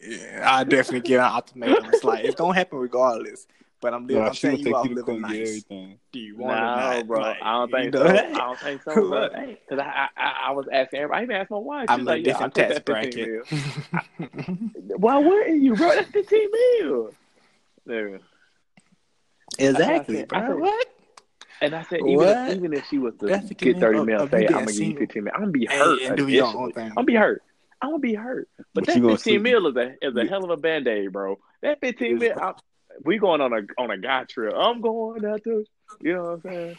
I 0.43 0.64
definitely 0.64 1.09
give 1.09 1.20
an 1.20 1.30
ultimatum. 1.30 1.85
It's 1.93 2.05
like 2.05 2.24
it's 2.24 2.35
gonna 2.35 2.55
happen 2.55 2.78
regardless. 2.78 3.47
But 3.83 3.93
I'm 3.95 4.07
living. 4.07 4.22
Nah, 4.22 4.28
I'm 4.28 4.33
she 4.35 4.47
gonna 4.47 4.57
saying 4.57 4.66
you 4.68 4.74
off 4.76 4.83
take 4.85 4.91
you 4.91 4.95
to 4.97 5.01
living 5.05 5.22
get 5.22 5.30
nice. 5.30 5.49
everything. 5.49 5.99
Do 6.12 6.18
you 6.20 6.37
want 6.39 6.57
No, 6.57 6.91
it 6.93 7.07
bro. 7.09 7.20
Like, 7.20 7.37
I 7.43 7.53
don't 7.53 7.70
think 7.72 7.95
so. 7.97 8.07
I 8.07 8.22
don't 8.33 8.59
think 8.61 8.83
so. 8.85 9.09
What? 9.11 9.33
Because 9.35 9.78
I, 9.85 10.09
I 10.16 10.33
I 10.47 10.51
was 10.53 10.66
asking 10.72 11.01
everybody. 11.01 11.20
I 11.20 11.22
even 11.24 11.37
asked 11.37 11.51
my 11.51 11.57
wife. 11.59 11.87
I'm 11.91 11.99
She's 11.99 12.07
a 12.07 12.11
like, 12.11 12.24
yeah, 12.26 12.39
I 12.39 12.49
different 12.49 12.55
took 12.55 12.68
tax 12.68 12.74
that 12.87 13.51
15 14.22 14.53
bracket. 14.78 14.99
Why 15.01 15.18
wouldn't 15.18 15.62
you, 15.62 15.74
bro? 15.74 15.89
That's 15.89 16.11
15 16.11 16.49
mil. 16.80 17.11
There. 17.85 18.20
exactly, 19.59 20.16
I 20.16 20.20
said- 20.20 20.28
bro. 20.28 20.57
What? 20.59 20.87
And 21.61 21.74
I 21.76 21.83
said, 21.85 22.01
even 22.01 22.14
What? 22.16 22.51
if, 22.51 22.57
even 22.57 22.72
if 22.72 22.87
she 22.89 22.99
was 22.99 23.14
to 23.20 23.26
That's 23.26 23.49
the 23.49 23.55
get 23.55 23.78
30 23.78 23.99
of- 23.99 24.07
mil, 24.07 24.28
say, 24.28 24.47
I'm 24.47 24.53
going 24.53 24.66
to 24.66 24.72
give 24.72 24.78
you 24.80 24.85
single. 24.87 25.01
15 25.01 25.24
mil, 25.24 25.33
I'm 25.35 25.41
going 25.43 25.53
to 25.53 25.59
be 25.59 25.66
And- 25.66 25.74
hurt. 25.78 26.03
and 26.03 26.16
do 26.16 26.26
your 26.28 26.45
initially. 26.45 26.62
own 26.64 26.72
thing. 26.72 26.85
I'm 26.89 26.95
going 26.95 27.07
to 27.07 27.12
be 27.12 27.14
hurt. 27.16 27.43
I'm 27.80 27.89
going 27.91 28.01
to 28.03 28.09
be 28.09 28.14
hurt. 28.14 28.49
But 28.57 28.66
But 28.74 28.87
that 28.87 29.01
15 29.01 29.43
mil 29.43 29.66
is 29.68 29.76
a, 29.76 29.95
is 30.05 30.16
a 30.16 30.24
hell 30.26 30.43
of 30.45 30.51
a 30.51 30.57
band 30.57 30.89
aid, 30.89 31.12
bro. 31.12 31.39
That 31.62 31.78
15 31.80 32.18
mil, 32.18 32.33
I, 32.41 32.55
we 33.05 33.18
going 33.18 33.40
on 33.40 33.53
a 33.53 33.61
on 33.80 33.90
a 33.90 33.99
guy 33.99 34.24
trip. 34.24 34.55
I'm 34.57 34.80
going 34.80 35.24
out 35.24 35.43
to, 35.45 35.64
you 36.01 36.14
know 36.14 36.22
what 36.22 36.30
I'm 36.32 36.40
saying? 36.43 36.76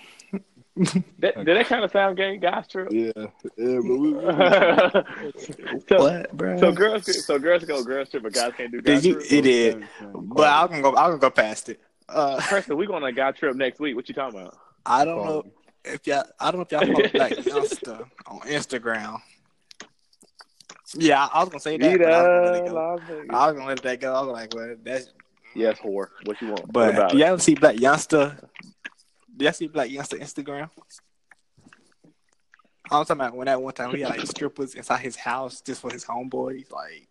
that, 1.20 1.36
did 1.46 1.56
that 1.56 1.68
kind 1.68 1.84
of 1.84 1.92
sound 1.92 2.18
gay, 2.18 2.38
guys 2.38 2.68
trip? 2.68 2.90
Yeah, 2.92 3.12
yeah, 3.16 3.80
but 3.80 3.98
we. 3.98 4.14
so, 5.88 5.98
What, 6.00 6.32
bro? 6.36 6.60
so 6.60 6.72
girls, 6.72 7.04
could- 7.06 7.16
so 7.16 7.38
girls 7.38 7.64
go 7.64 7.84
girls 7.84 8.10
trip, 8.10 8.24
but 8.24 8.34
guys 8.34 8.54
can't 8.58 8.72
do 8.72 8.82
guys 8.82 9.04
Did 9.04 9.10
you? 9.10 9.14
trip. 9.20 9.32
It 9.32 9.46
is. 9.46 9.84
But 10.14 10.48
I 10.48 10.68
can 10.68 10.82
go. 10.82 10.90
I'm 10.90 11.10
gonna 11.10 11.18
go 11.20 11.30
past 11.30 11.70
it. 11.70 11.80
Uh, 12.10 12.38
Preston, 12.42 12.76
we 12.78 12.88
going 12.88 13.04
on 13.04 13.10
a 13.10 13.14
guy 13.14 13.32
trip 13.32 13.56
next 13.56 13.80
week. 13.80 13.96
What 13.96 14.10
you 14.10 14.16
talking 14.16 14.40
about? 14.40 14.58
I 14.86 15.06
don't 15.06 15.24
know 15.24 15.44
if 15.86 16.06
y'all. 16.08 16.24
I 16.40 16.52
don't 16.52 16.60
know 16.60 16.62
if 16.64 16.72
y'all 16.72 16.82
follow 16.82 17.08
Blac 17.08 17.44
Youngsta 17.44 18.06
on 18.28 18.40
Instagram. 18.42 19.20
Yeah, 20.96 21.28
I 21.32 21.40
was 21.40 21.50
gonna 21.50 21.60
say 21.60 21.78
that. 21.78 21.98
But 22.00 22.12
I 22.12 22.22
was 22.22 22.28
gonna 22.28 22.52
let 22.52 22.56
it 22.56 22.70
go. 22.70 23.36
I 23.36 23.46
was 23.48 23.56
gonna 23.56 23.68
let 23.68 23.82
that 23.84 24.00
go. 24.02 24.14
I 24.14 24.22
was 24.22 24.32
like, 24.32 24.54
well, 24.56 24.76
that's. 24.84 25.14
Yes, 25.56 25.78
whore. 25.80 26.08
What 26.26 26.42
you 26.42 26.50
want? 26.50 26.72
But 26.72 27.10
do 27.10 27.18
y'all 27.18 27.28
ever 27.28 27.40
see 27.40 27.56
Blac 27.56 27.78
Youngsta? 27.78 28.40
Do 29.36 29.46
y'all 29.46 29.54
see 29.54 29.68
Blac 29.68 29.92
Youngsta 29.92 30.20
Instagram? 30.20 30.70
I'm 32.92 33.06
talking 33.06 33.14
about 33.22 33.36
when 33.36 33.46
that 33.46 33.62
one 33.62 33.74
time 33.74 33.92
he 33.96 34.02
had 34.02 34.18
like 34.18 34.28
strippers 34.28 34.76
inside 34.76 35.00
his 35.00 35.16
house 35.16 35.62
just 35.62 35.82
for 35.82 35.92
his 35.92 36.06
homeboys. 36.06 36.72
Like 36.72 37.08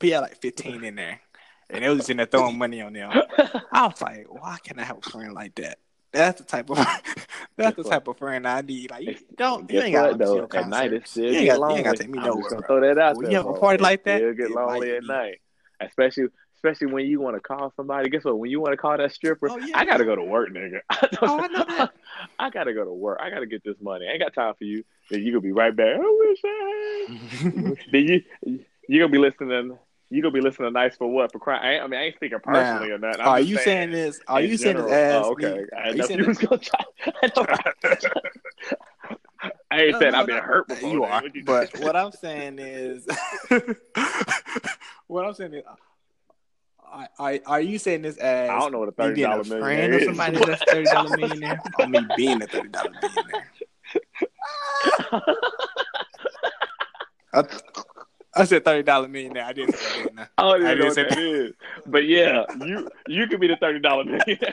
he 0.00 0.10
had 0.10 0.20
like 0.20 0.36
15 0.40 0.84
in 0.84 0.96
there, 0.96 1.20
and 1.70 1.82
they 1.84 1.88
was 1.88 1.98
just 1.98 2.10
in 2.10 2.16
there 2.18 2.26
throwing 2.26 2.58
money 2.58 2.80
on 2.82 2.92
them. 2.92 3.10
I 3.72 3.86
was 3.86 4.00
like, 4.02 4.26
why 4.28 4.58
can't 4.62 4.80
I 4.80 4.84
have 4.84 4.98
a 4.98 5.10
friend 5.10 5.32
like 5.32 5.54
that? 5.56 5.78
That's 6.12 6.40
the 6.40 6.46
type 6.46 6.70
of 6.70 6.76
that's 7.56 7.76
the 7.76 7.84
type 7.84 8.08
of 8.08 8.18
friend 8.18 8.46
I 8.46 8.62
need. 8.62 8.90
Like 8.90 9.04
you 9.04 9.16
don't 9.36 9.70
you 9.70 9.80
ain't 9.80 9.94
got 9.94 10.18
though? 10.18 10.46
to 10.46 10.58
At 10.58 10.68
night, 10.68 10.92
it 10.92 11.06
still 11.06 11.24
you 11.32 11.38
ain't 11.38 11.60
got, 11.60 11.70
you 11.70 11.76
ain't 11.76 11.84
got 11.84 11.96
to 11.96 12.02
take 12.02 12.10
me 12.10 12.18
I'm 12.18 12.26
nowhere. 12.26 12.60
throw 12.66 12.80
that 12.80 12.98
out 12.98 13.16
When 13.16 13.24
there. 13.24 13.32
you 13.32 13.36
have 13.38 13.46
a 13.46 13.54
party 13.54 13.82
like 13.82 14.04
that, 14.04 14.18
still 14.18 14.34
get 14.34 14.50
lonely 14.50 14.96
at 14.96 15.04
night, 15.04 15.40
especially 15.80 16.28
especially 16.56 16.88
when 16.92 17.06
you 17.06 17.20
want 17.20 17.36
to 17.36 17.40
call 17.40 17.72
somebody. 17.76 18.08
Guess 18.10 18.24
what? 18.24 18.38
When 18.38 18.50
you 18.50 18.60
want 18.60 18.72
to 18.72 18.76
call 18.76 18.96
that 18.96 19.12
stripper, 19.12 19.48
Oh, 19.50 19.56
yeah. 19.58 19.78
I 19.78 19.84
gotta 19.84 20.04
go 20.04 20.16
to 20.16 20.22
work, 20.24 20.50
nigga. 20.50 20.80
I, 20.90 21.08
Oh, 21.22 21.40
I 21.40 21.46
know 21.48 21.64
that. 21.64 21.90
I 22.38 22.50
gotta 22.50 22.72
go 22.74 22.84
to 22.84 22.92
work. 22.92 23.18
I 23.22 23.30
gotta 23.30 23.46
get 23.46 23.62
this 23.64 23.76
money. 23.80 24.06
I 24.08 24.12
ain't 24.12 24.20
got 24.22 24.34
time 24.34 24.54
for 24.58 24.64
you. 24.64 24.84
Then 25.10 25.22
you 25.22 25.32
gonna 25.32 25.40
be 25.42 25.52
right 25.52 25.74
back. 25.74 25.96
I 25.96 25.98
wish 26.18 26.38
I 26.44 27.06
had. 27.08 27.76
then 27.92 28.02
you 28.08 28.22
you 28.88 28.98
gonna 29.00 29.12
be 29.12 29.18
listening. 29.18 29.78
You 30.08 30.22
gonna 30.22 30.32
be 30.32 30.40
listening 30.40 30.68
to 30.68 30.72
nice 30.72 30.96
for 30.96 31.08
what? 31.08 31.32
For 31.32 31.38
crying? 31.40 31.80
I, 31.80 31.84
I 31.84 31.86
mean, 31.88 31.98
I 32.00 32.04
ain't 32.04 32.14
speaking 32.16 32.38
personally 32.42 32.90
or 32.90 32.98
nothing. 32.98 33.20
I'm 33.22 33.28
Are 33.28 33.40
you 33.40 33.58
saying 33.58 33.90
this? 33.90 34.20
Are 34.28 34.40
in 34.40 34.50
you 34.50 34.56
saying 34.56 34.76
this 34.76 34.84
Oh, 34.88 35.32
okay. 35.32 35.54
me? 35.54 35.64
I 35.76 35.88
Are 35.90 35.94
you 35.96 36.02
saying 36.06 36.20
you 36.20 36.26
was 36.26 36.38
this- 36.38 36.48
gonna 36.48 36.62
try. 36.62 36.84
I 39.70 39.80
ain't 39.82 39.92
No, 39.92 39.98
saying 39.98 40.12
no, 40.12 40.18
I've 40.20 40.26
been 40.26 40.36
no. 40.36 40.42
hurt 40.42 40.68
before. 40.68 40.90
You 40.92 41.00
man. 41.00 41.10
are, 41.10 41.22
What 41.22 41.34
you- 41.34 41.44
but 41.44 41.78
what 41.80 41.96
I'm 41.96 42.12
saying 42.12 42.58
is, 42.60 43.06
what 45.08 45.24
I'm 45.24 45.34
saying 45.34 45.54
is, 45.54 45.62
are, 46.90 47.08
are, 47.18 47.38
are 47.46 47.60
you 47.60 47.78
saying 47.78 48.02
this 48.02 48.16
as 48.16 48.50
I 48.50 48.58
don't 48.58 48.72
know 48.72 48.78
what 48.80 48.88
a 48.88 48.92
thirty 48.92 49.22
dollar 49.22 49.44
millionaire 49.44 49.94
is. 49.94 50.06
somebody 50.06 50.38
that's 50.44 50.62
thirty 50.70 50.84
dollar 50.84 51.10
millionaire, 51.16 51.60
or 51.78 51.86
me 51.86 52.00
being 52.16 52.42
a 52.42 52.46
thirty 52.46 52.68
dollar 52.68 52.92
millionaire? 53.02 53.50
I, 57.32 57.44
I 58.34 58.44
said 58.44 58.64
thirty 58.64 58.82
dollar 58.82 59.08
millionaire. 59.08 59.44
I 59.44 59.52
didn't 59.52 59.74
say 59.76 60.02
that. 60.02 60.04
Didn't 60.04 60.18
I? 60.20 60.28
I 60.38 60.58
know 60.58 60.58
didn't 60.58 60.84
what 60.84 60.94
say 60.94 61.02
that 61.04 61.18
is. 61.18 61.52
But 61.86 62.06
yeah, 62.06 62.44
you 62.64 62.88
you 63.08 63.26
could 63.26 63.40
be 63.40 63.48
the 63.48 63.56
thirty 63.56 63.80
dollar 63.80 64.04
millionaire. 64.04 64.52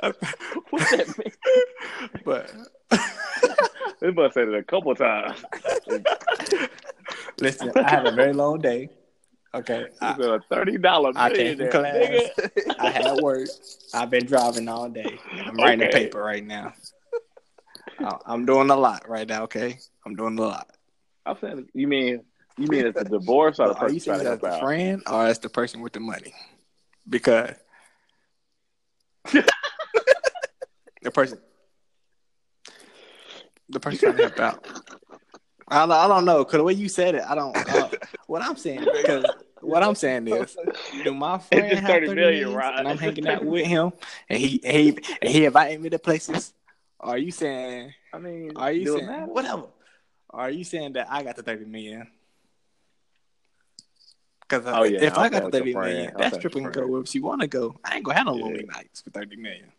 What's 0.70 0.90
that 0.90 1.18
mean? 1.18 1.32
but 2.24 2.52
They 4.00 4.10
must 4.10 4.34
said 4.34 4.48
it 4.48 4.54
a 4.54 4.62
couple 4.64 4.94
times. 4.94 5.44
listen, 7.40 7.70
I 7.76 7.88
had 7.88 8.06
a 8.06 8.12
very 8.12 8.32
long 8.32 8.60
day. 8.60 8.88
Okay, 9.54 9.86
I, 10.00 10.12
a 10.18 10.40
thirty 10.50 10.78
dollar 10.78 11.12
I 11.14 11.28
came 11.28 11.58
millionaire. 11.58 11.70
class. 11.70 11.96
nigga. 11.96 12.74
I 12.78 12.90
had 12.90 13.12
work. 13.20 13.48
I've 13.92 14.08
been 14.10 14.24
driving 14.24 14.66
all 14.68 14.88
day. 14.88 15.18
I'm 15.46 15.56
writing 15.56 15.86
a 15.86 15.90
paper 15.90 16.22
right 16.22 16.44
now. 16.44 16.72
I- 18.00 18.18
I'm 18.26 18.46
doing 18.46 18.70
a 18.70 18.76
lot 18.76 19.06
right 19.08 19.28
now. 19.28 19.42
Okay, 19.44 19.78
I'm 20.06 20.16
doing 20.16 20.38
a 20.38 20.42
lot. 20.42 20.70
I'm 21.26 21.36
saying 21.40 21.68
you 21.74 21.86
mean 21.86 22.22
you 22.56 22.66
mean 22.66 22.86
it's 22.86 22.98
a 22.98 23.04
divorce 23.04 23.60
or 23.60 23.68
the 23.68 23.74
But 23.74 23.82
are 23.82 23.90
you 23.90 24.00
trying 24.00 24.18
saying 24.20 24.24
to 24.24 24.24
that's 24.24 24.42
help 24.42 24.52
the 24.52 24.56
out? 24.56 24.60
friend 24.60 25.02
or 25.06 25.26
as 25.26 25.38
the 25.38 25.48
person 25.50 25.82
with 25.82 25.92
the 25.92 26.00
money? 26.00 26.32
Because 27.08 27.54
the 29.32 31.10
person, 31.12 31.38
the 33.68 33.80
person 33.80 33.98
trying 34.00 34.16
to 34.16 34.22
help 34.22 34.40
out. 34.40 34.66
I 35.68 35.80
don't, 35.80 35.92
I 35.92 36.08
don't 36.08 36.24
know 36.24 36.38
because 36.38 36.58
the 36.58 36.64
way 36.64 36.72
you 36.74 36.88
said 36.88 37.14
it, 37.14 37.22
I 37.26 37.34
don't. 37.34 37.54
Uh, 37.56 37.88
what 38.32 38.42
I'm 38.42 38.56
saying, 38.56 38.86
because 38.90 39.30
what 39.60 39.82
I'm 39.82 39.94
saying 39.94 40.26
is, 40.26 40.56
do 41.04 41.12
my 41.12 41.36
friend 41.38 41.68
just 41.70 41.82
have 41.82 41.90
30 41.90 42.06
30 42.06 42.20
million, 42.20 42.44
million, 42.44 42.58
Rod. 42.58 42.78
and 42.78 42.88
I'm 42.88 42.96
hanging 42.96 43.28
out 43.28 43.44
with 43.44 43.66
him, 43.66 43.92
and 44.26 44.38
he 44.38 44.58
and 44.64 44.76
he 44.76 44.88
and 45.20 45.30
he 45.30 45.44
inviting 45.44 45.82
me 45.82 45.90
to 45.90 45.98
places? 45.98 46.54
Are 46.98 47.18
you 47.18 47.30
saying? 47.30 47.92
I 48.10 48.18
mean, 48.18 48.52
Are 48.56 48.72
you 48.72 48.86
saying 48.86 49.06
matter? 49.06 49.30
whatever? 49.30 49.66
Are 50.30 50.48
you 50.48 50.64
saying 50.64 50.94
that 50.94 51.08
I 51.10 51.22
got 51.22 51.36
the 51.36 51.42
30 51.42 51.66
million? 51.66 52.06
Because 54.40 54.64
Oh, 54.66 54.84
yeah, 54.84 55.02
if 55.02 55.18
I'll 55.18 55.24
I 55.24 55.28
got 55.28 55.52
the 55.52 55.58
30 55.58 55.74
million, 55.74 56.04
friend. 56.04 56.12
I'll 56.16 56.30
that 56.30 56.34
stripper 56.36 56.60
can 56.60 56.70
go 56.70 56.86
wherever 56.86 57.06
she 57.06 57.20
want 57.20 57.42
to 57.42 57.48
go. 57.48 57.76
I 57.84 57.96
ain't 57.96 58.04
gonna 58.04 58.16
have 58.16 58.26
no 58.26 58.32
lonely 58.32 58.64
nights 58.64 59.02
for 59.02 59.10
30 59.10 59.36
million. 59.36 59.70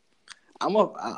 I'm 0.61 0.75
up. 0.77 0.95
Uh, 0.99 1.17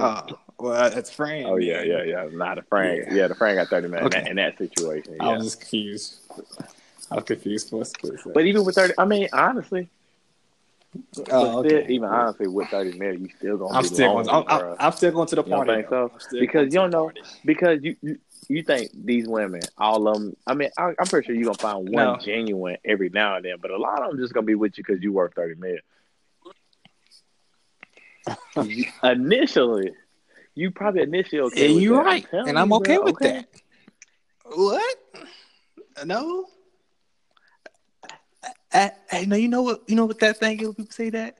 uh, 0.00 0.26
well, 0.64 0.90
that's 0.90 1.10
friend. 1.10 1.46
Oh 1.46 1.56
yeah, 1.56 1.82
yeah, 1.82 2.02
yeah. 2.02 2.28
Not 2.32 2.58
a 2.58 2.62
friend. 2.62 3.04
Yeah. 3.06 3.14
Yeah, 3.14 3.28
the 3.28 3.34
friend 3.34 3.56
got 3.56 3.68
thirty 3.68 3.88
million 3.88 4.06
Okay. 4.06 4.30
in, 4.30 4.36
that, 4.36 4.56
situation. 4.56 5.14
I 5.20 5.26
Yeah. 5.26 5.36
was 5.36 5.44
just 5.44 5.60
confused. 5.60 6.20
I 7.10 7.16
was 7.16 7.24
confused 7.24 7.68
for 7.70 7.82
a 7.82 7.84
split. 7.84 8.32
But 8.32 8.46
even 8.46 8.64
with 8.64 8.74
thirty, 8.74 8.94
I 8.96 9.04
mean, 9.04 9.28
honestly, 9.32 9.90
Oh, 11.30 11.58
okay. 11.58 11.68
still, 11.68 11.90
even 11.90 12.08
honestly, 12.08 12.48
with 12.48 12.68
thirty 12.68 12.98
minutes, 12.98 13.20
you 13.20 13.28
still 13.38 13.56
gonna 13.58 13.74
I'm 13.74 13.82
be 13.82 13.88
still 13.90 14.08
going. 14.14 14.28
I'm. 14.28 14.44
I'm, 14.48 14.76
I'm 14.80 14.92
still 14.92 15.12
going 15.12 15.28
to 15.28 15.36
the 15.36 15.42
You 15.42 15.50
party. 15.50 15.72
think 15.72 15.90
though. 15.90 16.12
so? 16.18 16.38
Because 16.40 16.66
you 16.66 16.78
don't 16.80 16.90
know 16.90 17.10
because 17.44 17.80
you, 17.82 17.96
you 18.00 18.18
you 18.48 18.62
think 18.62 18.90
these 18.94 19.28
women, 19.28 19.60
all 19.76 20.08
of 20.08 20.14
them. 20.14 20.36
I 20.46 20.54
mean, 20.54 20.70
I, 20.78 20.92
I'm 20.98 21.06
pretty 21.06 21.26
sure 21.26 21.34
you're 21.34 21.44
gonna 21.44 21.58
find 21.58 21.88
one 21.90 22.06
No. 22.06 22.18
genuine 22.24 22.78
every 22.84 23.10
now 23.10 23.36
and 23.36 23.44
then, 23.44 23.56
but 23.60 23.70
a 23.70 23.76
lot 23.76 24.02
of 24.02 24.10
them 24.10 24.18
just 24.18 24.32
gonna 24.32 24.46
be 24.46 24.54
with 24.54 24.78
you 24.78 24.84
because 24.86 25.02
you 25.02 25.12
work 25.12 25.34
thirty 25.34 25.56
minutes. 25.56 25.84
initially, 29.02 29.92
you 30.54 30.70
probably 30.70 31.02
initially 31.02 31.40
okay. 31.42 31.68
Yeah, 31.68 31.74
with 31.74 31.82
you're 31.82 31.96
that. 31.98 32.04
right, 32.06 32.26
telling 32.30 32.48
and 32.50 32.58
I'm 32.58 32.70
you, 32.70 32.76
okay 32.76 32.96
bruh, 32.96 33.04
with 33.04 33.18
that. 33.20 33.46
What? 34.44 34.96
No. 36.04 36.46
Uh, 38.72 38.88
Hey, 39.10 39.26
no, 39.26 39.36
you 39.36 39.48
know 39.48 39.62
what? 39.62 39.82
You 39.86 39.96
know 39.96 40.06
what 40.06 40.18
that 40.20 40.38
thing 40.38 40.60
is? 40.60 40.74
People 40.74 40.86
say 40.90 41.10
that. 41.10 41.36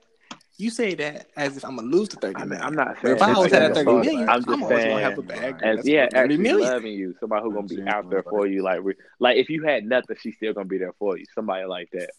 You 0.57 0.69
say 0.69 0.95
that 0.95 1.27
as 1.35 1.57
if 1.57 1.65
I'm 1.65 1.75
gonna 1.75 1.87
lose 1.89 2.07
the 2.09 2.15
thirty 2.15 2.41
I 2.41 2.45
mean, 2.45 2.59
I'm 2.61 2.75
not 2.75 2.95
But 3.01 3.03
saying 3.03 3.17
if 3.17 3.21
I 3.23 3.27
it's 3.27 3.35
always 3.35 3.51
like 3.51 3.61
had 3.61 3.71
that 3.73 3.77
a 3.77 3.85
thirty 3.85 4.09
I'm 4.09 4.29
I'm, 4.29 4.45
just 4.45 4.63
always 4.63 4.85
gonna 4.85 5.01
have 5.01 5.17
a 5.17 5.21
bag. 5.21 5.55
As 5.61 5.75
That's 5.77 5.87
yeah, 5.87 6.07
thirty 6.09 6.17
actually 6.17 6.37
million. 6.37 6.69
loving 6.69 6.93
you, 6.93 7.15
somebody 7.19 7.43
who's 7.43 7.53
gonna 7.53 7.67
be 7.67 7.81
out 7.87 8.09
there 8.09 8.23
for 8.23 8.47
you, 8.47 8.63
like 8.63 8.79
re- 8.81 8.95
like 9.19 9.35
if 9.35 9.49
you 9.49 9.63
had 9.63 9.83
nothing, 9.83 10.15
she's 10.21 10.37
still 10.37 10.53
gonna 10.53 10.65
be 10.65 10.77
there 10.77 10.93
for 10.97 11.17
you. 11.17 11.25
Somebody 11.35 11.65
like 11.65 11.89
that, 11.91 12.11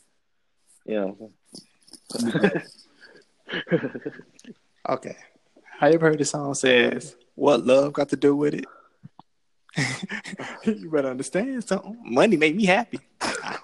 you 0.84 0.94
know. 1.00 1.32
Okay. 4.88 5.16
Have 5.78 5.90
you 5.90 5.96
ever 5.96 6.06
heard 6.06 6.18
the 6.18 6.24
song 6.24 6.54
says, 6.54 7.16
"What 7.34 7.66
love 7.66 7.92
got 7.92 8.08
to 8.08 8.16
do 8.16 8.34
with 8.34 8.54
it?" 8.54 8.64
you 10.64 10.90
better 10.90 11.10
understand 11.10 11.62
something. 11.64 11.98
Money 12.02 12.38
made 12.38 12.56
me 12.56 12.64
happy. 12.64 12.98
I, 13.20 13.58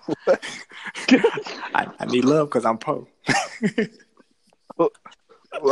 I 1.99 2.05
need 2.07 2.27
love 2.27 2.49
because 2.49 2.67
I'm 2.67 2.77
poor. 2.77 3.07
Why 4.77 4.89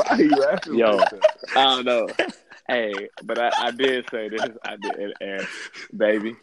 are 0.08 0.22
you 0.22 0.42
asking 0.50 0.78
Yo. 0.78 0.96
like 0.96 1.10
that? 1.10 1.26
I 1.56 1.76
don't 1.76 1.84
know. 1.84 2.08
Hey, 2.66 3.10
but 3.22 3.38
I, 3.38 3.66
I 3.66 3.70
did 3.72 4.06
say 4.10 4.30
this. 4.30 4.48
I 4.64 4.76
did, 4.76 4.94
and, 4.94 5.12
and 5.20 5.46
baby, 5.94 6.36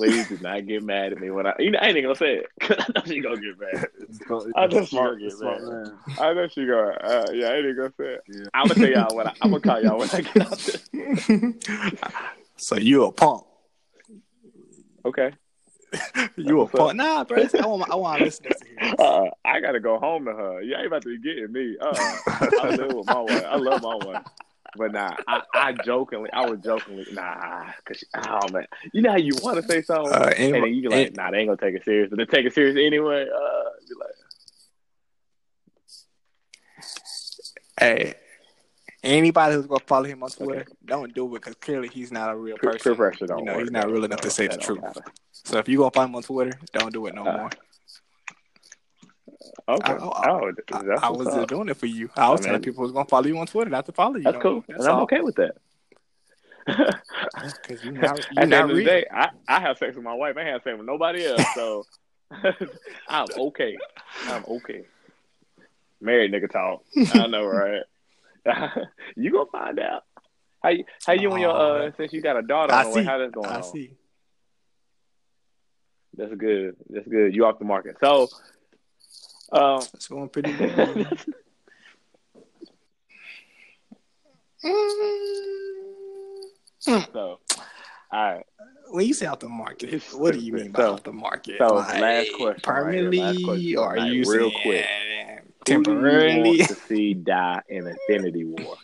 please 0.00 0.28
do 0.28 0.38
not 0.40 0.66
get 0.66 0.82
mad 0.82 1.12
at 1.12 1.20
me 1.20 1.30
when 1.30 1.46
I. 1.46 1.54
You 1.58 1.70
know, 1.72 1.78
I 1.80 1.88
ain't 1.88 1.96
even 1.98 2.04
gonna 2.08 2.14
say 2.16 2.36
it 2.36 2.46
'cause 2.60 2.76
I 2.80 2.92
know 2.94 3.02
she 3.06 3.20
gonna 3.20 3.36
get 3.40 3.58
mad. 3.60 3.86
I 4.56 4.66
know 4.66 4.80
she 4.80 4.86
smart- 4.86 5.18
gonna 5.18 5.30
get 5.30 5.40
mad. 5.40 5.62
man. 5.62 5.98
I 6.18 6.32
know 6.34 6.48
she 6.48 6.66
gonna. 6.66 6.90
Uh, 7.02 7.26
yeah, 7.32 7.46
I 7.48 7.52
ain't 7.56 7.64
even 7.66 7.76
gonna 7.76 7.92
say 7.96 8.04
it. 8.14 8.20
Yeah. 8.28 8.44
I'm 8.54 8.68
gonna 8.68 8.80
tell 8.80 8.90
y'all 8.90 9.14
what 9.16 9.26
I, 9.26 9.32
I'm 9.42 9.50
gonna 9.50 9.60
call 9.60 9.82
y'all 9.82 9.98
when 9.98 10.08
I 10.10 10.20
get 10.22 10.40
out 10.40 10.58
there. 10.58 11.92
so 12.56 12.76
you 12.76 13.04
a 13.04 13.12
punk. 13.12 13.44
Okay. 15.04 15.32
you 16.36 16.60
a 16.60 16.68
punk? 16.68 16.96
Nah, 16.96 17.24
bro. 17.24 17.38
I 17.60 17.66
want 17.66 17.80
my, 17.88 17.92
I 17.94 17.96
want 17.96 18.20
listeners 18.22 18.54
to 18.60 18.66
hear. 18.86 18.94
Uh, 18.98 19.24
I 19.44 19.60
gotta 19.60 19.80
go 19.80 19.98
home 19.98 20.24
to 20.26 20.32
her. 20.32 20.62
You 20.62 20.76
ain't 20.76 20.86
about 20.86 21.02
to 21.02 21.08
be 21.08 21.18
getting 21.18 21.52
me. 21.52 21.76
Uh, 21.80 21.92
I 22.62 22.70
live 22.76 22.92
with 22.94 23.06
my 23.06 23.20
wife. 23.20 23.44
I 23.44 23.56
love 23.56 23.82
my 23.82 23.96
wife. 23.96 24.22
But 24.76 24.92
nah, 24.92 25.16
I, 25.26 25.42
I 25.52 25.72
jokingly, 25.72 26.30
I 26.32 26.48
was 26.48 26.60
jokingly, 26.60 27.06
nah, 27.12 27.64
cause 27.84 28.04
oh 28.16 28.48
man, 28.52 28.66
you 28.92 29.02
know 29.02 29.10
how 29.10 29.16
you 29.16 29.32
want 29.42 29.56
to 29.60 29.62
say 29.68 29.82
something, 29.82 30.12
Uh, 30.12 30.32
and 30.36 30.54
then 30.54 30.74
you 30.74 30.82
be 30.82 30.88
like, 30.88 31.16
nah, 31.16 31.30
they 31.30 31.38
ain't 31.38 31.48
gonna 31.48 31.56
take 31.56 31.74
it 31.74 31.84
serious, 31.84 32.08
but 32.08 32.18
they 32.18 32.24
take 32.24 32.46
it 32.46 32.54
serious 32.54 32.76
anyway. 32.76 33.22
Uh, 33.22 33.62
be 33.88 33.94
like, 33.98 34.14
Hey, 37.78 38.14
anybody 39.02 39.54
who's 39.54 39.66
gonna 39.66 39.80
follow 39.86 40.04
him 40.04 40.22
on 40.22 40.30
Twitter, 40.30 40.66
don't 40.84 41.12
do 41.14 41.26
it 41.34 41.40
because 41.40 41.54
clearly 41.56 41.88
he's 41.88 42.12
not 42.12 42.30
a 42.30 42.36
real 42.36 42.56
person. 42.58 42.78
peer 42.80 42.94
pressure 42.94 43.26
don't 43.26 43.40
you 43.40 43.44
know, 43.46 43.52
work. 43.54 43.62
he's 43.62 43.70
not 43.72 43.90
real 43.90 44.04
enough 44.04 44.20
to 44.20 44.30
say 44.30 44.46
the 44.46 44.56
truth. 44.58 44.82
matter. 44.82 45.02
So 45.32 45.58
if 45.58 45.68
you 45.68 45.78
gonna 45.78 45.90
follow 45.90 46.06
him 46.06 46.16
on 46.16 46.22
Twitter, 46.22 46.52
don't 46.72 46.92
do 46.92 47.06
it 47.06 47.14
no 47.14 47.26
Uh, 47.26 47.36
more. 47.38 47.50
Okay. 49.68 49.92
I- 49.92 49.96
oh, 49.98 50.10
I- 50.10 50.82
that's 50.82 51.02
I, 51.02 51.06
I 51.06 51.10
was 51.10 51.28
up. 51.28 51.48
doing 51.48 51.68
it 51.68 51.76
for 51.76 51.86
you. 51.86 52.10
I 52.16 52.30
was 52.30 52.40
I 52.40 52.44
telling 52.44 52.60
mean- 52.60 52.64
people 52.64 52.82
was 52.82 52.92
gonna 52.92 53.06
follow 53.06 53.26
you 53.26 53.38
on 53.38 53.46
Twitter 53.46 53.70
not 53.70 53.86
to 53.86 53.92
follow 53.92 54.16
you. 54.16 54.24
That's 54.24 54.34
no 54.34 54.40
cool. 54.40 54.64
That's 54.68 54.80
and 54.84 54.88
I'm 54.92 55.00
okay 55.02 55.20
with 55.20 55.36
that. 55.36 55.56
Because 56.66 57.84
not, 57.84 58.18
At 58.36 58.50
the 58.50 58.56
end 58.56 58.70
of 58.70 58.76
the 58.76 58.84
day, 58.84 59.06
I, 59.12 59.30
I 59.48 59.60
have 59.60 59.78
sex 59.78 59.94
with 59.96 60.04
my 60.04 60.14
wife. 60.14 60.36
I 60.36 60.44
have 60.44 60.62
sex 60.62 60.76
with 60.76 60.86
nobody 60.86 61.24
else, 61.26 61.42
so 61.54 61.86
I'm 63.08 63.28
okay. 63.36 63.76
I'm 64.28 64.44
okay. 64.46 64.82
Married 66.00 66.32
nigga 66.32 66.50
talk. 66.50 66.84
I 67.12 67.26
know, 67.26 67.44
right? 67.46 67.82
you 69.16 69.32
gonna 69.32 69.50
find 69.50 69.78
out. 69.80 70.02
How 70.62 70.68
you, 70.70 70.84
how 71.06 71.12
you 71.14 71.30
and 71.32 71.40
your 71.40 71.56
uh 71.86 71.90
since 71.96 72.12
you 72.12 72.20
got 72.20 72.36
a 72.36 72.42
daughter 72.42 72.72
I 72.74 72.80
on 72.84 72.90
the 72.90 72.90
way? 72.96 73.00
see. 73.02 73.06
How 73.06 73.18
that's 73.18 73.32
going 73.32 73.50
I 73.50 73.56
on? 73.56 73.62
see. 73.62 73.94
That's 76.16 76.34
good. 76.34 76.76
That's 76.90 77.08
good. 77.08 77.34
You 77.34 77.46
off 77.46 77.58
the 77.58 77.64
market. 77.64 77.96
So, 78.02 78.28
um, 79.52 79.82
It's 79.94 80.08
going 80.08 80.28
pretty 80.28 80.52
good. 80.52 81.06
so, 86.78 87.02
all 87.12 87.38
right. 88.12 88.44
when 88.90 89.06
you 89.06 89.14
say 89.14 89.26
out 89.26 89.40
the 89.40 89.48
market, 89.48 90.02
what 90.14 90.32
do 90.32 90.38
you 90.38 90.46
stupid. 90.46 90.62
mean 90.62 90.72
by 90.72 90.82
So- 90.82 90.92
out 90.94 91.04
the 91.04 91.12
market? 91.12 91.56
so, 91.58 91.74
like, 91.74 92.00
last 92.00 92.28
question 92.32 92.46
right 92.48 92.62
permanently, 92.62 93.18
last 93.18 93.44
question 93.44 93.76
or 93.78 93.88
are 93.88 93.94
tonight, 93.96 94.12
you 94.12 94.24
real 94.26 94.50
saying 94.50 94.62
quick. 94.62 94.86
Who 94.86 95.64
do 95.64 95.72
you 95.72 95.84
temporarily? 95.84 96.58
want 96.58 96.68
to 96.68 96.74
see 96.74 97.14
die 97.14 97.62
in 97.68 97.86
Infinity 97.86 98.44
War? 98.44 98.76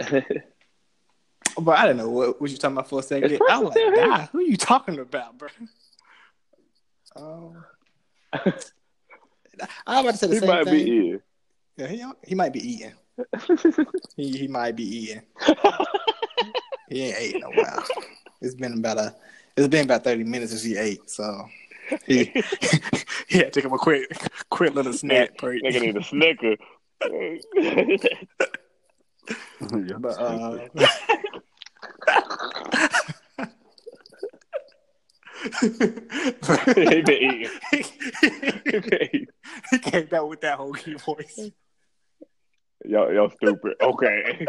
But 1.60 1.78
I 1.78 1.86
don't 1.86 1.96
know 1.96 2.08
what, 2.08 2.40
what 2.40 2.50
you 2.50 2.56
talking 2.56 2.76
about 2.76 2.88
for 2.88 3.00
a 3.00 3.02
second. 3.02 3.38
I 3.48 3.58
was 3.58 3.64
like, 3.64 3.72
still 3.72 3.94
here. 3.94 4.06
nah, 4.06 4.26
who 4.26 4.40
you 4.40 4.56
talking 4.56 4.98
about, 4.98 5.38
bro? 5.38 5.48
Um, 7.14 7.62
I 8.32 9.98
am 9.98 10.06
about 10.06 10.12
to 10.12 10.16
say 10.16 10.26
the 10.28 10.32
he 10.32 10.40
same 10.40 10.48
might 10.48 10.64
thing. 10.64 10.84
be 10.86 11.10
ill. 11.10 11.18
Yeah, 11.76 11.86
he, 11.88 12.04
he 12.26 12.34
might 12.34 12.54
be 12.54 12.66
eating. 12.66 12.94
He 14.16 14.38
he 14.38 14.48
might 14.48 14.76
be 14.76 14.84
eating. 14.84 15.22
he 16.88 17.02
ain't 17.02 17.18
ate 17.18 17.34
in 17.34 17.42
a 17.42 17.50
while. 17.50 17.84
It's 18.40 18.54
been 18.54 18.78
about 18.78 18.96
a 18.96 19.14
it's 19.58 19.68
been 19.68 19.84
about 19.84 20.04
thirty 20.04 20.24
minutes 20.24 20.52
since 20.52 20.62
he 20.62 20.78
ate, 20.78 21.10
so 21.10 21.46
he 22.06 22.32
he 23.28 23.38
had 23.38 23.52
to 23.52 23.60
take 23.60 23.64
him 23.64 23.74
a 23.74 23.78
quick 23.78 24.10
quick 24.48 24.74
little 24.74 24.94
snack 24.94 25.36
break. 25.36 25.62
Nigga 25.62 25.80
need 25.82 25.96
a 25.96 26.02
snicker. 26.02 26.56
But 29.98 30.18
uh, 30.18 30.58
he 35.42 37.02
been 37.02 37.22
eating. 37.22 37.50
He 38.64 38.78
been 38.80 39.08
eating. 39.12 39.26
he 39.70 39.78
came 39.78 40.06
back 40.06 40.24
with 40.24 40.40
that 40.42 40.56
hokey 40.58 40.94
voice. 40.94 41.50
Yo, 42.84 43.10
yo, 43.10 43.28
stupid. 43.28 43.74
Okay. 43.80 44.44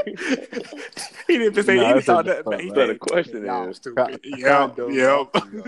He 1.28 1.38
didn't 1.38 1.64
say 1.64 1.76
Nah, 1.78 1.88
he 1.88 1.94
that's 1.94 2.06
thought 2.06 2.26
a- 2.28 2.30
that. 2.34 2.46
but 2.46 2.60
he 2.60 2.70
said 2.70 2.76
the 2.76 2.88
said, 2.94 3.00
question 3.00 3.46
"Y'all 3.46 3.70
is- 3.70 3.78
stupid. 3.78 3.96
Kind 3.98 4.20
Yep, 4.24 4.42
yep. 4.42 4.78
y'all- 4.78 4.94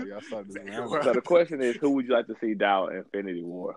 y'all 0.06 0.20
started 0.20 0.52
so 0.52 1.12
the 1.12 1.22
question 1.24 1.62
is, 1.62 1.76
who 1.76 1.90
would 1.90 2.06
you 2.06 2.12
like 2.12 2.26
to 2.26 2.34
see 2.40 2.54
die 2.54 2.88
in 2.90 2.96
Infinity 2.98 3.42
War? 3.42 3.76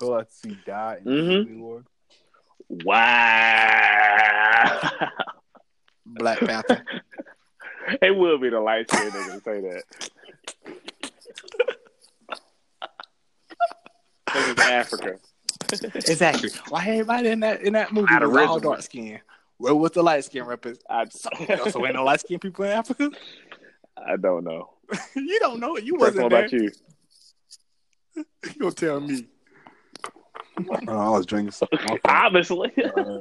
Who 0.00 0.10
like 0.10 0.28
to 0.28 0.34
see 0.34 0.58
die 0.66 0.98
in 0.98 1.04
Mhm. 1.04 1.18
Infinity 1.38 1.54
War? 1.56 1.84
Wow. 2.68 4.25
Black 6.06 6.38
Panther. 6.40 6.84
it 8.02 8.16
will 8.16 8.38
be 8.38 8.48
the 8.48 8.60
light 8.60 8.90
skin 8.90 9.10
nigga 9.10 9.34
to 9.34 9.40
say 9.42 9.60
that. 9.60 9.82
Nigga's 14.28 14.58
Africa. 14.66 15.18
Exactly. 15.94 16.50
Why 16.68 16.86
everybody 16.86 17.28
in 17.30 17.40
that 17.40 17.62
in 17.62 17.72
that 17.72 17.92
movie 17.92 18.12
Not 18.12 18.22
was 18.22 18.30
all 18.30 18.36
original. 18.36 18.60
dark 18.60 18.82
skin? 18.82 19.20
Where 19.58 19.74
was 19.74 19.92
the 19.92 20.02
light 20.02 20.24
skin 20.24 20.44
represent? 20.44 20.84
I, 20.88 21.06
So, 21.10 21.28
so 21.70 21.86
ain't 21.86 21.94
no 21.94 22.04
light 22.04 22.20
skin 22.20 22.38
people 22.38 22.64
in 22.64 22.72
Africa. 22.72 23.10
I 23.96 24.16
don't 24.16 24.44
know. 24.44 24.70
you 25.16 25.38
don't 25.40 25.58
know. 25.60 25.76
You 25.78 25.98
First, 25.98 26.16
wasn't 26.16 26.30
there. 26.30 26.40
about 26.40 26.52
you? 26.52 26.70
You 28.16 28.24
gonna 28.58 28.72
tell 28.72 29.00
me? 29.00 29.26
Oh, 30.88 30.98
I 30.98 31.08
was 31.10 31.26
drinking 31.26 31.52
something. 31.52 31.78
Obviously. 32.04 32.72
Uh, 32.96 33.20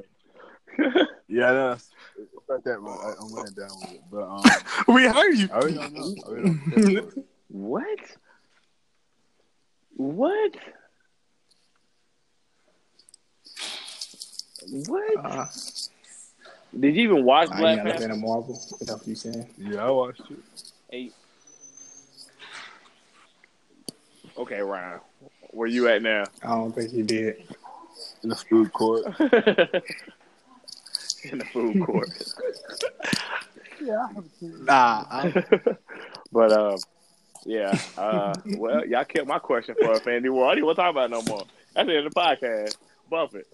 yeah, 1.28 1.52
that's 1.54 1.90
it's 2.18 2.50
like 2.50 2.64
that. 2.64 2.80
But 2.82 2.92
I, 2.92 3.14
I'm 3.22 3.30
laying 3.32 3.54
down 3.54 3.70
with 3.82 3.92
it. 3.92 4.02
But 4.12 4.24
um, 4.24 4.44
We 4.96 5.04
heard 5.08 5.34
you. 5.36 5.50
I 5.52 5.56
already 5.56 5.76
don't 5.76 5.94
know. 5.94 6.16
I 6.26 6.28
already 6.30 6.44
don't 6.48 6.96
know. 7.06 7.12
what? 7.50 8.00
What? 9.98 10.56
What? 14.88 15.26
Uh, 15.26 15.46
Did 16.80 16.96
you 16.96 17.04
even 17.04 17.24
watch 17.24 17.50
I 17.52 17.58
Black 17.60 17.78
ain't 17.78 17.86
never 17.86 18.00
been 18.00 18.10
Panther? 18.10 18.26
a 18.26 18.28
Marvel. 18.28 18.56
Is 18.56 18.88
that 18.88 18.98
what 18.98 19.08
you 19.08 19.16
saying? 19.16 19.48
Yeah, 19.58 19.86
I 19.86 19.90
watched 19.92 20.22
it. 20.30 20.38
Eight. 20.92 21.14
Okay, 24.38 24.60
Ryan. 24.62 25.00
Where 25.52 25.68
you 25.68 25.88
at 25.88 26.02
now? 26.02 26.24
I 26.44 26.48
don't 26.50 26.74
think 26.76 26.92
he 26.92 27.02
did. 27.04 27.44
in 28.24 28.30
the 28.30 28.36
food 28.36 28.74
court. 28.74 29.06
In 31.32 31.38
the 31.40 31.46
food 31.46 31.84
court. 31.86 32.10
Yeah, 33.82 34.08
Nah, 34.42 35.06
I, 35.12 35.44
but 36.32 36.52
um, 36.54 36.78
yeah. 37.46 37.78
Uh, 37.98 38.34
well, 38.58 38.86
y'all 38.88 39.04
kept 39.04 39.28
my 39.28 39.38
question 39.38 39.76
for 39.80 39.92
a 39.92 39.96
Infinity 39.96 40.30
War. 40.30 40.50
I 40.50 40.56
didn't 40.56 40.66
want 40.66 40.78
to 40.78 40.82
talk 40.82 40.92
about 40.92 41.06
it 41.06 41.12
no 41.12 41.22
more. 41.24 41.44
That's 41.76 41.88
the 41.88 41.98
end 41.98 42.08
of 42.08 42.14
the 42.14 42.20
podcast. 42.20 42.78
Bump 43.10 43.36
it. 43.36 43.46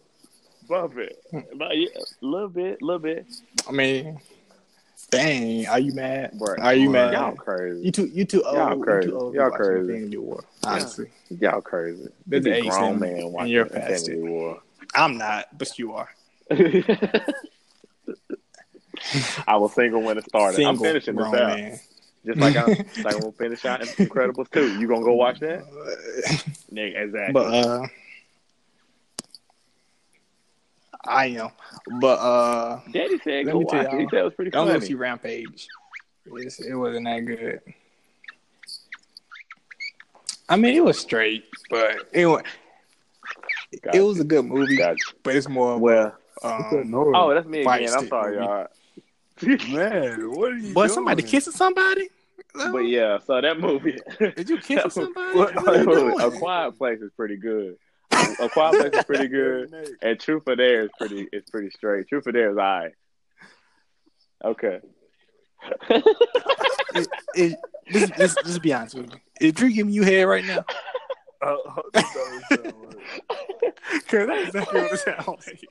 Bump 0.70 0.96
it. 0.98 1.22
But 1.58 1.76
yeah, 1.76 1.88
a 1.98 2.26
little 2.26 2.50
bit, 2.50 2.82
a 2.82 2.86
little 2.86 3.00
bit. 3.00 3.26
I 3.68 3.72
mean, 3.72 4.20
dang, 5.10 5.66
are 5.68 5.80
you 5.80 5.94
mad? 5.94 6.34
Bruh, 6.40 6.60
Are 6.60 6.76
you 6.76 6.90
mad? 6.92 7.14
Y'all 7.14 7.34
crazy. 7.36 7.84
You 7.84 7.92
too, 7.92 8.06
you 8.06 8.24
too 8.24 8.44
old. 8.44 8.56
Y'all 8.56 8.78
you 8.78 8.84
crazy. 8.84 9.10
too 9.10 9.18
old 9.20 9.34
Y'all 9.34 9.50
crazy. 9.52 9.80
Infinity 9.92 10.18
War. 10.18 10.44
Honestly, 10.64 11.10
Y'all 11.40 11.62
crazy. 11.62 12.08
There's 12.28 12.46
You 12.46 12.54
an 12.54 12.62
be 12.62 12.68
age 12.68 12.72
grown 12.74 13.00
man 13.00 13.18
and 13.18 13.34
watching 13.34 13.52
you're 13.52 13.66
past 13.66 14.08
Infinity 14.08 14.30
War. 14.30 14.62
I'm 14.94 15.18
not, 15.18 15.58
but 15.58 15.78
you 15.80 15.94
are. 15.94 16.10
I 19.48 19.58
was 19.58 19.74
single 19.74 20.02
when 20.02 20.18
it 20.18 20.26
started. 20.26 20.64
I'm 20.64 20.78
finishing 20.78 21.16
this 21.16 21.26
out. 21.26 21.34
man. 21.34 21.80
Just 22.26 22.40
like 22.40 22.56
I'm, 22.56 22.68
like 23.04 23.16
I'm 23.16 23.20
gonna 23.20 23.32
finish 23.32 23.66
out 23.66 23.82
Incredibles 23.82 24.50
2. 24.52 24.80
You 24.80 24.88
gonna 24.88 25.04
go 25.04 25.14
watch 25.14 25.40
that? 25.40 25.64
Nigga, 26.72 27.04
exactly. 27.04 27.34
But 27.34 27.54
uh, 27.54 27.88
I 31.06 31.26
am. 31.28 31.50
But 32.00 32.20
uh, 32.20 32.82
Daddy 32.92 33.20
said 33.24 33.46
go 33.48 33.60
watch 33.60 33.74
it. 33.74 34.00
He 34.00 34.08
said 34.10 34.20
it 34.20 34.24
was 34.24 34.34
pretty 34.36 34.52
don't 34.52 34.82
see 34.82 34.94
Rampage. 34.94 35.68
It's, 36.26 36.60
it 36.60 36.76
wasn't 36.76 37.06
that 37.06 37.20
good. 37.22 37.62
I 40.48 40.58
mean, 40.58 40.76
it 40.76 40.84
was 40.84 41.00
straight, 41.00 41.46
but 41.70 42.10
it 42.12 42.28
was 42.28 42.44
it 43.94 44.02
was 44.02 44.20
a 44.20 44.24
good 44.24 44.46
movie. 44.46 44.78
Got 44.78 44.98
But 45.24 45.36
it's 45.36 45.50
more. 45.50 45.74
of 45.74 45.82
Well, 45.82 46.08
a, 46.08 46.14
What's 46.14 46.14
that 46.14 46.21
um, 46.44 46.94
oh, 47.16 47.34
that's 47.34 47.48
me 47.48 47.62
again. 47.62 47.90
I'm 47.94 48.08
sorry, 48.08 48.36
y'all. 48.38 48.68
man, 49.70 50.32
what 50.32 50.52
are 50.52 50.58
you 50.58 50.74
boy, 50.74 50.84
doing? 50.86 50.94
somebody 50.94 51.24
kissing 51.24 51.54
somebody? 51.54 52.10
But 52.54 52.80
yeah, 52.80 53.18
so 53.26 53.40
that 53.42 53.60
movie. 53.60 53.98
Did 54.20 54.50
you 54.50 54.58
kiss 54.58 54.94
somebody? 54.94 55.38
movie- 55.38 55.54
What 55.56 55.68
are 55.68 55.78
you 55.78 55.86
doing? 55.86 56.20
A 56.22 56.32
Quiet 56.32 56.78
Place 56.78 57.00
is 57.02 57.12
pretty 57.16 57.38
good. 57.38 57.78
A 58.12 58.50
Quiet 58.50 58.80
Place 58.80 58.94
is 58.94 59.06
pretty 59.06 59.28
good, 59.28 59.74
and 60.02 60.20
Truth 60.20 60.44
or 60.48 60.56
Dare 60.56 60.84
is 60.84 60.90
pretty. 60.98 61.28
Is 61.32 61.44
pretty 61.50 61.70
straight. 61.72 62.08
Truth 62.08 62.28
or 62.28 62.32
Dare 62.34 62.52
is 62.52 62.58
alright. 62.58 62.92
Okay. 64.44 64.80
It, 66.94 67.08
it, 67.36 67.56
this, 67.92 68.10
this, 68.18 68.36
just 68.44 68.62
be 68.62 68.74
honest 68.74 68.96
with 68.96 69.14
you. 69.14 69.20
Is 69.40 69.54
Drew 69.54 69.72
giving 69.72 69.94
you 69.94 70.04
head 70.04 70.24
right 70.24 70.44
now? 70.44 70.66
That 71.42 72.06
doesn't 72.14 72.44
sound 72.50 72.74
right. 72.84 73.74
Because 73.94 74.28
that's 74.28 74.48
exactly 74.48 74.82
what 74.82 74.92
it 74.94 75.00
sounds 75.00 75.48
like. 75.48 75.64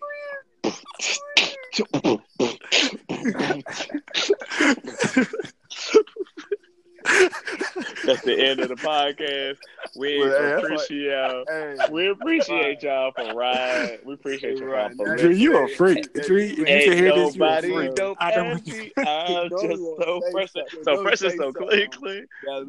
That's 8.04 8.20
the 8.22 8.36
end 8.38 8.60
of 8.60 8.68
the 8.68 8.74
podcast. 8.76 9.56
We 9.96 10.18
Well, 10.18 10.28
hey, 10.28 10.50
that's 10.50 10.64
appreciate 10.64 11.44
Hey, 11.48 11.76
we 11.90 12.08
appreciate 12.08 12.82
y'all 12.82 13.10
for 13.12 13.32
riding. 13.34 13.98
We 14.04 14.12
appreciate 14.14 14.58
y'all 14.58 14.68
Right. 14.68 14.92
for 14.96 15.06
That's- 15.06 15.20
Drew, 15.22 15.30
you 15.34 15.56
a 15.56 15.66
freak. 15.68 16.12
Drew, 16.24 16.40
you 16.42 16.64
can 16.64 16.66
hear 16.66 17.14
this, 17.14 17.36
you 17.36 17.44
a 17.44 17.46
nobody 17.46 17.72
freak. 17.72 17.94
don't 17.94 18.18
I 18.20 18.30
don't- 18.32 18.68
ask. 18.68 18.98
I'm 18.98 19.48
Don't 19.48 19.70
just 19.70 19.82
so 19.82 20.20
fresh, 20.30 20.52
so 20.82 21.02
fresh 21.02 21.22
and 21.22 21.32
so 21.32 21.52
clean, 21.52 21.88
clean. 21.90 22.26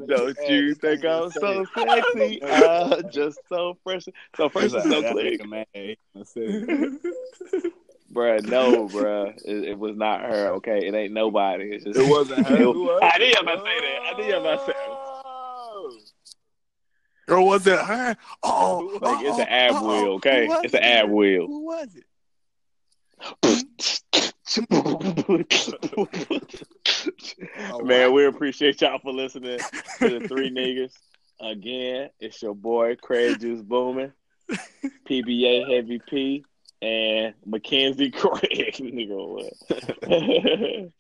Don't 0.07 0.37
you 0.47 0.73
think 0.75 1.03
I'm 1.05 1.29
so 1.31 1.65
sexy? 1.77 2.41
I'm 2.43 3.09
just 3.11 3.39
so 3.49 3.77
fresh, 3.83 4.05
so 4.37 4.47
fresh 4.49 4.73
It's 4.73 4.75
and 4.75 4.93
so 4.93 5.01
clean. 5.11 5.39
nigga 8.13 8.19
mad. 8.19 8.43
He 8.45 8.49
gonna 8.49 8.65
say 8.65 8.71
it. 8.71 8.83
Bruh, 8.83 8.83
no, 8.83 8.87
bruh. 8.87 9.37
It, 9.45 9.63
it 9.69 9.79
was 9.79 9.95
not 9.95 10.21
her, 10.21 10.47
okay? 10.55 10.87
It 10.87 10.93
ain't 10.93 11.13
nobody. 11.13 11.65
It's 11.65 11.83
just 11.85 11.99
It 11.99 12.09
wasn't 12.09 12.47
her. 12.47 12.55
It- 12.61 12.65
was 12.67 12.99
I 13.03 13.17
knew 13.17 13.25
it? 13.25 13.33
you 13.35 13.41
about 13.41 13.55
to 13.55 13.61
say 13.61 13.79
that. 13.81 14.01
I 14.05 14.17
knew 14.17 14.25
you 14.25 14.35
about 14.35 14.59
to 14.59 14.65
say 14.65 14.71
that. 14.73 14.87
Oh. 14.89 15.97
Or 17.29 17.41
was 17.45 17.65
it 17.67 17.79
her? 17.79 18.17
Oh, 18.43 18.99
Like, 19.01 19.25
it's 19.25 19.39
an 19.39 19.47
ab 19.47 19.71
oh, 19.75 19.87
wheel, 19.87 20.11
okay? 20.15 20.47
It's 20.63 20.73
an 20.73 20.83
it? 20.83 20.85
ab 20.85 21.09
wheel. 21.09 21.47
Who 21.47 21.65
was 21.65 21.87
it? 21.95 22.03
Oh, 27.69 27.81
Man, 27.83 28.09
wow. 28.09 28.15
we 28.15 28.25
appreciate 28.25 28.81
y'all 28.81 28.99
for 28.99 29.13
listening 29.13 29.59
to 29.99 30.19
the 30.19 30.27
three 30.27 30.51
niggas. 30.51 30.93
Again, 31.39 32.09
it's 32.19 32.41
your 32.41 32.53
boy 32.53 32.95
Craig 32.97 33.39
Juice 33.39 33.61
Boomin, 33.61 34.11
PBA 35.09 35.73
Heavy 35.73 35.99
P, 36.09 36.45
and 36.81 37.33
Mackenzie 37.45 38.11
Craig. 38.11 38.41
Nigga, 38.79 39.27
what? 39.27 40.91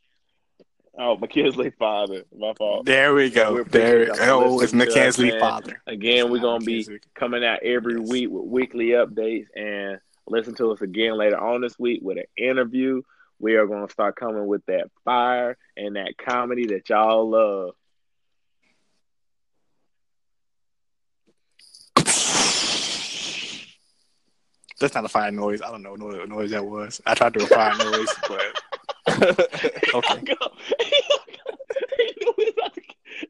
oh, 0.97 1.17
Mackenzie 1.17 1.71
father. 1.71 2.23
My 2.37 2.53
fault. 2.53 2.85
There 2.85 3.13
we 3.13 3.23
We 3.23 3.29
go. 3.29 3.63
There. 3.63 4.09
Oh, 4.21 4.59
it's 4.61 4.73
listening 4.73 4.89
to 4.93 5.07
us, 5.07 5.39
father. 5.39 5.81
Again, 5.87 6.29
we're 6.31 6.39
gonna 6.41 6.63
be 6.63 6.87
coming 7.15 7.43
out 7.43 7.63
every 7.63 7.99
Yes. 7.99 8.09
week 8.09 8.29
with 8.29 8.45
weekly 8.45 8.87
updates 8.89 9.47
and 9.55 9.99
listen 10.27 10.55
to 10.55 10.71
us 10.71 10.81
again 10.81 11.17
later 11.17 11.37
on 11.37 11.61
this 11.61 11.77
week 11.79 12.01
with 12.03 12.17
an 12.17 12.25
interview. 12.37 13.01
We 13.39 13.55
are 13.55 13.65
gonna 13.65 13.89
start 13.89 14.15
coming 14.15 14.45
with 14.45 14.63
that 14.67 14.91
fire 15.03 15.57
and 15.75 15.95
that 15.95 16.15
comedy 16.17 16.67
that 16.67 16.87
y'all 16.89 17.27
love. 17.29 17.75
That's 24.81 24.95
not 24.95 25.05
a 25.05 25.09
fire 25.09 25.31
noise. 25.31 25.61
I 25.61 25.71
don't 25.71 25.83
know 25.83 25.93
what 25.93 26.27
noise 26.27 26.51
that 26.51 26.65
was. 26.65 26.99
I 27.05 27.13
tried 27.13 27.33
to 27.33 27.39
do 27.39 27.45
a 27.45 27.47
fire 27.47 27.77
noise, 27.91 28.09
but 28.27 28.41
okay. 29.95 30.23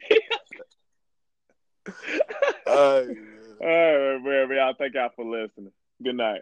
Yeah. 0.10 0.18
All 2.68 3.02
right, 3.04 4.24
man. 4.24 4.50
Y'all 4.50 4.74
thank 4.78 4.94
y'all 4.96 5.10
for 5.16 5.26
listening. 5.26 5.72
Good 6.04 6.16
night. 6.16 6.42